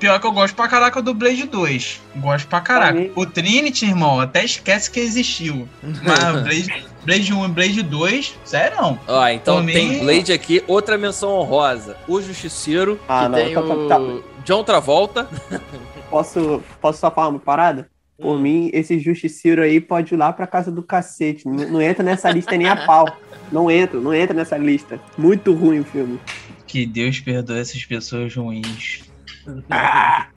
Pior 0.00 0.18
que 0.20 0.26
eu 0.26 0.32
gosto 0.32 0.54
pra 0.56 0.66
caraca 0.68 1.00
do 1.00 1.14
Blade 1.14 1.44
2. 1.44 2.00
Gosto 2.16 2.48
pra 2.48 2.60
caraca. 2.60 2.92
Também. 2.94 3.12
O 3.14 3.24
Trinity, 3.26 3.84
irmão, 3.86 4.18
até 4.20 4.44
esquece 4.44 4.90
que 4.90 4.98
existiu. 5.00 5.68
Mas 5.82 6.18
o 6.24 6.32
Blade, 6.42 6.84
Blade 7.04 7.32
1 7.32 7.44
e 7.44 7.48
Blade 7.48 7.82
2, 7.82 8.34
sério. 8.44 8.98
Ó, 9.06 9.28
então 9.28 9.56
Também- 9.58 9.74
tem 9.90 10.04
Blade 10.04 10.32
aqui, 10.32 10.62
outra 10.66 10.98
menção 10.98 11.30
honrosa. 11.34 11.96
O 12.08 12.20
Justiceiro, 12.20 12.98
Ah, 13.08 13.22
que 13.24 13.28
não, 13.28 13.38
tem 13.38 13.54
tá- 13.54 13.60
o 13.60 13.88
tá- 13.88 14.00
John 14.44 14.64
Travolta. 14.64 15.28
posso, 16.12 16.62
posso 16.80 17.00
só 17.00 17.10
falar 17.10 17.28
uma 17.28 17.38
parada? 17.38 17.90
Por 18.20 18.38
mim, 18.38 18.70
esse 18.74 18.98
justiceiro 19.00 19.62
aí 19.62 19.80
pode 19.80 20.14
ir 20.14 20.16
lá 20.16 20.32
pra 20.32 20.46
casa 20.46 20.70
do 20.70 20.82
cacete. 20.82 21.48
Não, 21.48 21.54
não 21.54 21.80
entra 21.82 22.04
nessa 22.04 22.30
lista 22.30 22.56
nem 22.56 22.68
a 22.68 22.76
pau. 22.86 23.08
Não 23.50 23.70
entra, 23.70 23.98
não 23.98 24.14
entra 24.14 24.34
nessa 24.36 24.56
lista. 24.56 25.00
Muito 25.16 25.52
ruim 25.54 25.80
o 25.80 25.84
filme. 25.84 26.20
Que 26.66 26.86
Deus 26.86 27.18
perdoe 27.18 27.58
essas 27.58 27.84
pessoas 27.84 28.34
ruins. 28.36 29.02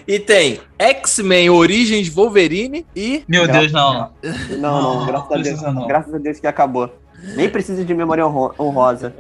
E 0.08 0.18
tem 0.18 0.60
X-Men 0.80 1.50
Origins 1.52 2.10
Wolverine 2.10 2.88
e. 2.96 3.24
Meu 3.28 3.48
Deus, 3.48 3.72
não. 3.72 4.12
Não, 4.50 4.58
não, 4.58 5.00
Não, 5.00 5.06
graças 5.06 5.32
a 5.32 5.38
Deus. 5.38 5.62
não. 5.62 5.88
Graças 5.88 6.14
a 6.14 6.18
Deus 6.18 6.40
que 6.40 6.48
acabou. 6.48 6.92
Nem 7.36 7.50
precisa 7.50 7.84
de 7.84 7.94
memória 7.94 8.26
honro- 8.26 8.54
honrosa. 8.60 9.14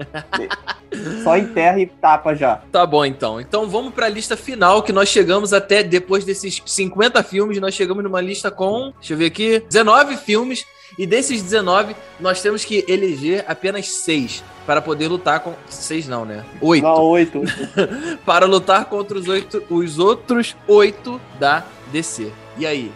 Só 1.23 1.37
enterra 1.37 1.79
e 1.79 1.85
tapa 1.87 2.35
já. 2.35 2.57
Tá 2.71 2.85
bom, 2.85 3.03
então. 3.05 3.41
Então 3.41 3.67
vamos 3.67 3.93
pra 3.93 4.07
lista 4.07 4.37
final, 4.37 4.83
que 4.83 4.93
nós 4.93 5.09
chegamos 5.09 5.53
até, 5.53 5.83
depois 5.83 6.23
desses 6.23 6.61
50 6.65 7.21
filmes, 7.23 7.59
nós 7.59 7.73
chegamos 7.73 8.03
numa 8.03 8.21
lista 8.21 8.49
com, 8.51 8.93
deixa 8.99 9.13
eu 9.13 9.17
ver 9.17 9.25
aqui, 9.25 9.59
19 9.69 10.17
filmes. 10.17 10.65
E 10.97 11.05
desses 11.05 11.41
19, 11.41 11.93
nós 12.21 12.41
temos 12.41 12.63
que 12.63 12.85
eleger 12.87 13.43
apenas 13.49 13.85
6 13.89 14.41
para 14.65 14.81
poder 14.81 15.09
lutar 15.09 15.41
com. 15.41 15.53
6 15.67 16.07
não, 16.07 16.23
né? 16.23 16.45
8. 16.61 16.83
Não, 16.83 17.01
oito. 17.03 17.41
Para 18.25 18.45
lutar 18.45 18.85
contra 18.85 19.17
os, 19.17 19.27
oito, 19.27 19.61
os 19.69 19.99
outros 19.99 20.55
8 20.67 21.19
da 21.37 21.65
DC. 21.91 22.31
E 22.57 22.65
aí? 22.65 22.93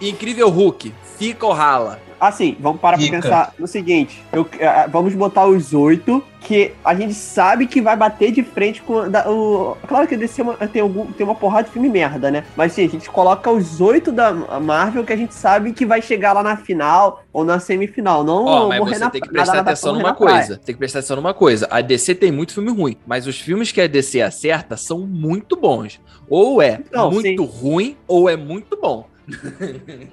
Incrível 0.00 0.48
Hulk, 0.48 0.94
fica 1.18 1.44
ou 1.44 1.52
rala? 1.52 2.00
Assim, 2.20 2.56
vamos 2.60 2.80
parar 2.80 2.98
Fica. 2.98 3.10
pra 3.18 3.22
pensar 3.22 3.54
no 3.58 3.66
seguinte. 3.66 4.22
Eu- 4.32 4.48
vamos 4.90 5.14
botar 5.14 5.46
os 5.46 5.74
oito, 5.74 6.22
que 6.40 6.72
a 6.84 6.94
gente 6.94 7.12
sabe 7.12 7.66
que 7.66 7.80
vai 7.80 7.96
bater 7.96 8.30
de 8.30 8.42
frente 8.42 8.80
com. 8.80 9.10
da- 9.10 9.28
o, 9.28 9.76
claro 9.88 10.06
que 10.06 10.14
a 10.14 10.18
DC 10.18 10.42
tem, 10.72 10.80
algum, 10.80 11.06
tem 11.06 11.26
uma 11.26 11.34
porrada 11.34 11.64
de 11.64 11.70
filme 11.72 11.88
merda, 11.88 12.30
né? 12.30 12.44
Mas 12.56 12.72
sim, 12.72 12.84
a 12.84 12.88
gente 12.88 13.10
coloca 13.10 13.50
os 13.50 13.80
oito 13.80 14.12
da 14.12 14.32
Marvel 14.32 15.04
que 15.04 15.12
a 15.12 15.16
gente 15.16 15.34
sabe 15.34 15.72
que 15.72 15.84
vai 15.84 16.00
chegar 16.00 16.32
lá 16.32 16.42
na 16.44 16.56
final 16.56 17.24
ou 17.32 17.44
na 17.44 17.58
semifinal. 17.58 18.22
Não 18.22 18.44
Ó, 18.44 18.68
mas 18.68 18.78
morrer 18.78 18.94
você 18.94 19.00
na 19.00 19.10
tem 19.10 19.20
que 19.20 19.28
prestar 19.28 19.58
atenção 19.58 19.94
numa 19.94 20.14
coisa. 20.14 20.56
Tem 20.56 20.74
que 20.74 20.78
prestar 20.78 21.00
atenção 21.00 21.16
numa 21.16 21.34
coisa. 21.34 21.66
A 21.70 21.80
DC 21.80 22.14
tem 22.14 22.30
muito 22.30 22.54
filme 22.54 22.70
ruim, 22.70 22.96
mas 23.06 23.26
os 23.26 23.40
filmes 23.40 23.72
que 23.72 23.80
a 23.80 23.86
DC 23.88 24.20
acerta 24.22 24.76
são 24.76 25.00
muito 25.00 25.56
bons. 25.56 26.00
Ou 26.30 26.62
é 26.62 26.80
Não, 26.92 27.10
muito 27.10 27.44
ruim, 27.44 27.96
ou 28.06 28.28
é 28.28 28.36
muito 28.36 28.78
bom. 28.80 29.06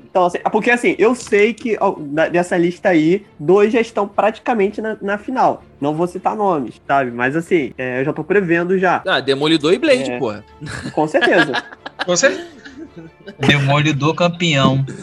Então, 0.09 0.25
assim, 0.25 0.39
porque 0.51 0.71
assim, 0.71 0.95
eu 0.97 1.13
sei 1.13 1.53
que 1.53 1.77
ó, 1.79 1.95
dessa 2.31 2.57
lista 2.57 2.89
aí, 2.89 3.25
dois 3.39 3.71
já 3.71 3.79
estão 3.79 4.07
praticamente 4.07 4.81
na, 4.81 4.97
na 5.01 5.17
final. 5.17 5.63
Não 5.79 5.93
vou 5.93 6.07
citar 6.07 6.35
nomes, 6.35 6.81
sabe? 6.87 7.11
Mas 7.11 7.35
assim, 7.35 7.73
é, 7.77 8.01
eu 8.01 8.05
já 8.05 8.13
tô 8.13 8.23
prevendo 8.23 8.77
já, 8.79 9.03
Ah, 9.05 9.19
Demolidor 9.19 9.71
e 9.73 9.77
Blade, 9.77 10.11
É. 10.11 10.17
porra. 10.19 10.43
com 10.93 11.07
certeza. 11.07 11.63
Você. 12.07 12.47
Demolidor 13.39 14.15
campeão. 14.15 14.83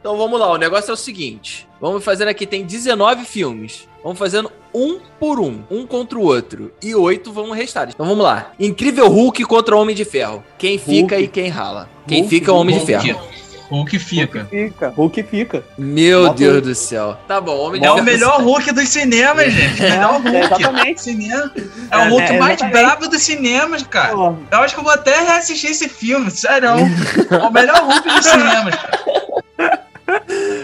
Então 0.00 0.16
vamos 0.16 0.40
lá, 0.40 0.50
o 0.50 0.56
negócio 0.56 0.90
é 0.90 0.94
o 0.94 0.96
seguinte. 0.96 1.68
Vamos 1.80 2.02
fazendo 2.02 2.28
aqui, 2.28 2.46
tem 2.46 2.64
19 2.64 3.24
filmes. 3.24 3.86
Vamos 4.02 4.18
fazendo 4.18 4.50
um 4.74 4.98
por 5.18 5.38
um, 5.38 5.62
um 5.70 5.86
contra 5.86 6.18
o 6.18 6.22
outro. 6.22 6.72
E 6.82 6.94
oito 6.94 7.32
vão 7.32 7.50
restar. 7.50 7.88
Então 7.90 8.06
vamos 8.06 8.24
lá. 8.24 8.52
Incrível 8.58 9.08
Hulk 9.08 9.44
contra 9.44 9.76
Homem 9.76 9.94
de 9.94 10.04
Ferro. 10.06 10.42
Quem 10.56 10.78
fica 10.78 11.16
Hulk. 11.16 11.22
e 11.24 11.28
quem 11.28 11.48
rala? 11.48 11.88
Quem 12.06 12.20
Hulk, 12.20 12.30
fica 12.34 12.50
é 12.50 12.54
o 12.54 12.56
Homem 12.56 12.78
de 12.78 12.92
Hulk. 12.92 13.06
Ferro. 13.06 13.30
Hulk 13.70 13.98
fica. 14.00 14.44
Fica, 14.50 14.88
Hulk 14.88 15.22
fica. 15.22 15.64
Meu 15.78 16.24
Bota 16.24 16.34
Deus 16.38 16.58
o- 16.58 16.60
do 16.62 16.74
céu. 16.74 17.16
Tá 17.28 17.40
bom, 17.40 17.56
Homem 17.56 17.80
de 17.80 17.86
É 17.86 17.92
o 17.92 18.02
melhor 18.02 18.40
Hulk 18.42 18.72
dos 18.72 18.88
cinemas, 18.88 19.52
gente. 19.52 19.80
Melhor 19.82 20.14
Hulk. 20.20 20.28
É, 20.36 20.40
exatamente. 20.44 21.02
Cinema. 21.02 21.52
É 21.90 21.94
É, 21.94 21.98
o 21.98 22.10
Hulk 22.10 22.32
é, 22.32 22.38
mais 22.40 22.60
brabo 22.62 23.06
dos 23.08 23.22
cinemas, 23.22 23.82
cara. 23.84 24.12
Eu 24.12 24.58
acho 24.58 24.74
que 24.74 24.80
eu 24.80 24.84
vou 24.84 24.92
até 24.92 25.20
reassistir 25.20 25.70
esse 25.70 25.88
filme, 25.88 26.28
sério. 26.32 26.68
É 26.70 27.36
o 27.46 27.52
melhor 27.52 27.80
Hulk 27.84 28.08
dos 28.08 28.26
cinemas. 28.26 28.74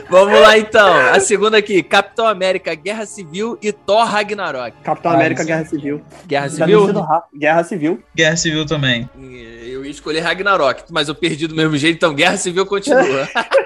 Vamos 0.08 0.40
lá 0.40 0.58
então. 0.58 0.88
A 1.12 1.20
segunda 1.20 1.58
aqui: 1.58 1.82
Capitão 1.82 2.26
América, 2.26 2.74
Guerra 2.74 3.06
Civil 3.06 3.58
e 3.62 3.72
Thor 3.72 4.04
Ragnarok. 4.04 4.76
Capitão 4.82 5.10
Ah, 5.10 5.14
América. 5.14 5.44
Guerra 5.44 5.64
Civil. 5.64 6.00
Guerra 6.26 6.48
Civil? 6.48 6.86
Guerra 7.34 7.64
Civil. 7.64 8.02
Guerra 8.14 8.36
Civil 8.36 8.66
também. 8.66 9.08
Eu 9.18 9.84
ia 9.84 9.90
escolher 9.90 10.20
Ragnarok, 10.20 10.84
mas 10.90 11.08
eu 11.08 11.14
perdi 11.14 11.46
do 11.46 11.54
mesmo 11.54 11.76
jeito, 11.76 11.96
então 11.96 12.14
Guerra 12.14 12.36
Civil 12.36 12.64
continua. 12.66 13.28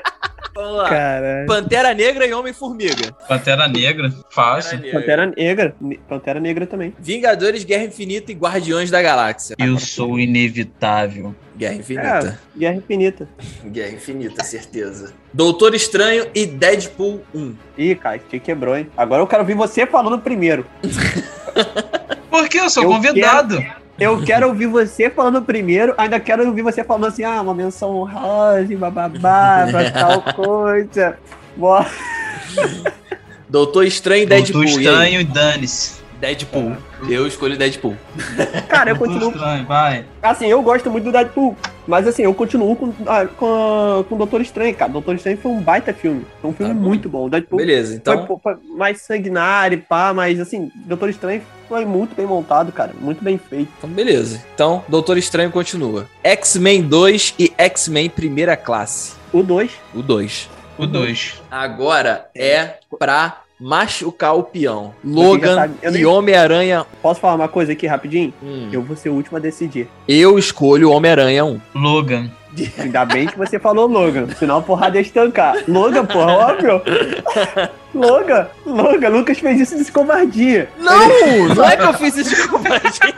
Vamos 0.61 0.77
lá. 0.77 0.89
Pantera 1.47 1.95
Negra 1.95 2.27
e 2.27 2.33
Homem-Formiga. 2.35 3.13
Pantera 3.27 3.67
Negra, 3.67 4.13
fácil. 4.31 4.79
Pantera 4.93 5.27
Negra. 5.27 5.75
Ne- 5.81 5.99
Pantera 6.09 6.39
Negra 6.41 6.67
também. 6.67 6.95
Vingadores, 6.99 7.65
Guerra 7.65 7.85
Infinita 7.85 8.31
e 8.31 8.35
Guardiões 8.35 8.91
da 8.91 9.01
Galáxia. 9.01 9.57
Eu 9.59 9.79
sou 9.79 10.19
inevitável. 10.19 11.35
Guerra 11.57 11.75
Infinita. 11.75 12.39
É, 12.55 12.59
Guerra 12.59 12.75
Infinita. 12.77 13.29
Guerra 13.65 13.93
Infinita, 13.93 14.45
certeza. 14.45 15.13
Doutor 15.33 15.75
Estranho 15.75 16.27
e 16.35 16.45
Deadpool 16.47 17.23
1. 17.35 17.55
Ih, 17.79 17.95
cara, 17.95 18.19
te 18.19 18.39
quebrou, 18.39 18.77
hein? 18.77 18.89
Agora 18.97 19.23
eu 19.23 19.27
quero 19.27 19.43
ouvir 19.43 19.55
você 19.55 19.87
falando 19.87 20.19
primeiro. 20.19 20.67
Porque 22.31 22.59
eu 22.59 22.71
sou 22.71 22.85
Eu 22.85 22.91
convidado. 22.91 23.63
Eu 24.01 24.23
quero 24.25 24.49
ouvir 24.49 24.67
você 24.67 25.11
falando 25.11 25.43
primeiro, 25.43 25.95
ainda 25.99 26.19
quero 26.19 26.47
ouvir 26.47 26.63
você 26.63 26.83
falando 26.83 27.07
assim, 27.07 27.23
ah, 27.23 27.43
uma 27.43 27.55
menção 27.55 27.91
honrosa, 27.97 28.75
bababá, 28.77 29.67
pra 29.71 29.91
tal 29.91 30.23
coisa. 30.35 31.19
Boa. 31.55 31.87
Doutor 33.49 33.85
Estranho 33.85 34.23
e 34.23 34.27
Doutor 34.27 34.43
Deadpool. 34.45 34.65
E 34.65 34.67
aí? 34.67 34.75
Estranho 34.77 35.21
e 35.21 35.25
dane-se. 35.25 36.00
Deadpool. 36.21 36.77
Eu 37.09 37.27
escolho 37.27 37.57
Deadpool. 37.57 37.97
Cara, 38.69 38.91
eu 38.91 38.97
Doutor 38.97 39.15
continuo. 39.15 39.33
Estranho, 39.33 39.67
vai. 39.67 40.05
Assim, 40.23 40.47
eu 40.47 40.63
gosto 40.63 40.91
muito 40.91 41.05
do 41.05 41.13
Deadpool. 41.13 41.57
Mas 41.87 42.07
assim, 42.07 42.23
eu 42.23 42.35
continuo 42.35 42.77
com, 42.77 42.93
ah, 43.07 43.27
com, 43.27 44.05
com 44.09 44.17
Doutor 44.17 44.41
Estranho, 44.41 44.73
cara. 44.75 44.93
Doutor 44.93 45.17
Estranho 45.17 45.39
foi 45.39 45.51
um 45.51 45.61
baita 45.61 45.93
filme. 45.93 46.25
Foi 46.41 46.51
um 46.51 46.55
filme 46.55 46.73
Tá 46.75 46.79
bom. 46.79 46.87
muito 46.87 47.09
bom. 47.09 47.27
O 47.27 47.31
Deadpool 47.31 47.57
Beleza, 47.59 47.95
então. 47.97 48.27
foi, 48.27 48.37
foi 48.43 48.55
mais 48.77 49.01
sanguinário, 49.01 49.83
pá, 49.89 50.13
mas 50.15 50.39
assim, 50.39 50.71
Doutor 50.87 51.09
Estranho 51.09 51.43
foi 51.69 51.85
muito 51.85 52.15
bem 52.15 52.27
montado, 52.27 52.71
cara. 52.71 52.93
Muito 53.01 53.25
bem 53.25 53.39
feito. 53.39 53.69
Então, 53.79 53.91
beleza. 53.91 54.41
Então, 54.55 54.85
Doutor 54.89 55.17
Estranho 55.19 55.51
continua. 55.51 56.07
X-Men 56.23 56.83
2 56.83 57.35
e 57.39 57.53
X-Men 57.59 58.09
Primeira 58.11 58.57
Classe. 58.57 59.15
O 59.33 59.43
2. 59.43 59.73
O 59.95 60.03
2. 60.03 60.49
O 60.79 60.87
2. 60.87 61.43
Agora 61.51 62.29
é 62.37 62.75
pra 62.99 63.41
machucar 63.61 64.35
o 64.37 64.43
peão. 64.43 64.95
Logan 65.05 65.55
sabe, 65.55 65.75
e 65.83 65.91
nem- 65.91 66.07
Homem-Aranha. 66.07 66.87
Posso 67.03 67.21
falar 67.21 67.35
uma 67.35 67.49
coisa 67.49 67.73
aqui 67.73 67.87
rapidinho? 67.87 68.33
Hum. 68.43 68.69
Eu 68.73 68.83
vou 68.83 68.97
ser 68.97 69.11
o 69.11 69.15
último 69.15 69.37
a 69.37 69.41
decidir. 69.41 69.89
Eu 70.09 70.39
escolho 70.39 70.91
Homem-Aranha 70.91 71.45
1. 71.45 71.61
Logan. 71.75 72.31
Ainda 72.79 73.05
bem 73.05 73.29
que 73.29 73.39
você 73.39 73.61
falou 73.61 73.87
Logan, 73.87 74.27
senão 74.37 74.57
a 74.57 74.63
porrada 74.63 74.97
ia 74.99 75.03
estancar. 75.03 75.55
Logan, 75.69 76.05
porra, 76.05 76.33
óbvio. 76.33 76.83
Logan, 77.95 78.49
Logan, 78.67 79.09
Lucas 79.09 79.39
fez 79.39 79.61
isso 79.61 79.85
de 79.85 79.93
covardia. 79.93 80.69
Não! 80.79 81.55
Não 81.55 81.65
é 81.65 81.77
que 81.77 81.83
eu 81.85 81.93
fiz 81.95 82.17
isso 82.17 82.35
de 82.35 82.49
covardia. 82.49 83.15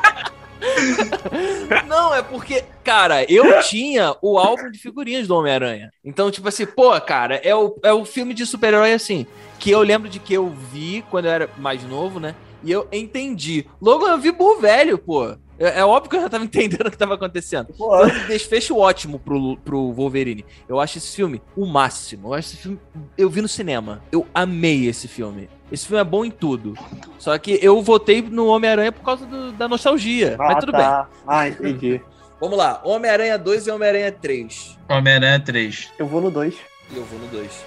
Não, 1.87 2.15
é 2.15 2.23
porque 2.23 2.65
Cara, 2.85 3.25
eu 3.31 3.63
tinha 3.63 4.17
o 4.21 4.39
álbum 4.39 4.71
de 4.71 4.79
figurinhas 4.79 5.29
do 5.29 5.37
Homem-Aranha. 5.37 5.93
Então, 6.05 6.31
tipo 6.31 6.49
assim, 6.49 6.67
pô, 6.67 7.01
cara, 7.01 7.37
é 7.37 7.55
o, 7.55 7.77
é 7.83 7.93
o 7.93 8.05
filme 8.05 8.35
de 8.35 8.45
super-herói 8.45 8.93
assim, 8.93 9.25
que 9.59 9.71
eu 9.71 9.81
lembro 9.83 10.09
de 10.09 10.19
que 10.19 10.35
eu 10.35 10.49
vi 10.51 11.05
quando 11.09 11.27
eu 11.27 11.31
era 11.31 11.51
mais 11.59 11.85
novo, 11.85 12.19
né? 12.19 12.35
E 12.65 12.71
eu 12.73 12.89
entendi. 12.93 13.67
Logo 13.81 14.07
eu 14.07 14.19
vi 14.19 14.33
burro 14.33 14.61
velho, 14.61 14.99
pô. 14.99 15.37
É, 15.59 15.79
é, 15.79 15.85
óbvio 15.85 16.11
que 16.11 16.17
eu 16.17 16.23
já 16.23 16.29
tava 16.29 16.43
entendendo 16.45 16.89
o 16.89 16.91
que 16.91 16.99
tava 16.99 17.15
acontecendo. 17.15 17.73
Foi 17.77 18.07
um 18.07 18.27
desfecho 18.27 18.77
ótimo 18.77 19.19
pro, 19.19 19.57
pro 19.59 19.93
Wolverine. 19.93 20.45
Eu 20.69 20.81
acho 20.81 20.99
esse 20.99 21.15
filme 21.15 21.41
o 21.57 21.65
máximo. 21.65 22.29
Eu 22.29 22.35
acho 22.35 22.49
esse 22.49 22.57
filme. 22.57 22.81
Eu 23.17 23.31
vi 23.31 23.41
no 23.41 23.49
cinema. 23.49 24.03
Eu 24.11 24.27
amei 24.35 24.89
esse 24.89 25.07
filme. 25.07 25.49
Esse 25.73 25.87
filme 25.87 26.03
é 26.03 26.05
bom 26.05 26.23
em 26.23 26.31
tudo. 26.31 26.75
Só 27.19 27.37
que 27.39 27.59
eu 27.63 27.81
votei 27.81 28.21
no 28.21 28.47
Homem-Aranha 28.49 28.93
por 28.93 29.03
causa 29.03 29.25
do, 29.25 29.53
da 29.53 29.67
nostalgia. 29.67 30.37
Ah, 30.39 30.49
mas 30.49 30.59
tudo 30.61 30.73
tá. 30.73 30.79
bem. 30.79 31.19
Ah, 31.27 31.49
entendi. 31.49 32.01
Vamos 32.39 32.59
lá. 32.59 32.83
Homem-Aranha 32.85 33.39
2 33.39 33.67
e 33.67 33.71
Homem-Aranha 33.71 34.13
3. 34.13 34.79
Homem-Aranha 34.89 35.41
3. 35.41 35.93
Eu 35.99 36.07
vou 36.07 36.21
no 36.21 36.31
2. 36.31 36.55
E 36.91 36.97
eu 36.97 37.05
vou 37.05 37.19
no 37.19 37.27
2. 37.29 37.65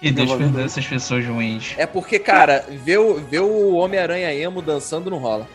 E 0.00 0.12
Deus 0.12 0.32
perdoe 0.32 0.62
essas 0.62 0.86
pessoas 0.86 1.26
ruins. 1.26 1.74
É 1.76 1.84
porque, 1.84 2.20
cara, 2.20 2.64
ver 2.84 2.98
o, 2.98 3.14
ver 3.14 3.40
o 3.40 3.74
Homem-Aranha 3.74 4.32
emo 4.32 4.62
dançando 4.62 5.10
não 5.10 5.18
rola. 5.18 5.46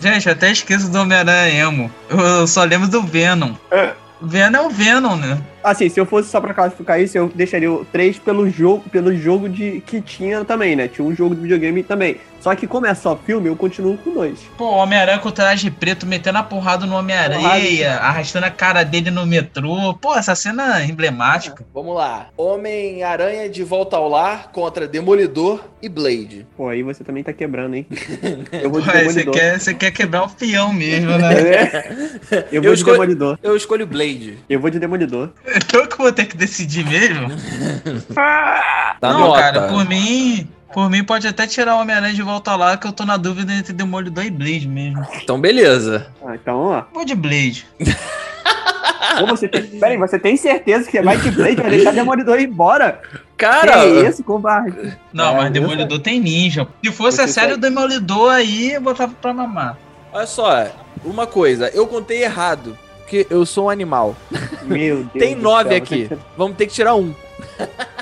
Gente, 0.00 0.26
eu 0.26 0.32
até 0.32 0.50
esqueço 0.50 0.90
do 0.90 0.98
Homem-Aranha 0.98 1.66
emo. 1.66 1.92
Eu 2.08 2.46
só 2.46 2.64
lembro 2.64 2.88
do 2.88 3.02
Venom. 3.02 3.54
É. 3.70 3.92
Venom 4.20 4.58
é 4.58 4.62
o 4.62 4.70
Venom, 4.70 5.16
né? 5.16 5.38
Assim, 5.62 5.88
se 5.88 5.98
eu 6.00 6.06
fosse 6.06 6.28
só 6.28 6.40
pra 6.40 6.54
classificar 6.54 7.00
isso, 7.00 7.16
eu 7.16 7.30
deixaria 7.34 7.70
o 7.70 7.84
3 7.84 8.18
pelo 8.18 8.48
jogo, 8.48 8.84
pelo 8.90 9.14
jogo 9.14 9.48
de, 9.48 9.80
que 9.86 10.00
tinha 10.00 10.44
também, 10.44 10.76
né? 10.76 10.88
Tinha 10.88 11.06
um 11.06 11.14
jogo 11.14 11.34
de 11.34 11.42
videogame 11.42 11.82
também. 11.82 12.18
Só 12.42 12.56
que 12.56 12.66
como 12.66 12.86
é 12.86 12.94
só 12.94 13.16
filme, 13.16 13.48
eu 13.48 13.54
continuo 13.54 13.96
com 13.98 14.12
dois. 14.12 14.40
Pô, 14.58 14.64
Homem-Aranha 14.64 15.20
com 15.20 15.28
o 15.28 15.32
traje 15.32 15.70
preto 15.70 16.04
metendo 16.04 16.38
a 16.38 16.42
porrada 16.42 16.84
no 16.84 16.96
Homem-Aranha, 16.96 17.98
arrastando 17.98 18.46
a 18.46 18.50
cara 18.50 18.82
dele 18.82 19.12
no 19.12 19.24
metrô. 19.24 19.94
Pô, 19.94 20.12
essa 20.16 20.34
cena 20.34 20.82
é 20.82 20.86
emblemática. 20.86 21.64
Vamos 21.72 21.94
lá. 21.94 22.26
Homem-Aranha 22.36 23.48
de 23.48 23.62
volta 23.62 23.96
ao 23.96 24.08
lar 24.08 24.50
contra 24.50 24.88
Demolidor 24.88 25.60
e 25.80 25.88
Blade. 25.88 26.44
Pô, 26.56 26.68
aí 26.68 26.82
você 26.82 27.04
também 27.04 27.22
tá 27.22 27.32
quebrando, 27.32 27.76
hein? 27.76 27.86
Eu 28.52 28.70
vou 28.70 28.80
de 28.80 28.86
Pô, 28.86 28.92
Demolidor. 28.92 29.34
Você 29.34 29.40
quer, 29.40 29.60
você 29.60 29.74
quer 29.74 29.90
quebrar 29.92 30.24
o 30.24 30.28
fião 30.28 30.72
mesmo, 30.72 31.16
né? 31.16 31.32
É. 31.32 32.46
Eu 32.50 32.60
vou 32.60 32.70
eu 32.70 32.74
de 32.74 32.80
escolho, 32.80 32.96
Demolidor. 32.98 33.38
Eu 33.40 33.56
escolho 33.56 33.86
Blade. 33.86 34.38
Eu 34.48 34.58
vou 34.58 34.68
de 34.68 34.80
Demolidor. 34.80 35.30
Eu 35.72 35.86
que 35.86 35.98
vou 35.98 36.12
ter 36.12 36.26
que 36.26 36.36
decidir 36.36 36.84
mesmo? 36.84 37.28
tá 38.14 38.96
Não, 39.00 39.20
nota. 39.20 39.40
cara, 39.40 39.68
por 39.68 39.86
mim... 39.86 40.48
Por 40.72 40.88
mim, 40.88 41.04
pode 41.04 41.28
até 41.28 41.46
tirar 41.46 41.76
o 41.76 41.80
Homem-Aranha 41.80 42.14
de 42.14 42.22
volta 42.22 42.56
lá, 42.56 42.78
que 42.78 42.86
eu 42.86 42.92
tô 42.92 43.04
na 43.04 43.18
dúvida 43.18 43.52
entre 43.52 43.74
Demolidor 43.74 44.24
e 44.24 44.30
Blade 44.30 44.66
mesmo. 44.66 45.06
Então, 45.22 45.38
beleza. 45.38 46.06
Ah, 46.24 46.34
então, 46.34 46.56
ó. 46.56 46.84
Vou 46.94 47.04
de 47.04 47.14
Blade. 47.14 47.66
Ou 49.20 49.26
você 49.26 49.48
tem. 49.48 49.62
Peraí, 49.62 49.98
você 49.98 50.18
tem 50.18 50.36
certeza 50.36 50.90
que 50.90 51.00
vai 51.02 51.16
de 51.18 51.30
Blade 51.30 51.56
vai 51.56 51.70
deixar 51.70 51.92
Demolidor 51.92 52.40
ir 52.40 52.48
embora? 52.48 53.00
Cara! 53.36 53.72
Que 53.72 53.78
é 53.78 54.08
isso, 54.08 54.24
covarde? 54.24 54.96
Não, 55.12 55.32
é, 55.32 55.36
mas 55.36 55.52
Demolidor 55.52 55.98
tem 55.98 56.20
ninja. 56.20 56.66
Se 56.82 56.90
fosse 56.90 57.20
a 57.20 57.28
série 57.28 57.52
do 57.52 57.58
Demolidor 57.58 58.32
aí, 58.32 58.72
eu 58.72 58.80
botava 58.80 59.12
pra 59.20 59.34
mamar. 59.34 59.76
Olha 60.12 60.26
só, 60.26 60.66
uma 61.04 61.26
coisa, 61.26 61.68
eu 61.74 61.86
contei 61.86 62.22
errado. 62.22 62.78
Porque 63.02 63.26
eu 63.28 63.44
sou 63.44 63.66
um 63.66 63.70
animal. 63.70 64.16
Meu 64.62 65.04
Deus. 65.12 65.12
tem 65.12 65.34
nove 65.34 65.74
aqui. 65.74 66.08
Vamos 66.36 66.56
ter 66.56 66.66
que 66.66 66.72
tirar 66.72 66.94
um. 66.94 67.14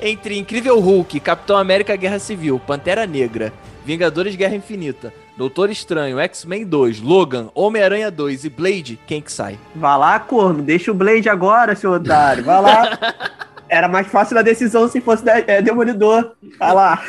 entre 0.00 0.38
Incrível 0.38 0.78
Hulk, 0.78 1.20
Capitão 1.20 1.56
América 1.56 1.96
Guerra 1.96 2.18
Civil, 2.18 2.60
Pantera 2.64 3.06
Negra, 3.06 3.52
Vingadores 3.84 4.36
Guerra 4.36 4.54
Infinita, 4.54 5.12
Doutor 5.36 5.70
Estranho, 5.70 6.18
X-Men 6.18 6.64
2, 6.64 7.00
Logan, 7.00 7.48
Homem-Aranha 7.54 8.10
2 8.10 8.44
e 8.44 8.48
Blade, 8.50 8.98
quem 9.06 9.20
que 9.20 9.32
sai? 9.32 9.58
Vá 9.74 9.96
lá, 9.96 10.18
corno, 10.18 10.62
deixa 10.62 10.90
o 10.90 10.94
Blade 10.94 11.28
agora, 11.28 11.74
seu 11.74 11.92
otário, 11.92 12.44
vai 12.44 12.60
lá. 12.60 12.98
Era 13.68 13.86
mais 13.86 14.06
fácil 14.06 14.38
a 14.38 14.42
decisão 14.42 14.88
se 14.88 14.98
fosse 15.00 15.28
é, 15.28 15.60
Demolidor. 15.60 16.32
Vai 16.58 16.74
lá. 16.74 17.02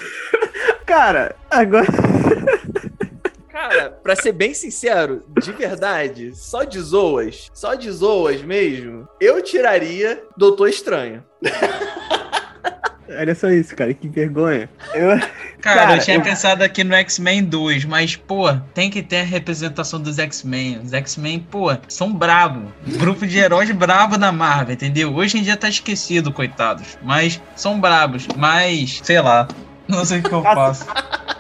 Cara, 0.86 1.36
agora... 1.50 1.88
Cara, 3.60 3.90
pra 3.90 4.16
ser 4.16 4.32
bem 4.32 4.54
sincero, 4.54 5.22
de 5.42 5.52
verdade, 5.52 6.34
só 6.34 6.64
de 6.64 6.80
zoas, 6.80 7.52
só 7.54 7.74
de 7.74 7.92
zoas 7.92 8.42
mesmo, 8.42 9.06
eu 9.20 9.44
tiraria 9.44 10.24
Doutor 10.38 10.70
Estranho. 10.70 11.22
Olha 13.10 13.36
só 13.36 13.50
isso, 13.50 13.76
cara, 13.76 13.94
que 13.94 14.08
vergonha. 14.08 14.70
Eu... 14.94 15.10
Cara, 15.60 15.82
cara, 15.82 15.96
eu 15.98 16.00
tinha 16.00 16.16
eu... 16.16 16.22
pensado 16.22 16.64
aqui 16.64 16.86
no 16.86 16.96
X-Men 16.96 17.44
2, 17.44 17.84
mas, 17.84 18.16
pô, 18.16 18.46
tem 18.74 18.90
que 18.90 19.04
ter 19.04 19.20
a 19.20 19.24
representação 19.26 20.00
dos 20.00 20.20
X-Men. 20.20 20.80
Os 20.80 20.94
X-Men, 20.94 21.46
pô, 21.52 21.76
são 21.90 22.14
bravos. 22.14 22.72
Grupo 22.98 23.28
de 23.28 23.40
heróis 23.40 23.70
bravo 23.72 24.18
da 24.18 24.32
Marvel, 24.32 24.76
entendeu? 24.76 25.14
Hoje 25.14 25.38
em 25.38 25.44
dia 25.44 25.58
tá 25.58 25.68
esquecido, 25.68 26.32
coitados. 26.32 26.98
Mas 27.02 27.42
são 27.58 27.78
bravos. 27.78 28.26
Mas, 28.38 29.02
sei 29.04 29.20
lá. 29.20 29.50
Não 29.86 30.06
sei 30.06 30.20
o 30.20 30.24
que 30.24 30.32
eu 30.32 30.44
faço. 30.44 30.86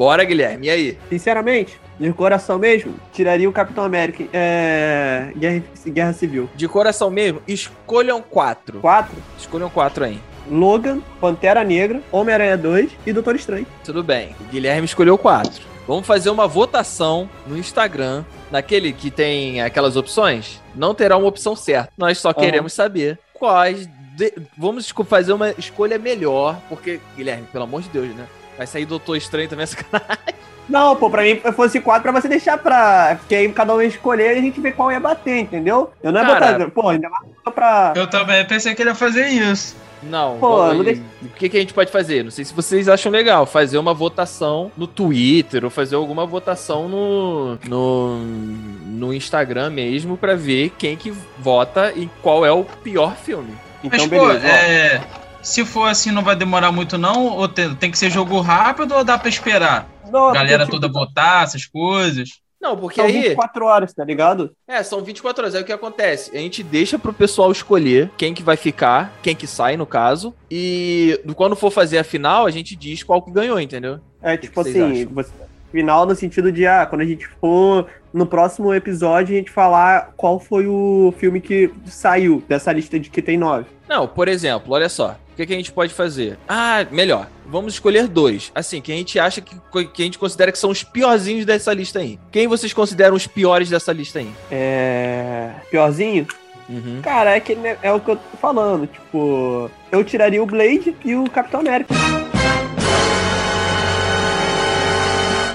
Bora, 0.00 0.24
Guilherme, 0.24 0.66
e 0.66 0.70
aí? 0.70 0.98
Sinceramente, 1.10 1.78
de 1.98 2.10
coração 2.14 2.58
mesmo, 2.58 2.94
tiraria 3.12 3.46
o 3.46 3.52
Capitão 3.52 3.84
América 3.84 4.24
é, 4.32 5.30
Guerra, 5.36 5.62
Guerra 5.88 6.12
Civil. 6.14 6.48
De 6.56 6.66
coração 6.66 7.10
mesmo, 7.10 7.42
escolham 7.46 8.22
quatro. 8.22 8.80
Quatro? 8.80 9.14
Escolham 9.36 9.68
quatro 9.68 10.06
aí. 10.06 10.18
Logan, 10.50 11.00
Pantera 11.20 11.62
Negra, 11.62 12.00
Homem-Aranha 12.10 12.56
2 12.56 12.92
e 13.04 13.12
Doutor 13.12 13.36
Estranho. 13.36 13.66
Tudo 13.84 14.02
bem. 14.02 14.34
O 14.40 14.44
Guilherme 14.44 14.86
escolheu 14.86 15.18
quatro. 15.18 15.66
Vamos 15.86 16.06
fazer 16.06 16.30
uma 16.30 16.48
votação 16.48 17.28
no 17.46 17.58
Instagram, 17.58 18.24
naquele 18.50 18.94
que 18.94 19.10
tem 19.10 19.60
aquelas 19.60 19.96
opções. 19.96 20.62
Não 20.74 20.94
terá 20.94 21.18
uma 21.18 21.28
opção 21.28 21.54
certa. 21.54 21.92
Nós 21.98 22.16
só 22.16 22.32
queremos 22.32 22.72
saber 22.72 23.18
quais. 23.34 23.86
De... 24.16 24.32
Vamos 24.56 24.90
fazer 25.06 25.34
uma 25.34 25.50
escolha 25.58 25.98
melhor, 25.98 26.58
porque, 26.70 26.98
Guilherme, 27.14 27.46
pelo 27.52 27.64
amor 27.64 27.82
de 27.82 27.90
Deus, 27.90 28.08
né? 28.16 28.26
Vai 28.60 28.66
sair 28.66 28.84
Doutor 28.84 29.16
Estranho 29.16 29.48
também, 29.48 29.64
sacanagem. 29.64 30.34
Não, 30.68 30.94
pô, 30.94 31.08
pra 31.08 31.22
mim 31.22 31.40
fosse 31.56 31.80
quatro 31.80 32.02
pra 32.02 32.12
você 32.12 32.28
deixar 32.28 32.58
pra. 32.58 33.16
Porque 33.18 33.34
aí 33.34 33.50
cada 33.50 33.74
um 33.74 33.80
ia 33.80 33.88
escolher 33.88 34.36
e 34.36 34.38
a 34.38 34.42
gente 34.42 34.60
vê 34.60 34.70
qual 34.70 34.92
ia 34.92 35.00
bater, 35.00 35.38
entendeu? 35.38 35.90
Eu 36.02 36.12
não 36.12 36.20
ia 36.20 36.26
Cara, 36.26 36.58
botar. 36.58 36.70
Pô, 36.70 36.90
ainda 36.90 37.08
mais 37.08 37.24
pra. 37.54 37.94
Eu 37.96 38.06
também 38.06 38.44
pensei 38.44 38.74
que 38.74 38.82
ele 38.82 38.90
ia 38.90 38.94
fazer 38.94 39.28
isso. 39.28 39.74
Não, 40.02 40.36
Pô, 40.38 40.74
não 40.74 40.84
deixa... 40.84 41.00
o 41.22 41.28
que, 41.28 41.48
que 41.48 41.56
a 41.56 41.60
gente 41.60 41.72
pode 41.72 41.90
fazer? 41.90 42.22
Não 42.22 42.30
sei 42.30 42.44
se 42.44 42.52
vocês 42.52 42.86
acham 42.86 43.10
legal, 43.10 43.46
fazer 43.46 43.78
uma 43.78 43.94
votação 43.94 44.70
no 44.76 44.86
Twitter 44.86 45.64
ou 45.64 45.70
fazer 45.70 45.96
alguma 45.96 46.26
votação 46.26 46.86
no, 46.86 47.58
no, 47.66 48.18
no 48.18 49.14
Instagram 49.14 49.70
mesmo 49.70 50.18
para 50.18 50.36
ver 50.36 50.70
quem 50.78 50.98
que 50.98 51.10
vota 51.38 51.94
e 51.96 52.10
qual 52.20 52.44
é 52.44 52.52
o 52.52 52.64
pior 52.64 53.16
filme. 53.16 53.54
Então, 53.82 54.00
Mas, 54.00 54.08
beleza. 54.08 54.40
Pô, 54.40 54.46
é... 54.46 55.00
Se 55.42 55.64
for 55.64 55.88
assim, 55.88 56.10
não 56.10 56.22
vai 56.22 56.36
demorar 56.36 56.70
muito 56.70 56.98
não? 56.98 57.28
Ou 57.28 57.48
tem, 57.48 57.74
tem 57.74 57.90
que 57.90 57.98
ser 57.98 58.10
jogo 58.10 58.40
rápido 58.40 58.94
ou 58.94 59.04
dá 59.04 59.18
pra 59.18 59.28
esperar? 59.28 59.88
Não, 60.10 60.32
Galera 60.32 60.66
toda 60.66 60.88
votar, 60.88 61.44
essas 61.44 61.66
coisas? 61.66 62.40
Não, 62.60 62.76
porque 62.76 62.96
são 62.96 63.06
aí. 63.06 63.12
São 63.12 63.22
24 63.22 63.64
horas, 63.64 63.92
tá 63.94 64.04
ligado? 64.04 64.52
É, 64.68 64.82
são 64.82 65.02
24 65.02 65.42
horas. 65.42 65.54
Aí 65.54 65.62
o 65.62 65.64
que 65.64 65.72
acontece? 65.72 66.36
A 66.36 66.40
gente 66.40 66.62
deixa 66.62 66.98
pro 66.98 67.12
pessoal 67.12 67.50
escolher 67.50 68.10
quem 68.18 68.34
que 68.34 68.42
vai 68.42 68.56
ficar, 68.56 69.18
quem 69.22 69.34
que 69.34 69.46
sai, 69.46 69.78
no 69.78 69.86
caso. 69.86 70.34
E 70.50 71.18
quando 71.34 71.56
for 71.56 71.70
fazer 71.70 71.96
a 71.96 72.04
final, 72.04 72.44
a 72.44 72.50
gente 72.50 72.76
diz 72.76 73.02
qual 73.02 73.22
que 73.22 73.30
ganhou, 73.30 73.58
entendeu? 73.58 73.98
É, 74.20 74.36
tipo 74.36 74.60
assim, 74.60 75.06
você, 75.06 75.32
final 75.72 76.04
no 76.04 76.14
sentido 76.14 76.52
de, 76.52 76.66
ah, 76.66 76.84
quando 76.84 77.00
a 77.00 77.06
gente 77.06 77.26
for 77.40 77.86
no 78.12 78.26
próximo 78.26 78.74
episódio, 78.74 79.34
a 79.34 79.38
gente 79.38 79.50
falar 79.50 80.12
qual 80.16 80.38
foi 80.38 80.66
o 80.66 81.14
filme 81.16 81.40
que 81.40 81.72
saiu 81.86 82.42
dessa 82.46 82.72
lista 82.72 83.00
de 83.00 83.08
que 83.08 83.22
tem 83.22 83.38
nove. 83.38 83.66
Não, 83.88 84.06
por 84.06 84.28
exemplo, 84.28 84.74
olha 84.74 84.88
só 84.88 85.16
que, 85.40 85.46
que 85.46 85.54
a 85.54 85.56
gente 85.56 85.72
pode 85.72 85.94
fazer? 85.94 86.38
Ah, 86.48 86.86
melhor. 86.90 87.28
Vamos 87.46 87.74
escolher 87.74 88.06
dois. 88.06 88.52
Assim, 88.54 88.80
que 88.80 88.92
a 88.92 88.94
gente 88.94 89.18
acha 89.18 89.40
que, 89.40 89.56
que 89.92 90.02
a 90.02 90.04
gente 90.04 90.18
considera 90.18 90.52
que 90.52 90.58
são 90.58 90.70
os 90.70 90.84
piorzinhos 90.84 91.44
dessa 91.44 91.72
lista 91.72 91.98
aí. 91.98 92.18
Quem 92.30 92.46
vocês 92.46 92.72
consideram 92.72 93.16
os 93.16 93.26
piores 93.26 93.70
dessa 93.70 93.92
lista 93.92 94.18
aí? 94.18 94.30
É. 94.50 95.50
Piorzinho? 95.70 96.26
Uhum. 96.68 97.00
Cara, 97.02 97.36
é, 97.36 97.40
que, 97.40 97.56
é 97.82 97.92
o 97.92 98.00
que 98.00 98.10
eu 98.10 98.16
tô 98.16 98.36
falando. 98.40 98.86
Tipo, 98.86 99.70
eu 99.90 100.04
tiraria 100.04 100.42
o 100.42 100.46
Blade 100.46 100.94
e 101.04 101.16
o 101.16 101.24
Capitão 101.24 101.60
América. 101.60 101.94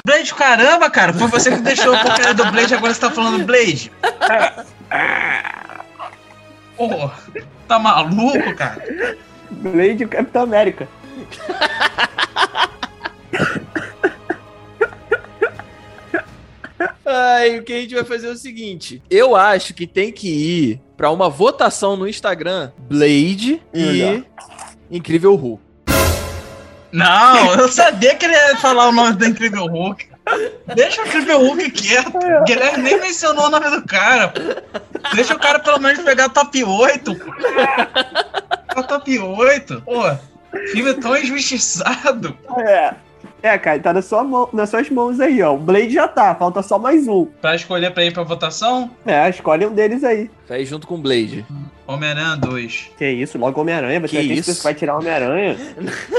Blade, 0.06 0.34
caramba, 0.34 0.90
cara. 0.90 1.14
Foi 1.14 1.28
você 1.28 1.52
que 1.52 1.62
deixou 1.62 1.94
o 1.94 2.00
porcaria 2.00 2.34
do 2.34 2.52
Blade, 2.52 2.74
agora 2.74 2.94
você 2.94 3.00
tá 3.00 3.12
falando 3.12 3.46
Blade. 3.46 3.92
Porra, 6.76 7.14
tá 7.68 7.80
maluco, 7.80 8.54
cara? 8.56 8.84
Blade 9.70 10.04
e 10.04 10.06
o 10.06 10.10
Capitão 10.10 10.44
América. 10.44 10.88
Ai, 17.06 17.60
o 17.60 17.64
que 17.64 17.74
a 17.74 17.82
gente 17.82 17.94
vai 17.94 18.04
fazer 18.04 18.28
é 18.28 18.32
o 18.32 18.36
seguinte: 18.36 19.02
eu 19.10 19.36
acho 19.36 19.74
que 19.74 19.86
tem 19.86 20.12
que 20.12 20.28
ir 20.28 20.82
para 20.98 21.12
uma 21.12 21.30
votação 21.30 21.96
no 21.96 22.08
Instagram 22.08 22.72
Blade 22.78 23.62
e 23.74 24.24
Incrível 24.90 25.36
Hulk. 25.36 25.64
Não, 26.92 27.54
eu 27.56 27.68
sabia 27.72 28.16
que 28.16 28.26
ele 28.26 28.34
ia 28.34 28.56
falar 28.58 28.88
o 28.88 28.92
nome 28.92 29.18
do 29.18 29.26
Incrível 29.26 29.66
Hulk. 29.66 30.15
Deixa 30.76 31.04
o 31.04 31.08
Incrível 31.08 31.40
Hulk 31.40 31.72
quieto. 31.72 32.18
É. 32.18 32.44
Guilherme 32.44 32.84
nem 32.84 33.00
mencionou 33.00 33.46
o 33.46 33.50
nome 33.50 33.70
do 33.70 33.86
cara. 33.86 34.34
Deixa 35.14 35.36
o 35.36 35.40
cara 35.40 35.60
pelo 35.60 35.80
menos 35.80 36.04
pegar 36.04 36.30
top 36.30 36.64
8. 36.64 37.16
Pô. 38.74 38.84
top 38.84 39.20
8. 39.20 39.82
Pô, 39.82 40.02
filme 40.72 40.94
tão 40.96 41.16
injustiçado. 41.16 42.38
É. 42.58 42.94
É, 43.44 43.60
cara, 43.60 43.80
tá 43.80 43.94
na 43.94 44.02
sua 44.02 44.24
mão, 44.24 44.50
nas 44.52 44.72
suas 44.72 44.90
mãos 44.90 45.20
aí, 45.20 45.40
ó. 45.44 45.54
O 45.54 45.58
Blade 45.60 45.92
já 45.94 46.08
tá, 46.08 46.34
falta 46.34 46.64
só 46.64 46.80
mais 46.80 47.08
um. 47.08 47.26
Pra 47.26 47.56
escolher 47.56 47.92
pra 47.92 48.04
ir 48.04 48.12
pra 48.12 48.24
votação? 48.24 48.90
É, 49.06 49.30
escolhe 49.30 49.68
um 49.68 49.72
deles 49.72 50.04
aí. 50.04 50.32
Vai 50.50 50.66
junto 50.66 50.88
com 50.88 50.96
o 50.96 50.98
Blade. 50.98 51.46
Homem-Aranha 51.86 52.38
2. 52.38 52.92
Que 52.98 53.08
isso, 53.08 53.38
logo 53.38 53.62
Homem-Aranha. 53.62 54.00
Você 54.00 54.08
que 54.08 54.28
vai, 54.28 54.38
isso? 54.38 54.52
Você 54.52 54.64
vai 54.64 54.74
tirar 54.74 54.98
Homem-Aranha? 54.98 55.58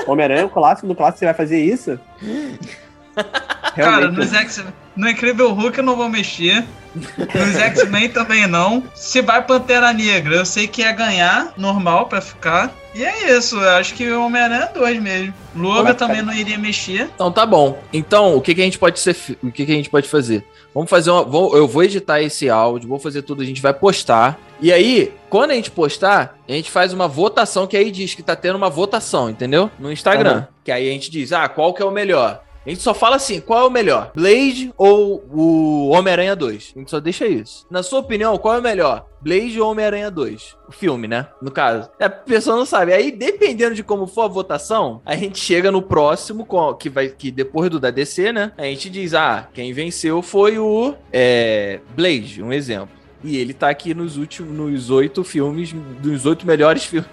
Homem-Aranha, 0.07 0.47
o 0.47 0.51
clássico 0.51 0.87
do 0.87 0.95
clássico, 0.95 1.19
você 1.19 1.25
vai 1.25 1.35
fazer 1.35 1.61
isso? 1.61 1.99
Cara, 3.77 4.11
nos 4.11 4.33
X 4.33 4.65
no 4.97 5.09
Incrível 5.09 5.53
Hulk 5.53 5.79
eu 5.79 5.85
não 5.85 5.95
vou 5.95 6.09
mexer. 6.09 6.65
Nos 6.95 7.57
X-Men 7.57 8.09
também 8.09 8.47
não. 8.47 8.83
Se 8.95 9.21
vai 9.21 9.43
Pantera 9.43 9.93
Negra, 9.93 10.37
eu 10.37 10.47
sei 10.47 10.67
que 10.67 10.81
ia 10.81 10.93
ganhar, 10.93 11.53
normal 11.57 12.07
pra 12.07 12.23
ficar. 12.23 12.75
E 12.95 13.05
é 13.05 13.37
isso, 13.37 13.57
eu 13.57 13.69
acho 13.71 13.95
que 13.95 14.11
o 14.11 14.25
Homem-Aranha 14.25 14.71
2 14.73 15.03
mesmo. 15.03 15.35
Logan 15.55 15.93
também 15.93 16.23
não 16.23 16.33
iria 16.33 16.57
mexer. 16.57 17.11
Então 17.15 17.31
tá 17.31 17.45
bom. 17.45 17.79
Então, 17.93 18.35
o 18.35 18.41
que, 18.41 18.55
que 18.55 18.63
a 18.63 18.65
gente 18.65 18.79
pode 18.79 18.99
ser. 18.99 19.15
O 19.43 19.53
que, 19.53 19.67
que 19.67 19.73
a 19.73 19.75
gente 19.75 19.91
pode 19.91 20.09
fazer? 20.09 20.43
Vamos 20.73 20.89
fazer 20.89 21.11
uma. 21.11 21.23
Vou, 21.23 21.55
eu 21.55 21.69
vou 21.69 21.85
editar 21.85 22.23
esse 22.23 22.49
áudio, 22.49 22.89
vou 22.89 22.99
fazer 22.99 23.21
tudo, 23.21 23.43
a 23.43 23.45
gente 23.45 23.61
vai 23.61 23.75
postar. 23.75 24.39
E 24.59 24.73
aí, 24.73 25.13
quando 25.29 25.51
a 25.51 25.55
gente 25.55 25.71
postar, 25.71 26.39
a 26.49 26.53
gente 26.53 26.71
faz 26.71 26.95
uma 26.95 27.07
votação 27.07 27.67
que 27.67 27.77
aí 27.77 27.91
diz 27.91 28.15
que 28.15 28.23
tá 28.23 28.35
tendo 28.35 28.57
uma 28.57 28.71
votação, 28.71 29.29
entendeu? 29.29 29.71
No 29.79 29.93
Instagram. 29.93 30.37
Uhum. 30.37 30.45
Que 30.65 30.73
aí 30.73 30.89
a 30.89 30.93
gente 30.93 31.11
diz, 31.11 31.33
ah, 31.33 31.47
qual 31.47 31.75
que 31.75 31.83
é 31.83 31.85
o 31.85 31.91
melhor? 31.91 32.43
A 32.67 32.71
gente 32.71 32.83
só 32.83 32.93
fala 32.93 33.15
assim, 33.15 33.41
qual 33.41 33.61
é 33.61 33.69
o 33.69 33.71
melhor? 33.71 34.11
Blade 34.13 34.73
ou 34.77 35.25
o 35.33 35.89
Homem-Aranha 35.91 36.35
2? 36.35 36.73
A 36.75 36.79
gente 36.81 36.91
só 36.91 36.99
deixa 36.99 37.25
isso. 37.25 37.65
Na 37.71 37.81
sua 37.81 38.01
opinião, 38.01 38.37
qual 38.39 38.57
é 38.57 38.59
o 38.59 38.63
melhor? 38.63 39.07
Blade 39.21 39.61
ou 39.61 39.71
Homem-Aranha 39.71 40.11
2? 40.11 40.57
O 40.69 40.73
filme, 40.73 41.07
né? 41.07 41.29
No 41.41 41.53
caso. 41.53 41.89
É, 42.01 42.07
a 42.07 42.11
pessoa 42.11 42.57
não 42.57 42.67
sabe. 42.67 42.93
Aí, 42.93 43.13
dependendo 43.13 43.77
de 43.77 43.85
como 43.85 44.09
for 44.09 44.23
a 44.23 44.29
votação, 44.29 45.01
a 45.07 45.15
gente 45.15 45.39
chega 45.39 45.71
no 45.71 45.81
próximo, 45.81 46.45
que 46.77 46.91
vai 46.91 47.09
que 47.09 47.31
depois 47.31 47.71
do 47.71 47.79
da 47.79 47.93
DC, 47.93 48.33
né? 48.33 48.51
A 48.59 48.65
gente 48.65 48.91
diz, 48.91 49.15
ah, 49.15 49.49
quem 49.55 49.73
venceu 49.73 50.21
foi 50.21 50.59
o 50.59 50.93
é, 51.13 51.79
Blade, 51.95 52.43
um 52.43 52.53
exemplo. 52.53 52.97
E 53.23 53.37
ele 53.37 53.55
tá 53.55 53.71
aqui 53.71 53.95
nos 53.95 54.17
últimos, 54.17 54.53
nos 54.53 54.91
oito 54.91 55.23
filmes, 55.23 55.73
dos 55.73 56.27
oito 56.27 56.45
melhores 56.45 56.85
filmes 56.85 57.09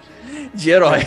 de 0.52 0.70
herói. 0.70 1.06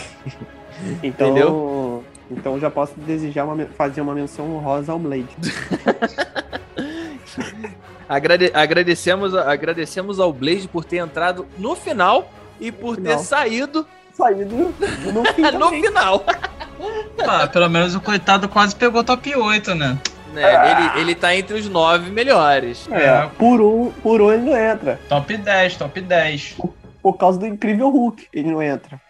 Então, 1.01 1.31
Entendeu? 1.31 1.96
Então 2.29 2.59
já 2.59 2.69
posso 2.69 2.93
desejar 2.99 3.45
uma, 3.45 3.65
fazer 3.65 4.01
uma 4.01 4.13
menção 4.13 4.55
honrosa 4.55 4.91
ao 4.91 4.99
Blade. 4.99 5.27
Agrade, 8.07 8.49
agradecemos, 8.53 9.35
agradecemos 9.35 10.19
ao 10.19 10.31
Blade 10.31 10.67
por 10.67 10.85
ter 10.85 10.97
entrado 10.97 11.45
no 11.57 11.75
final 11.75 12.31
e 12.59 12.71
por 12.71 12.95
ter 12.95 13.19
saído. 13.19 13.85
Saído 14.13 14.73
no, 15.13 15.25
fim 15.35 15.41
no 15.51 15.69
final. 15.69 16.23
Ah, 17.19 17.47
pelo 17.47 17.69
menos 17.69 17.95
o 17.95 18.01
coitado 18.01 18.47
quase 18.47 18.75
pegou 18.75 19.03
top 19.03 19.35
8, 19.35 19.75
né? 19.75 19.97
É, 20.35 20.71
ele, 20.71 21.01
ele 21.01 21.15
tá 21.15 21.35
entre 21.35 21.57
os 21.57 21.67
nove 21.67 22.09
melhores. 22.11 22.87
É, 22.91 23.05
é, 23.05 23.29
por 23.37 23.59
um, 23.59 23.91
por 23.91 24.21
um 24.21 24.31
ele 24.31 24.43
não 24.43 24.57
entra. 24.57 24.99
Top 25.09 25.35
10, 25.35 25.75
top 25.75 25.99
10. 25.99 26.53
Por, 26.53 26.73
por 27.01 27.13
causa 27.17 27.39
do 27.39 27.45
incrível 27.45 27.89
Hulk, 27.89 28.27
ele 28.31 28.51
não 28.51 28.61
entra. 28.61 29.01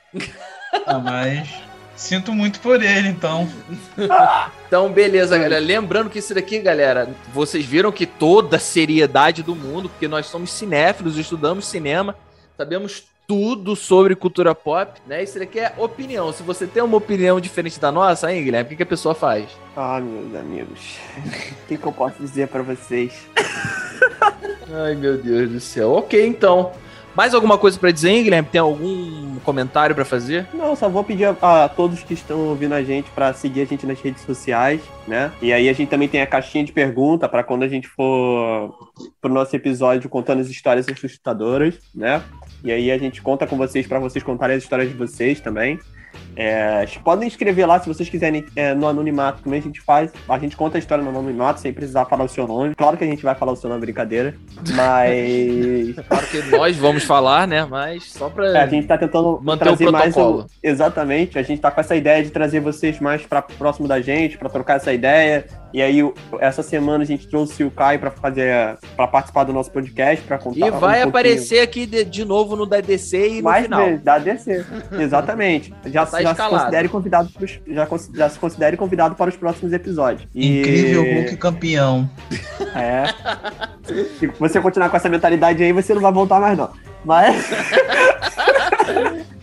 Ah, 0.86 1.00
mas. 1.00 1.67
Sinto 1.98 2.32
muito 2.32 2.60
por 2.60 2.82
ele, 2.82 3.10
então. 3.10 3.50
então, 4.68 4.90
beleza, 4.90 5.36
galera. 5.36 5.60
Lembrando 5.60 6.12
que 6.12 6.20
isso 6.20 6.34
daqui, 6.34 6.60
galera, 6.60 7.10
vocês 7.34 7.66
viram 7.66 7.92
que 7.92 8.06
toda 8.06 8.58
a 8.58 8.60
seriedade 8.60 9.42
do 9.42 9.56
mundo, 9.56 9.90
porque 9.90 10.08
nós 10.08 10.28
somos 10.28 10.52
cinéfilos, 10.52 11.18
estudamos 11.18 11.66
cinema, 11.66 12.16
sabemos 12.56 13.04
tudo 13.28 13.76
sobre 13.76 14.16
cultura 14.16 14.54
pop, 14.54 15.02
né? 15.08 15.24
Isso 15.24 15.40
daqui 15.40 15.60
é 15.60 15.74
opinião. 15.76 16.32
Se 16.32 16.44
você 16.44 16.68
tem 16.68 16.84
uma 16.84 16.98
opinião 16.98 17.42
diferente 17.42 17.80
da 17.80 17.92
nossa, 17.92 18.32
hein, 18.32 18.44
Guilherme, 18.44 18.68
o 18.68 18.70
que, 18.70 18.76
que 18.78 18.84
a 18.84 18.86
pessoa 18.86 19.16
faz? 19.16 19.50
Ah, 19.76 20.00
meus 20.00 20.36
amigos, 20.40 20.98
o 21.18 21.68
que, 21.68 21.78
que 21.78 21.86
eu 21.86 21.92
posso 21.92 22.16
dizer 22.20 22.48
para 22.48 22.62
vocês? 22.62 23.28
Ai, 24.72 24.94
meu 24.94 25.18
Deus 25.18 25.50
do 25.50 25.60
céu. 25.60 25.94
Ok, 25.94 26.26
então. 26.28 26.72
Mais 27.18 27.34
alguma 27.34 27.58
coisa 27.58 27.80
para 27.80 27.90
dizer, 27.90 28.12
hein, 28.12 28.24
Guilherme? 28.24 28.48
Tem 28.48 28.62
algum 28.62 29.40
comentário 29.40 29.96
para 29.96 30.06
fazer? 30.06 30.46
Não, 30.54 30.76
só 30.76 30.88
vou 30.88 31.04
pedir 31.04 31.26
a, 31.26 31.64
a, 31.64 31.68
todos 31.68 32.04
que 32.04 32.14
estão 32.14 32.38
ouvindo 32.50 32.74
a 32.74 32.84
gente 32.84 33.10
para 33.10 33.34
seguir 33.34 33.62
a 33.62 33.66
gente 33.66 33.88
nas 33.88 34.00
redes 34.00 34.22
sociais, 34.22 34.82
né? 35.08 35.32
E 35.42 35.52
aí 35.52 35.68
a 35.68 35.74
gente 35.74 35.90
também 35.90 36.08
tem 36.08 36.22
a 36.22 36.28
caixinha 36.28 36.64
de 36.64 36.72
pergunta 36.72 37.28
para 37.28 37.44
quando 37.44 37.64
a 37.64 37.68
gente 37.68 37.88
for 37.88 38.72
pro 39.20 39.34
nosso 39.34 39.56
episódio 39.56 40.08
contando 40.08 40.42
as 40.42 40.48
histórias 40.48 40.88
assustadoras, 40.88 41.80
né? 41.96 42.22
E 42.64 42.72
aí 42.72 42.92
a 42.92 43.00
gente 43.00 43.20
conta 43.20 43.48
com 43.48 43.58
vocês 43.58 43.88
para 43.88 43.98
vocês 43.98 44.24
contarem 44.24 44.56
as 44.56 44.62
histórias 44.62 44.88
de 44.88 44.96
vocês 44.96 45.40
também. 45.40 45.80
É, 46.38 46.86
podem 47.04 47.28
escrever 47.28 47.66
lá 47.66 47.80
se 47.80 47.88
vocês 47.88 48.08
quiserem 48.08 48.46
é, 48.56 48.76
no 48.76 48.88
anonimato 48.88 49.42
também 49.42 49.60
a 49.60 49.64
gente 49.64 49.82
faz. 49.82 50.12
A 50.30 50.38
gente 50.38 50.56
conta 50.56 50.78
a 50.78 50.80
história 50.80 51.04
no 51.04 51.10
anonimato 51.10 51.60
sem 51.60 51.74
precisar 51.74 52.06
falar 52.06 52.26
o 52.26 52.30
seu 52.30 52.48
nome. 52.48 52.76
Claro 52.76 52.96
que 52.96 53.04
a 53.04 53.08
gente 53.08 53.24
vai 53.24 53.34
falar 53.34 53.54
o 53.54 53.56
seu 53.56 53.68
nome, 53.68 53.82
brincadeira. 53.82 54.36
Mas. 54.76 55.96
claro 56.08 56.28
que 56.28 56.44
nós 56.56 56.78
vamos 56.78 57.04
falar, 57.04 57.48
né? 57.48 57.66
Mas 57.66 58.12
só 58.12 58.30
pra. 58.30 58.46
É, 58.50 58.62
a 58.62 58.68
gente 58.68 58.86
tá 58.86 59.00
tentando 59.00 59.40
manter 59.42 59.66
trazer 59.66 59.88
o 59.88 59.92
protocolo. 59.92 60.38
mais. 60.38 60.52
Exatamente. 60.62 61.40
A 61.40 61.44
gente 61.44 61.60
tá 61.60 61.72
com 61.72 61.82
essa 61.82 61.96
ideia 61.96 62.24
de 62.24 62.30
trazer 62.30 62.60
vocês 62.60 63.00
mais 63.00 63.26
para 63.26 63.42
próximo 63.42 63.88
da 63.88 64.00
gente, 64.00 64.38
para 64.38 64.50
trocar 64.50 64.76
essa 64.76 64.94
ideia. 64.94 65.46
E 65.74 65.82
aí, 65.82 66.00
essa 66.40 66.64
semana 66.64 67.04
a 67.04 67.08
gente 67.08 67.28
trouxe 67.28 67.64
o 67.64 67.70
Caio 67.70 68.00
para 68.00 68.10
fazer, 68.10 68.78
para 68.96 69.08
participar 69.08 69.44
do 69.44 69.54
nosso 69.54 69.70
podcast, 69.70 70.24
para 70.26 70.38
contar. 70.38 70.68
E 70.68 70.72
vai 70.72 71.04
um 71.04 71.10
aparecer 71.10 71.60
aqui 71.60 71.86
de, 71.86 72.06
de, 72.06 72.24
novo 72.24 72.56
no 72.56 72.66
da 72.66 72.80
DC 72.80 73.30
e 73.30 73.38
no 73.38 73.44
Mais 73.44 73.66
final. 73.66 73.86
Vezes, 73.86 74.02
da 74.02 74.18
DC, 74.18 74.66
exatamente. 74.98 75.74
Já, 75.88 76.06
tá 76.06 76.22
já 76.36 76.44
se 76.44 76.50
considere 76.50 76.90
convidado, 76.90 77.30
pros, 77.30 77.60
já, 77.68 77.88
já, 78.14 78.30
se 78.30 78.40
considere 78.40 78.78
convidado 78.78 79.16
para 79.16 79.30
os 79.30 79.36
próximos 79.36 79.74
episódios. 79.74 80.28
E... 80.34 80.60
Incrível 80.60 81.04
Hulk 81.04 81.38
campeão. 81.38 82.10
É. 82.76 83.06
Se 84.20 84.28
você 84.40 84.60
continuar 84.62 84.90
com 84.90 84.98
essa 84.98 85.10
mentalidade 85.10 85.64
aí, 85.64 85.72
você 85.72 85.94
não 85.94 86.02
vai 86.02 86.12
voltar 86.12 86.40
mais 86.40 86.58
não. 86.58 86.70
Mas. 87.04 87.50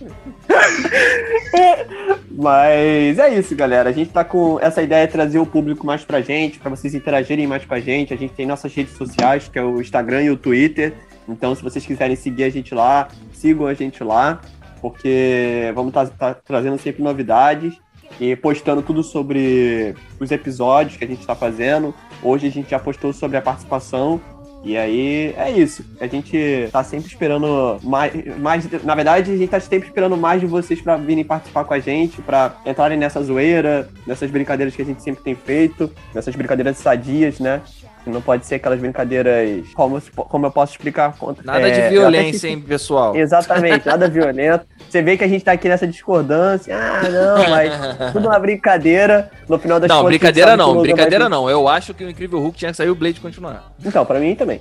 Mas 2.36 3.18
é 3.18 3.38
isso, 3.38 3.54
galera. 3.54 3.88
A 3.88 3.92
gente 3.92 4.10
tá 4.10 4.24
com 4.24 4.58
essa 4.60 4.82
ideia 4.82 5.06
de 5.06 5.12
trazer 5.12 5.38
o 5.38 5.46
público 5.46 5.86
mais 5.86 6.04
pra 6.04 6.20
gente, 6.20 6.58
para 6.58 6.70
vocês 6.70 6.94
interagirem 6.94 7.46
mais 7.46 7.64
com 7.64 7.74
a 7.74 7.80
gente. 7.80 8.12
A 8.12 8.16
gente 8.16 8.34
tem 8.34 8.44
nossas 8.44 8.74
redes 8.74 8.96
sociais, 8.96 9.48
que 9.48 9.58
é 9.58 9.62
o 9.62 9.80
Instagram 9.80 10.22
e 10.22 10.30
o 10.30 10.36
Twitter. 10.36 10.92
Então, 11.28 11.54
se 11.54 11.62
vocês 11.62 11.86
quiserem 11.86 12.16
seguir 12.16 12.44
a 12.44 12.50
gente 12.50 12.74
lá, 12.74 13.08
sigam 13.32 13.66
a 13.66 13.74
gente 13.74 14.02
lá, 14.02 14.40
porque 14.84 15.72
vamos 15.74 15.92
estar 15.92 16.06
tá, 16.08 16.34
tá 16.34 16.40
trazendo 16.44 16.76
sempre 16.76 17.02
novidades 17.02 17.72
e 18.20 18.36
postando 18.36 18.82
tudo 18.82 19.02
sobre 19.02 19.94
os 20.20 20.30
episódios 20.30 20.98
que 20.98 21.04
a 21.06 21.06
gente 21.08 21.20
está 21.20 21.34
fazendo. 21.34 21.94
Hoje 22.22 22.48
a 22.48 22.50
gente 22.50 22.68
já 22.68 22.78
postou 22.78 23.10
sobre 23.10 23.38
a 23.38 23.40
participação 23.40 24.20
e 24.62 24.76
aí 24.76 25.34
é 25.38 25.50
isso. 25.50 25.82
A 25.98 26.06
gente 26.06 26.68
tá 26.70 26.84
sempre 26.84 27.06
esperando 27.06 27.78
mais, 27.82 28.12
mais. 28.38 28.84
Na 28.84 28.94
verdade, 28.94 29.32
a 29.32 29.36
gente 29.38 29.48
tá 29.48 29.58
sempre 29.58 29.88
esperando 29.88 30.18
mais 30.18 30.42
de 30.42 30.46
vocês 30.46 30.82
para 30.82 30.98
virem 30.98 31.24
participar 31.24 31.64
com 31.64 31.72
a 31.72 31.78
gente, 31.78 32.20
para 32.20 32.54
entrarem 32.66 32.98
nessa 32.98 33.22
zoeira, 33.22 33.88
nessas 34.06 34.30
brincadeiras 34.30 34.76
que 34.76 34.82
a 34.82 34.84
gente 34.84 35.02
sempre 35.02 35.24
tem 35.24 35.34
feito, 35.34 35.90
nessas 36.14 36.36
brincadeiras 36.36 36.76
sadias, 36.76 37.40
né? 37.40 37.62
Não 38.06 38.20
pode 38.20 38.44
ser 38.46 38.56
aquelas 38.56 38.80
brincadeiras. 38.80 39.66
Como, 39.74 40.00
como 40.00 40.46
eu 40.46 40.50
posso 40.50 40.72
explicar? 40.72 41.14
Nada 41.44 41.68
é, 41.68 41.88
de 41.88 41.94
violência, 41.94 42.48
hein, 42.48 42.60
pessoal? 42.60 43.16
Exatamente, 43.16 43.86
nada 43.86 44.08
violento. 44.08 44.66
Você 44.88 45.00
vê 45.02 45.16
que 45.16 45.24
a 45.24 45.28
gente 45.28 45.44
tá 45.44 45.52
aqui 45.52 45.68
nessa 45.68 45.86
discordância. 45.86 46.76
Ah, 46.76 47.02
não, 47.08 47.50
mas 47.50 48.12
tudo 48.12 48.28
uma 48.28 48.38
brincadeira. 48.38 49.30
No 49.48 49.58
final 49.58 49.80
das 49.80 49.88
não, 49.88 49.96
contas. 49.96 50.10
Brincadeira 50.10 50.56
não, 50.56 50.80
brincadeira 50.80 51.28
não. 51.28 51.48
Eu 51.48 51.66
acho 51.68 51.94
que 51.94 52.04
o 52.04 52.10
Incrível 52.10 52.40
Hulk 52.40 52.58
tinha 52.58 52.70
que 52.70 52.76
sair 52.76 52.90
o 52.90 52.94
Blade 52.94 53.20
continuar. 53.20 53.72
Então, 53.84 54.04
pra 54.04 54.20
mim 54.20 54.34
também. 54.34 54.60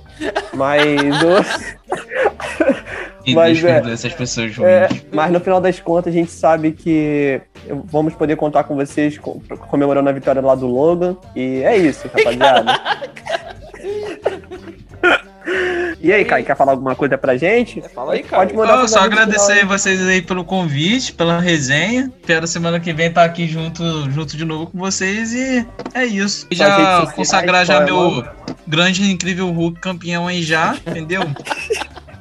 Mas. 0.52 0.82
E 3.26 3.34
mas, 3.34 3.64
é, 3.64 3.78
essas 3.90 4.12
pessoas 4.12 4.52
é, 4.58 4.86
mas 5.10 5.32
no 5.32 5.40
final 5.40 5.58
das 5.58 5.80
contas, 5.80 6.12
a 6.12 6.16
gente 6.16 6.30
sabe 6.30 6.72
que 6.72 7.40
vamos 7.84 8.14
poder 8.14 8.36
contar 8.36 8.64
com 8.64 8.76
vocês 8.76 9.18
comemorando 9.70 10.10
a 10.10 10.12
vitória 10.12 10.42
lá 10.42 10.54
do 10.54 10.66
Logan. 10.66 11.16
E 11.34 11.62
é 11.62 11.76
isso, 11.76 12.06
rapaziada. 12.08 12.72
E 16.00 16.12
aí, 16.12 16.24
Kai, 16.24 16.42
quer 16.42 16.56
falar 16.56 16.72
alguma 16.72 16.94
coisa 16.94 17.16
pra 17.16 17.36
gente? 17.36 17.82
Fala 17.94 18.14
aí, 18.14 18.22
cara. 18.22 18.42
Pode 18.42 18.54
mandar 18.54 18.82
oh, 18.82 18.88
Só 18.88 19.00
agradecer 19.00 19.52
aí 19.52 19.64
vocês 19.64 20.06
aí 20.06 20.22
pelo 20.22 20.44
convite, 20.44 21.12
pela 21.12 21.40
resenha. 21.40 22.12
Espero 22.20 22.46
semana 22.46 22.80
que 22.80 22.92
vem 22.92 23.08
estar 23.08 23.22
tá 23.22 23.26
aqui 23.26 23.46
junto, 23.46 23.82
junto 24.10 24.36
de 24.36 24.44
novo 24.44 24.66
com 24.66 24.78
vocês 24.78 25.32
e 25.32 25.66
é 25.94 26.04
isso. 26.04 26.46
E 26.50 26.54
já 26.54 27.06
consagrar 27.14 27.64
já 27.64 27.80
meu 27.80 28.24
grande 28.66 29.10
incrível 29.10 29.50
Hulk 29.50 29.80
campeão 29.80 30.26
aí 30.26 30.42
já, 30.42 30.76
entendeu? 30.86 31.22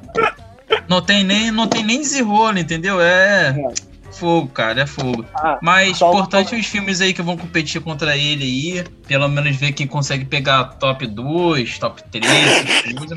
não 0.88 1.01
tem 1.01 1.24
nem, 1.24 1.51
não 1.51 1.67
tem 1.67 1.84
nem 1.84 2.01
desenrolo, 2.01 2.59
entendeu? 2.59 3.01
É. 3.01 3.55
é. 3.57 3.92
Fogo, 4.14 4.47
cara, 4.47 4.82
é 4.82 4.88
fogo. 4.88 5.26
Ah, 5.36 5.59
Mas 5.61 6.01
importante 6.01 6.55
os 6.55 6.66
filmes 6.66 7.01
aí 7.01 7.14
que 7.14 7.22
vão 7.22 7.36
competir 7.36 7.82
contra 7.82 8.16
ele 8.16 8.43
aí. 8.43 8.84
Pelo 9.07 9.28
menos 9.28 9.55
ver 9.55 9.74
quem 9.74 9.88
consegue 9.88 10.26
pegar 10.26 10.64
top 10.76 11.05
2, 11.05 11.80
top 11.80 12.03
3, 12.11 12.26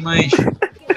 mas. 0.01 0.32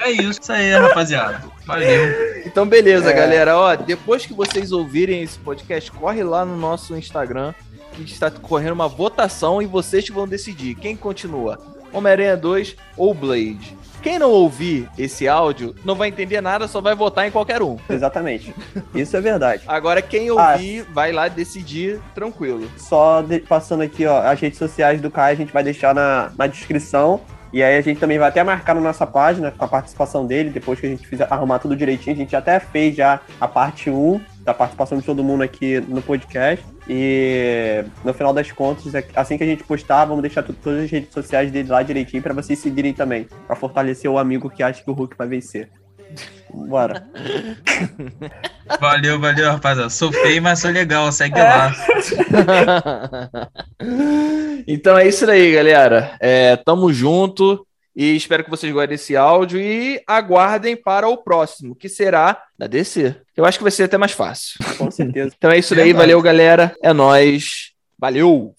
É 0.00 0.10
isso, 0.10 0.40
isso 0.40 0.52
aí, 0.52 0.72
rapaziada. 0.72 1.42
Valeu. 1.66 2.42
Então, 2.46 2.66
beleza, 2.66 3.10
é. 3.10 3.12
galera. 3.12 3.56
Ó, 3.56 3.76
depois 3.76 4.24
que 4.24 4.32
vocês 4.32 4.72
ouvirem 4.72 5.22
esse 5.22 5.38
podcast, 5.38 5.90
corre 5.92 6.22
lá 6.22 6.44
no 6.44 6.56
nosso 6.56 6.96
Instagram, 6.96 7.52
que 7.92 8.02
está 8.02 8.30
correndo 8.30 8.72
uma 8.72 8.88
votação 8.88 9.60
e 9.60 9.66
vocês 9.66 10.08
vão 10.08 10.26
decidir 10.26 10.74
quem 10.74 10.96
continua. 10.96 11.58
Homem-Aranha 11.92 12.36
2 12.36 12.76
ou 12.96 13.12
Blade. 13.12 13.76
Quem 14.02 14.18
não 14.18 14.30
ouvir 14.30 14.88
esse 14.98 15.28
áudio 15.28 15.74
não 15.84 15.94
vai 15.94 16.08
entender 16.08 16.40
nada, 16.40 16.66
só 16.66 16.80
vai 16.80 16.94
votar 16.94 17.26
em 17.26 17.30
qualquer 17.30 17.62
um. 17.62 17.76
Exatamente. 17.88 18.54
Isso 18.94 19.16
é 19.16 19.20
verdade. 19.20 19.62
Agora, 19.66 20.00
quem 20.00 20.30
ouvir, 20.30 20.86
ah, 20.88 20.92
vai 20.92 21.12
lá 21.12 21.28
decidir 21.28 22.00
tranquilo. 22.14 22.70
Só 22.76 23.20
de, 23.22 23.40
passando 23.40 23.82
aqui, 23.82 24.06
ó, 24.06 24.20
as 24.20 24.40
redes 24.40 24.58
sociais 24.58 25.00
do 25.00 25.10
Kai 25.10 25.32
a 25.32 25.36
gente 25.36 25.52
vai 25.52 25.62
deixar 25.62 25.94
na, 25.94 26.32
na 26.36 26.46
descrição. 26.46 27.20
E 27.52 27.62
aí 27.62 27.76
a 27.76 27.80
gente 27.80 27.98
também 27.98 28.18
vai 28.18 28.28
até 28.28 28.44
marcar 28.44 28.74
na 28.74 28.80
nossa 28.80 29.06
página 29.06 29.50
com 29.50 29.64
a 29.64 29.68
participação 29.68 30.24
dele, 30.24 30.50
depois 30.50 30.78
que 30.78 30.86
a 30.86 30.88
gente 30.88 31.06
fizer 31.06 31.26
arrumar 31.28 31.58
tudo 31.58 31.74
direitinho. 31.74 32.14
A 32.14 32.18
gente 32.18 32.34
até 32.36 32.60
fez 32.60 32.94
já 32.94 33.20
a 33.40 33.48
parte 33.48 33.90
1 33.90 34.20
da 34.40 34.54
participação 34.54 34.98
de 34.98 35.04
todo 35.04 35.22
mundo 35.22 35.42
aqui 35.42 35.80
no 35.80 36.02
podcast. 36.02 36.64
E 36.88 37.84
no 38.04 38.12
final 38.12 38.32
das 38.32 38.50
contas, 38.50 38.94
é 38.94 39.04
assim 39.14 39.36
que 39.36 39.44
a 39.44 39.46
gente 39.46 39.64
postar, 39.64 40.04
vamos 40.04 40.22
deixar 40.22 40.42
todas 40.42 40.84
as 40.84 40.90
redes 40.90 41.12
sociais 41.12 41.50
dele 41.50 41.68
lá 41.68 41.82
direitinho 41.82 42.22
para 42.22 42.34
vocês 42.34 42.58
seguirem 42.58 42.92
também, 42.92 43.28
para 43.46 43.54
fortalecer 43.56 44.10
o 44.10 44.18
amigo 44.18 44.50
que 44.50 44.62
acha 44.62 44.82
que 44.82 44.90
o 44.90 44.94
Hulk 44.94 45.16
vai 45.16 45.28
vencer. 45.28 45.70
Bora. 46.52 47.06
Valeu, 48.80 49.18
valeu, 49.18 49.50
rapaziada. 49.50 49.90
Sou 49.90 50.12
feio, 50.12 50.40
mas 50.40 50.60
sou 50.60 50.70
legal. 50.70 51.10
Segue 51.10 51.38
é. 51.38 51.42
lá. 51.42 51.72
então 54.66 54.96
é 54.96 55.08
isso 55.08 55.28
aí, 55.28 55.52
galera. 55.52 56.16
É, 56.20 56.56
tamo 56.56 56.92
junto. 56.92 57.66
E 57.94 58.14
espero 58.14 58.44
que 58.44 58.50
vocês 58.50 58.72
gostem 58.72 58.90
desse 58.90 59.16
áudio 59.16 59.60
e 59.60 60.00
aguardem 60.06 60.76
para 60.76 61.08
o 61.08 61.16
próximo, 61.16 61.74
que 61.74 61.88
será 61.88 62.42
da 62.56 62.66
DC. 62.66 63.16
Eu 63.36 63.44
acho 63.44 63.58
que 63.58 63.64
vai 63.64 63.72
ser 63.72 63.84
até 63.84 63.98
mais 63.98 64.12
fácil. 64.12 64.58
Com 64.78 64.90
certeza. 64.90 65.34
então 65.36 65.50
é 65.50 65.58
isso 65.58 65.74
daí, 65.74 65.92
valeu, 65.92 66.20
galera. 66.22 66.74
É 66.82 66.92
nós. 66.92 67.72
Valeu! 67.98 68.54